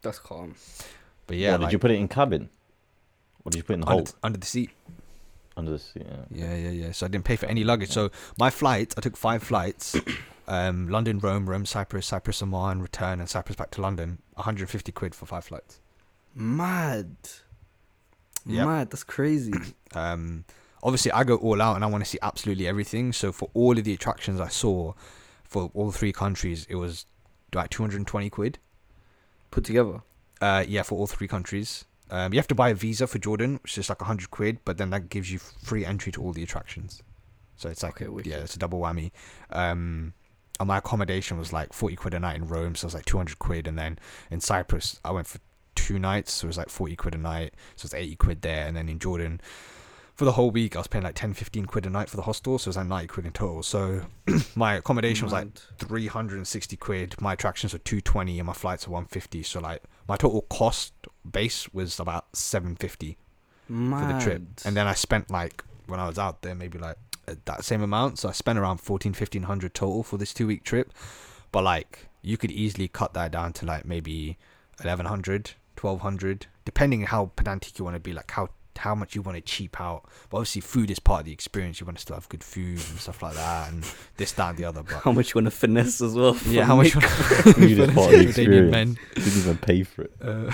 [0.02, 0.56] that's calm.
[1.26, 2.50] But yeah, What, did you put it in cabin?
[3.44, 4.70] Or did you put it in the under, hold under the seat?
[5.58, 6.06] under the seat?
[6.06, 6.26] Yeah.
[6.48, 6.92] Yeah, yeah, yeah.
[6.94, 7.90] So I didn't pay for any luggage.
[7.90, 9.96] So my flight, I took five flights.
[10.50, 14.20] Um, London, Rome, Rome, Cyprus, Cyprus, Amman, return, and Cyprus back to London.
[14.36, 15.82] 150 quid for five flights.
[16.34, 17.18] Mad.
[18.46, 18.66] Yep.
[18.66, 18.90] Mad.
[18.92, 19.52] That's crazy.
[19.94, 20.46] Um,
[20.84, 23.14] obviously, I go all out and I want to see absolutely everything.
[23.14, 24.94] So for all of the attractions I saw
[25.44, 27.06] for all three countries, it was
[27.54, 28.60] like 220 quid.
[29.52, 30.02] Put together.
[30.42, 31.86] Uh, yeah, for all three countries.
[32.10, 34.78] Um, you have to buy a visa for Jordan, which is like 100 quid, but
[34.78, 37.04] then that gives you free entry to all the attractions.
[37.58, 39.12] So it's like, Okay, yeah, it's a double whammy.
[39.50, 40.14] Um,
[40.60, 43.06] and my accommodation was like 40 quid a night in Rome, so it was like
[43.06, 43.68] 200 quid.
[43.68, 44.00] And then
[44.32, 45.40] in Cyprus, I went for
[45.76, 48.66] two nights, so it was like 40 quid a night, so it's 80 quid there.
[48.66, 49.42] And then in Jordan,
[50.18, 52.24] for the whole week, I was paying like 10, 15 quid a night for the
[52.24, 53.62] hostel, so it was like 90 quid in total.
[53.62, 54.02] So
[54.56, 57.16] my accommodation was like 360 quid.
[57.22, 59.44] My attractions were 220 and my flights are 150.
[59.44, 60.94] So like my total cost
[61.30, 63.16] base was about 750
[63.68, 63.74] for
[64.14, 64.42] the trip.
[64.66, 66.98] And then I spent like when I was out there maybe like
[67.28, 68.18] uh, that same amount.
[68.18, 70.94] So I spent around 14 1500 total for this 2 week trip.
[71.52, 74.40] But like you could easily cut that down to like maybe
[74.82, 79.22] 1100, 1200 depending on how pedantic you want to be like how how much you
[79.22, 80.04] want to cheap out.
[80.30, 81.80] But obviously food is part of the experience.
[81.80, 83.86] You want to still have good food and stuff like that and
[84.18, 86.38] this that and the other but How much you want to finesse as well?
[86.48, 87.04] yeah, how much Nick?
[87.06, 88.72] Food is part of the experience.
[88.72, 88.98] men.
[89.16, 90.12] Didn't even pay for it.
[90.22, 90.52] Uh,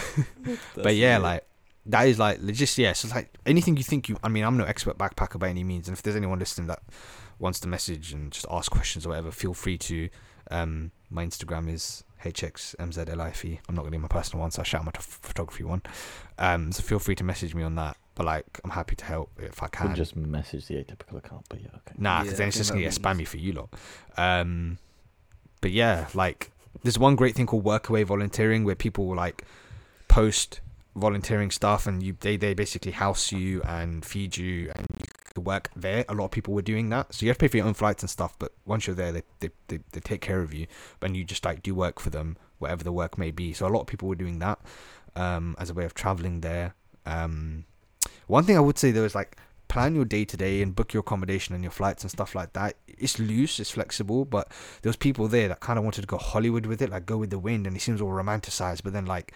[0.76, 1.24] but yeah, lit.
[1.24, 1.48] like
[1.88, 2.94] that is like just yeah.
[2.94, 4.18] So it's like anything you think you.
[4.24, 6.80] I mean, I'm no expert backpacker by any means, and if there's anyone listening that
[7.40, 10.10] wants to message and just ask questions or whatever, feel free to.
[10.52, 13.60] Um, My Instagram is hxmzlife.
[13.68, 15.82] I'm not gonna give my personal one, so I shout my t- photography one.
[16.38, 17.98] Um, so feel free to message me on that.
[18.16, 19.96] But like, I'm happy to help if I Could can.
[19.96, 21.96] just message the atypical account, but yeah, okay.
[21.98, 23.70] Nah, because I then it's just gonna get makes- spammy for you lot.
[24.18, 24.78] Um,
[25.62, 26.52] but yeah, like
[26.84, 29.46] there's one great thing called workaway volunteering where people will like
[30.08, 30.62] post
[30.96, 35.46] volunteering stuff and you they, they basically house you and feed you and you could
[35.46, 36.06] work there.
[36.08, 37.14] A lot of people were doing that.
[37.16, 39.12] So you have to pay for your own flights and stuff, but once you're there
[39.12, 40.68] they, they, they, they take care of you
[41.02, 43.54] and you just like do work for them, whatever the work may be.
[43.54, 44.60] So a lot of people were doing that
[45.16, 46.76] um as a way of traveling there.
[47.08, 47.66] Um
[48.28, 49.38] one thing I would say though is like
[49.68, 52.54] plan your day to day and book your accommodation and your flights and stuff like
[52.54, 52.76] that.
[52.88, 54.50] It's loose, it's flexible, but
[54.82, 57.18] there was people there that kind of wanted to go Hollywood with it, like go
[57.18, 58.84] with the wind, and it seems all romanticized.
[58.84, 59.34] But then like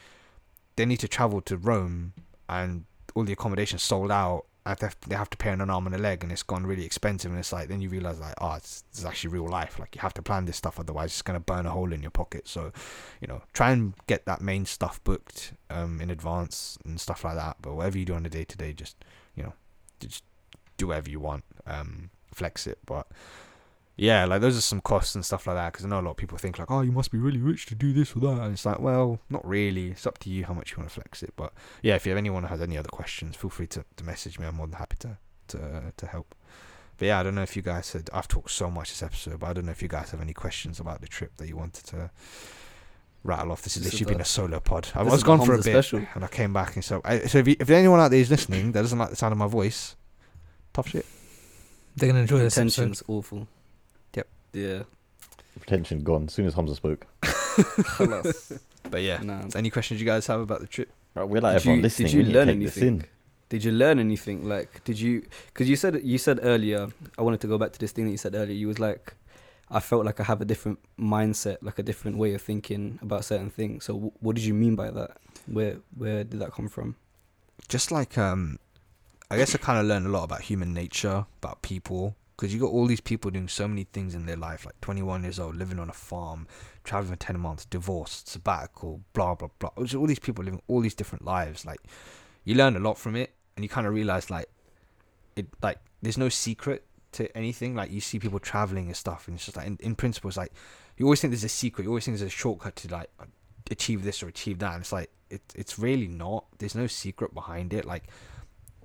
[0.76, 2.14] they need to travel to Rome
[2.48, 4.46] and all the accommodations sold out.
[4.70, 7.32] Have, they have to pay an arm and a leg, and it's gone really expensive.
[7.32, 9.80] And it's like then you realize like, oh, it's, it's actually real life.
[9.80, 12.12] Like you have to plan this stuff, otherwise it's gonna burn a hole in your
[12.12, 12.48] pocket.
[12.48, 12.72] So,
[13.22, 17.36] you know, try and get that main stuff booked um in advance and stuff like
[17.36, 17.58] that.
[17.62, 18.96] But whatever you do on a day to day, just
[19.36, 19.54] you know,
[20.00, 20.24] just
[20.78, 22.80] do whatever you want, um, flex it.
[22.86, 23.08] But
[23.98, 25.74] yeah, like those are some costs and stuff like that.
[25.74, 27.66] Because I know a lot of people think like, oh, you must be really rich
[27.68, 29.88] to do this or that, and it's like, well, not really.
[29.92, 31.34] It's up to you how much you want to flex it.
[31.36, 34.04] But yeah, if you have anyone who has any other questions, feel free to, to
[34.04, 34.46] message me.
[34.46, 35.18] I'm more than happy to
[35.50, 36.36] to to help.
[37.00, 38.10] But yeah, I don't know if you guys had.
[38.14, 40.34] I've talked so much this episode, but I don't know if you guys have any
[40.34, 42.10] questions about the trip that you wanted to
[43.24, 43.62] rattle off.
[43.62, 44.90] This has This is literally been the- a solo pod.
[44.96, 46.02] I was is gone for a bit, special.
[46.16, 48.30] and I came back, and so I, so if, you, if anyone out there is
[48.30, 49.96] listening that doesn't like the sound of my voice,
[50.74, 51.06] tough shit.
[51.96, 52.82] They're gonna enjoy this episode.
[52.84, 53.48] Intention's awful.
[54.58, 54.78] Yep.
[54.78, 54.84] Yeah.
[55.60, 57.06] Retention gone as soon as Hamzah spoke.
[58.90, 59.44] But yeah, Nah.
[59.56, 60.90] any questions you guys have about the trip?
[61.14, 62.06] Right, we're like Did everyone you- listening.
[62.08, 63.04] did you we need to learn take anything?
[63.50, 64.48] Did you learn anything?
[64.48, 65.26] Like, did you?
[65.48, 66.88] Because you said you said earlier.
[67.18, 68.54] I wanted to go back to this thing that you said earlier.
[68.56, 69.14] You was like,
[69.70, 73.26] I felt like I have a different mindset, like a different way of thinking about
[73.26, 73.86] certain things.
[73.86, 75.18] So, w- what did you mean by that?
[75.48, 76.96] Where where did that come from?
[77.68, 78.60] just like um
[79.32, 82.60] i guess i kind of learned a lot about human nature about people because you
[82.60, 85.56] got all these people doing so many things in their life like 21 years old
[85.56, 86.48] living on a farm
[86.84, 89.72] traveling for 10 months divorced sabbatical blah blah blah.
[89.76, 91.80] It was all these people living all these different lives like
[92.44, 94.50] you learn a lot from it and you kind of realize like
[95.36, 97.76] it like there's no secret to anything.
[97.76, 100.38] Like you see people traveling and stuff and it's just like in, in principle it's
[100.38, 100.54] like
[100.98, 103.10] you always think there's a secret you always think there's a shortcut to like
[103.72, 106.46] achieve this or achieve that and it's like it, it's really not.
[106.58, 107.86] There's no secret behind it.
[107.86, 108.06] Like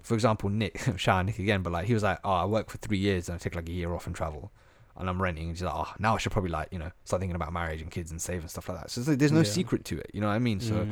[0.03, 2.69] for example nick shout out nick again but like he was like oh i work
[2.71, 4.51] for three years and i take like a year off and travel
[4.97, 7.21] and i'm renting and he's like oh now i should probably like you know start
[7.21, 9.39] thinking about marriage and kids and save and stuff like that so like, there's no
[9.41, 9.45] Yeah.
[9.45, 10.91] secret to it you know what i mean so Mm.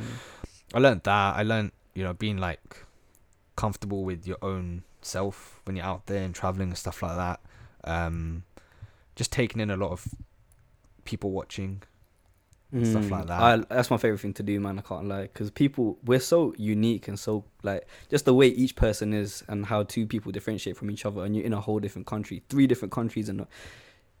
[0.73, 1.35] I learned that.
[1.35, 2.85] I learned, you know, being like
[3.57, 7.41] comfortable with your own self when you're out there and traveling and stuff like that.
[7.83, 8.43] Um,
[9.17, 10.07] just taking in a lot of
[11.03, 11.83] people watching.
[12.83, 13.39] Stuff like that.
[13.39, 13.63] Mm.
[13.69, 14.79] I, that's my favorite thing to do, man.
[14.79, 18.75] I can't lie, because people we're so unique and so like just the way each
[18.75, 21.79] person is and how two people differentiate from each other, and you're in a whole
[21.79, 23.47] different country, three different countries in a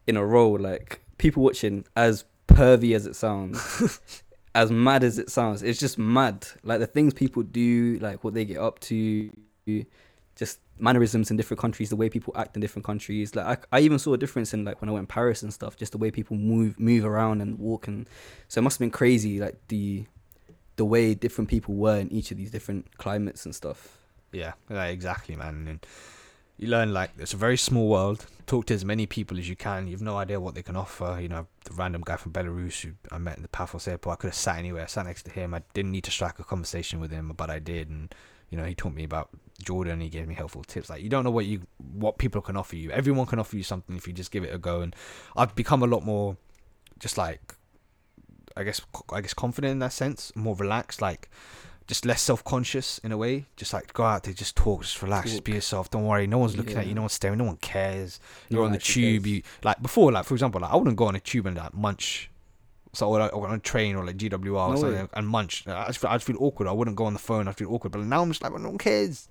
[0.07, 0.51] in a row.
[0.51, 4.01] Like people watching, as pervy as it sounds,
[4.55, 6.45] as mad as it sounds, it's just mad.
[6.63, 9.31] Like the things people do, like what they get up to,
[10.81, 13.35] mannerisms in different countries, the way people act in different countries.
[13.35, 15.53] Like I, I even saw a difference in like when I went to Paris and
[15.53, 18.07] stuff, just the way people move move around and walk and
[18.47, 20.05] so it must have been crazy, like the
[20.75, 23.99] the way different people were in each of these different climates and stuff.
[24.31, 25.67] Yeah, exactly, man.
[25.67, 25.85] And
[26.57, 28.25] you learn like it's a very small world.
[28.47, 29.87] Talk to as many people as you can.
[29.87, 31.19] You've no idea what they can offer.
[31.21, 34.13] You know, the random guy from Belarus who I met in the Paphos airport.
[34.13, 34.83] I could have sat anywhere.
[34.83, 35.53] I sat next to him.
[35.53, 37.89] I didn't need to strike a conversation with him, but I did.
[37.89, 38.13] And
[38.49, 39.29] you know, he taught me about
[39.61, 40.01] Jordan.
[40.01, 40.89] He gave me helpful tips.
[40.89, 42.91] Like you don't know what you what people can offer you.
[42.91, 44.81] Everyone can offer you something if you just give it a go.
[44.81, 44.95] And
[45.35, 46.37] I've become a lot more,
[46.99, 47.55] just like,
[48.55, 48.81] I guess
[49.11, 50.31] I guess confident in that sense.
[50.35, 51.01] More relaxed.
[51.01, 51.29] Like
[51.91, 53.45] just less self conscious in a way.
[53.57, 55.91] Just like go out there, just talk, just relax, just be yourself.
[55.91, 58.21] Don't worry, no one's looking at you, no one's staring, no one cares.
[58.47, 59.35] You're one on the tube, cares.
[59.35, 61.73] you like before, like for example, like I wouldn't go on a tube and like
[61.73, 62.30] munch.
[62.93, 65.07] So or, or on a train or like GWR or something way.
[65.13, 65.65] and munch.
[65.67, 66.67] I just feel, I'd feel awkward.
[66.67, 67.47] I wouldn't go on the phone.
[67.47, 67.91] I'd feel awkward.
[67.91, 69.27] But now I'm just like, well, no one cares.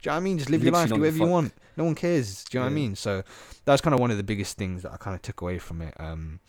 [0.00, 0.38] Do you know what I mean?
[0.38, 1.52] Just live your life, do whatever you want.
[1.76, 2.44] No one cares.
[2.44, 2.96] Do you know what I mean?
[2.96, 3.22] So
[3.64, 5.82] that's kind of one of the biggest things that I kind of took away from
[5.82, 5.94] it.
[6.00, 6.40] Um,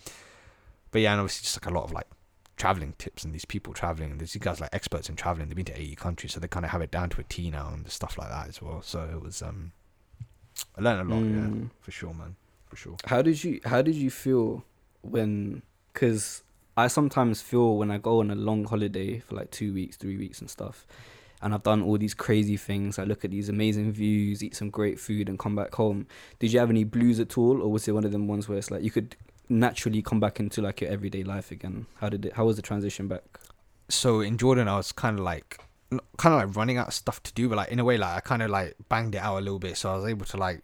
[0.91, 2.07] but yeah, and obviously just like a lot of like
[2.55, 5.49] traveling tips and these people traveling and these guys like experts in traveling.
[5.49, 7.49] They've been to 80 countries, so they kind of have it down to a T
[7.51, 8.81] now and stuff like that as well.
[8.81, 9.71] So it was um,
[10.77, 11.69] I learned a lot, yeah, Mm.
[11.81, 12.35] for sure, man,
[12.67, 12.95] for sure.
[13.05, 14.63] How did you How did you feel
[15.01, 15.61] when?
[15.93, 16.41] Because
[16.75, 20.17] I sometimes feel when I go on a long holiday for like two weeks, three
[20.17, 20.85] weeks, and stuff,
[21.41, 22.97] and I've done all these crazy things.
[22.97, 26.07] I look at these amazing views, eat some great food, and come back home.
[26.39, 28.57] Did you have any blues at all, or was it one of them ones where
[28.57, 29.15] it's like you could
[29.49, 31.85] naturally come back into like your everyday life again?
[31.99, 32.33] How did it?
[32.33, 33.23] How was the transition back?
[33.89, 35.59] so in Jordan, I was kind of like,
[36.17, 38.17] kind of like running out of stuff to do, but like in a way, like
[38.17, 40.37] I kind of like banged it out a little bit, so I was able to
[40.37, 40.61] like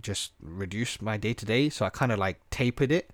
[0.00, 1.68] just reduce my day to day.
[1.68, 3.10] So I kind of like tapered it.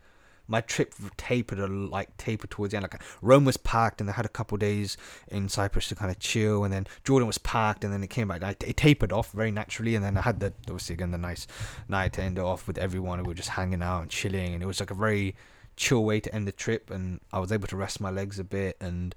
[0.47, 2.85] My trip tapered like tapered towards the end.
[2.85, 4.97] Like Rome was packed, and I had a couple days
[5.29, 8.29] in Cyprus to kind of chill, and then Jordan was packed, and then it came
[8.29, 8.43] back.
[8.63, 11.47] It tapered off very naturally, and then I had the obviously again the nice
[11.89, 13.21] night to end it off with everyone.
[13.23, 15.35] We were just hanging out and chilling, and it was like a very
[15.77, 18.45] chill way to end the trip, and I was able to rest my legs a
[18.45, 19.15] bit and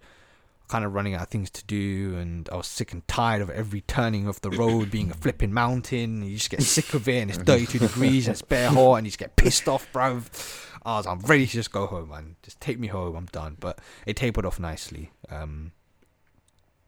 [0.68, 3.50] kind of running out of things to do and I was sick and tired of
[3.50, 7.08] every turning of the road being a flipping mountain and you just get sick of
[7.08, 9.88] it and it's 32 degrees and it's bare hot and you just get pissed off
[9.94, 12.38] bruv I was I'm ready to just go home man.
[12.44, 13.16] Just take me home.
[13.18, 13.58] I'm done.
[13.60, 15.12] But it tapered off nicely.
[15.30, 15.72] Um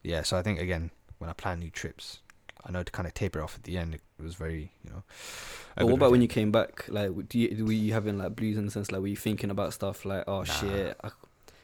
[0.03, 2.19] yeah so I think again when I plan new trips
[2.65, 5.03] I know to kind of taper off at the end it was very you know
[5.75, 6.85] But what about when you came back?
[6.87, 9.49] Like, do you were you having like blues in the sense like were you thinking
[9.49, 10.43] about stuff like oh Nah.
[10.45, 11.09] shit, I,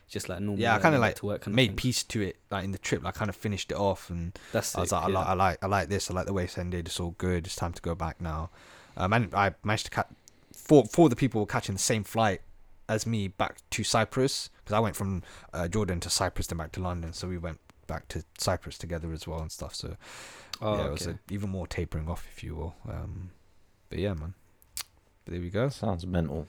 [0.07, 0.61] just like normal?
[0.61, 1.76] Yeah, I kinda like to work kind of made thing?
[1.77, 4.76] peace to it like in the trip like kind of finished it off and That's
[4.76, 6.11] I was sick, like, I like, I like, I like this.
[6.11, 6.88] I like the way it's ended.
[6.88, 7.45] It's all good.
[7.48, 8.49] It's time to go back now.
[8.98, 10.07] Um, and I managed to catch
[10.53, 12.41] four, four of the people were catching the same flight
[12.88, 15.23] as me back to Cyprus because I went from
[15.53, 17.14] uh, Jordan to Cyprus then back to London.
[17.14, 19.76] So we went back to Cyprus together as well and stuff.
[19.76, 19.95] So
[20.61, 22.76] Oh, yeah, it was a, even more tapering off, if you will.
[22.88, 23.32] Um,
[23.90, 24.34] but yeah, man.
[25.26, 25.69] But there we go.
[25.69, 26.48] Sounds mental.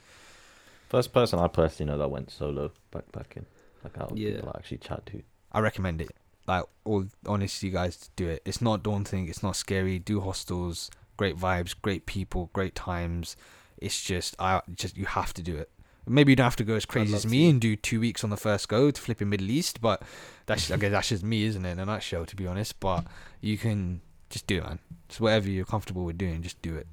[0.88, 3.44] First person I personally know that went solo backpacking.
[3.84, 4.36] Like out of Yeah.
[4.36, 5.22] people I actually chat to.
[5.52, 6.10] I recommend it.
[6.46, 8.42] Like all honesty, guys, do it.
[8.44, 9.28] It's not daunting.
[9.28, 9.98] It's not scary.
[9.98, 10.90] Do hostels.
[11.16, 11.74] Great vibes.
[11.80, 12.50] Great people.
[12.52, 13.36] Great times.
[13.78, 15.70] It's just I just you have to do it.
[16.08, 17.28] Maybe you don't have to go as crazy love as to.
[17.28, 20.02] me and do two weeks on the first go to flipping Middle East, but
[20.46, 21.72] that's I guess that's just me, isn't it?
[21.72, 22.78] In a nutshell, to be honest.
[22.78, 23.04] But
[23.40, 24.78] you can just do it, man.
[25.08, 26.86] Just whatever you're comfortable with doing, just do it.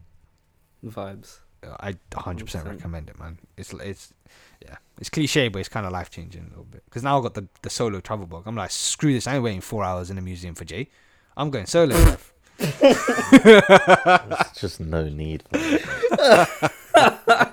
[0.84, 1.40] vibes.
[1.80, 2.66] I 100% 100%.
[2.66, 3.40] recommend it, man.
[3.58, 4.14] It's it's
[4.62, 6.84] yeah, it's cliche, but it's kind of life changing a little bit.
[6.86, 8.44] Because now I've got the the solo travel book.
[8.46, 9.28] I'm like, screw this.
[9.28, 10.90] I ain't waiting four hours in a museum for Jay.
[11.36, 11.96] I'm going solo.
[11.96, 12.30] bruv.
[14.30, 17.52] There's just no need for it.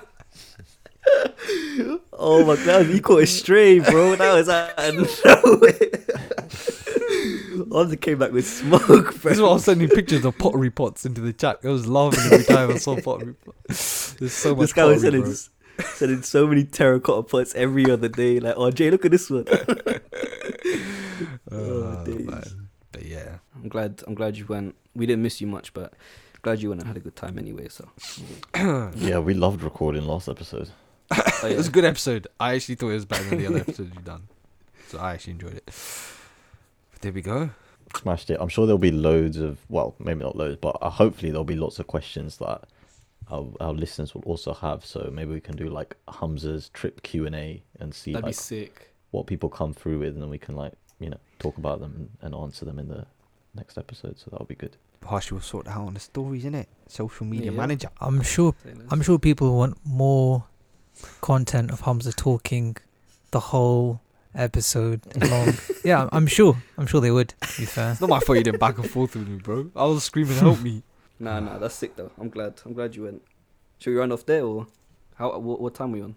[2.13, 4.15] Oh my god, you caught it straight, bro.
[4.15, 4.95] That was out of
[5.25, 5.79] nowhere.
[7.71, 9.01] Only came back with smoke, bro.
[9.01, 11.59] This is why I was sending pictures of pottery pots into the chat.
[11.63, 14.13] I was laughing every time I saw pottery pots.
[14.13, 15.37] There's so much This guy was pottery, sending,
[15.77, 15.85] bro.
[15.93, 18.39] sending so many terracotta pots every other day.
[18.39, 19.45] Like, oh, Jay, look at this one.
[21.51, 21.57] Oh,
[21.99, 22.55] oh, days.
[22.91, 24.03] But yeah, I'm glad.
[24.07, 24.75] I'm glad you went.
[24.95, 25.93] We didn't miss you much, but
[26.41, 27.67] glad you went and had a good time anyway.
[27.69, 27.87] So,
[28.95, 30.69] yeah, we loved recording last episode.
[31.43, 32.27] Oh, it was a good episode.
[32.39, 34.27] I actually thought it was better than the other episodes you've done.
[34.89, 35.65] So I actually enjoyed it.
[36.93, 37.49] But there we go.
[37.95, 38.37] Smashed it.
[38.39, 41.55] I'm sure there'll be loads of well, maybe not loads, but uh, hopefully there'll be
[41.55, 42.61] lots of questions that
[43.29, 44.85] our, our listeners will also have.
[44.85, 48.29] So maybe we can do like Hamzah's trip Q and A and see that'd be
[48.29, 48.93] like sick.
[49.11, 51.93] what people come through with, and then we can like you know talk about them
[52.21, 53.05] and, and answer them in the
[53.55, 54.17] next episode.
[54.19, 54.77] So that'll be good.
[55.01, 56.67] Partial will sort out on the stories, innit?
[56.87, 57.57] Social media Yeah.
[57.57, 57.89] manager.
[57.99, 58.53] I'm sure.
[58.89, 60.45] I'm sure people want more
[61.21, 62.77] content of Hamzah talking
[63.31, 64.01] the whole
[64.35, 65.53] episode long.
[65.83, 66.57] yeah, I'm sure.
[66.77, 67.29] I'm sure they would.
[67.29, 67.91] To be fair.
[67.91, 69.71] It's not my fault you didn't back and forth with me, bro.
[69.75, 70.83] I was screaming, help me.
[71.19, 72.11] Nah, nah, that's sick though.
[72.19, 72.59] I'm glad.
[72.65, 73.21] I'm glad you went.
[73.77, 74.65] Should we run off there or
[75.17, 75.37] how?
[75.37, 76.15] What, what time are we on?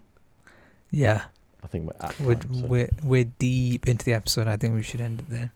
[0.89, 1.25] Yeah,
[1.63, 4.47] I think we're at we're, time, so- we're we're deep into the episode.
[4.47, 5.51] I think we should end it there.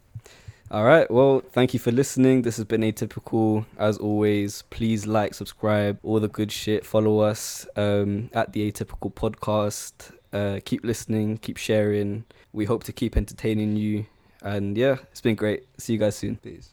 [0.71, 1.09] All right.
[1.09, 2.43] Well, thank you for listening.
[2.43, 3.65] This has been atypical.
[3.79, 6.85] As always, please like, subscribe, all the good shit.
[6.85, 10.11] Follow us um, at the Atypical Podcast.
[10.31, 12.23] Uh, keep listening, keep sharing.
[12.53, 14.05] We hope to keep entertaining you.
[14.43, 15.65] And yeah, it's been great.
[15.79, 16.35] See you guys soon.
[16.35, 16.67] Peace.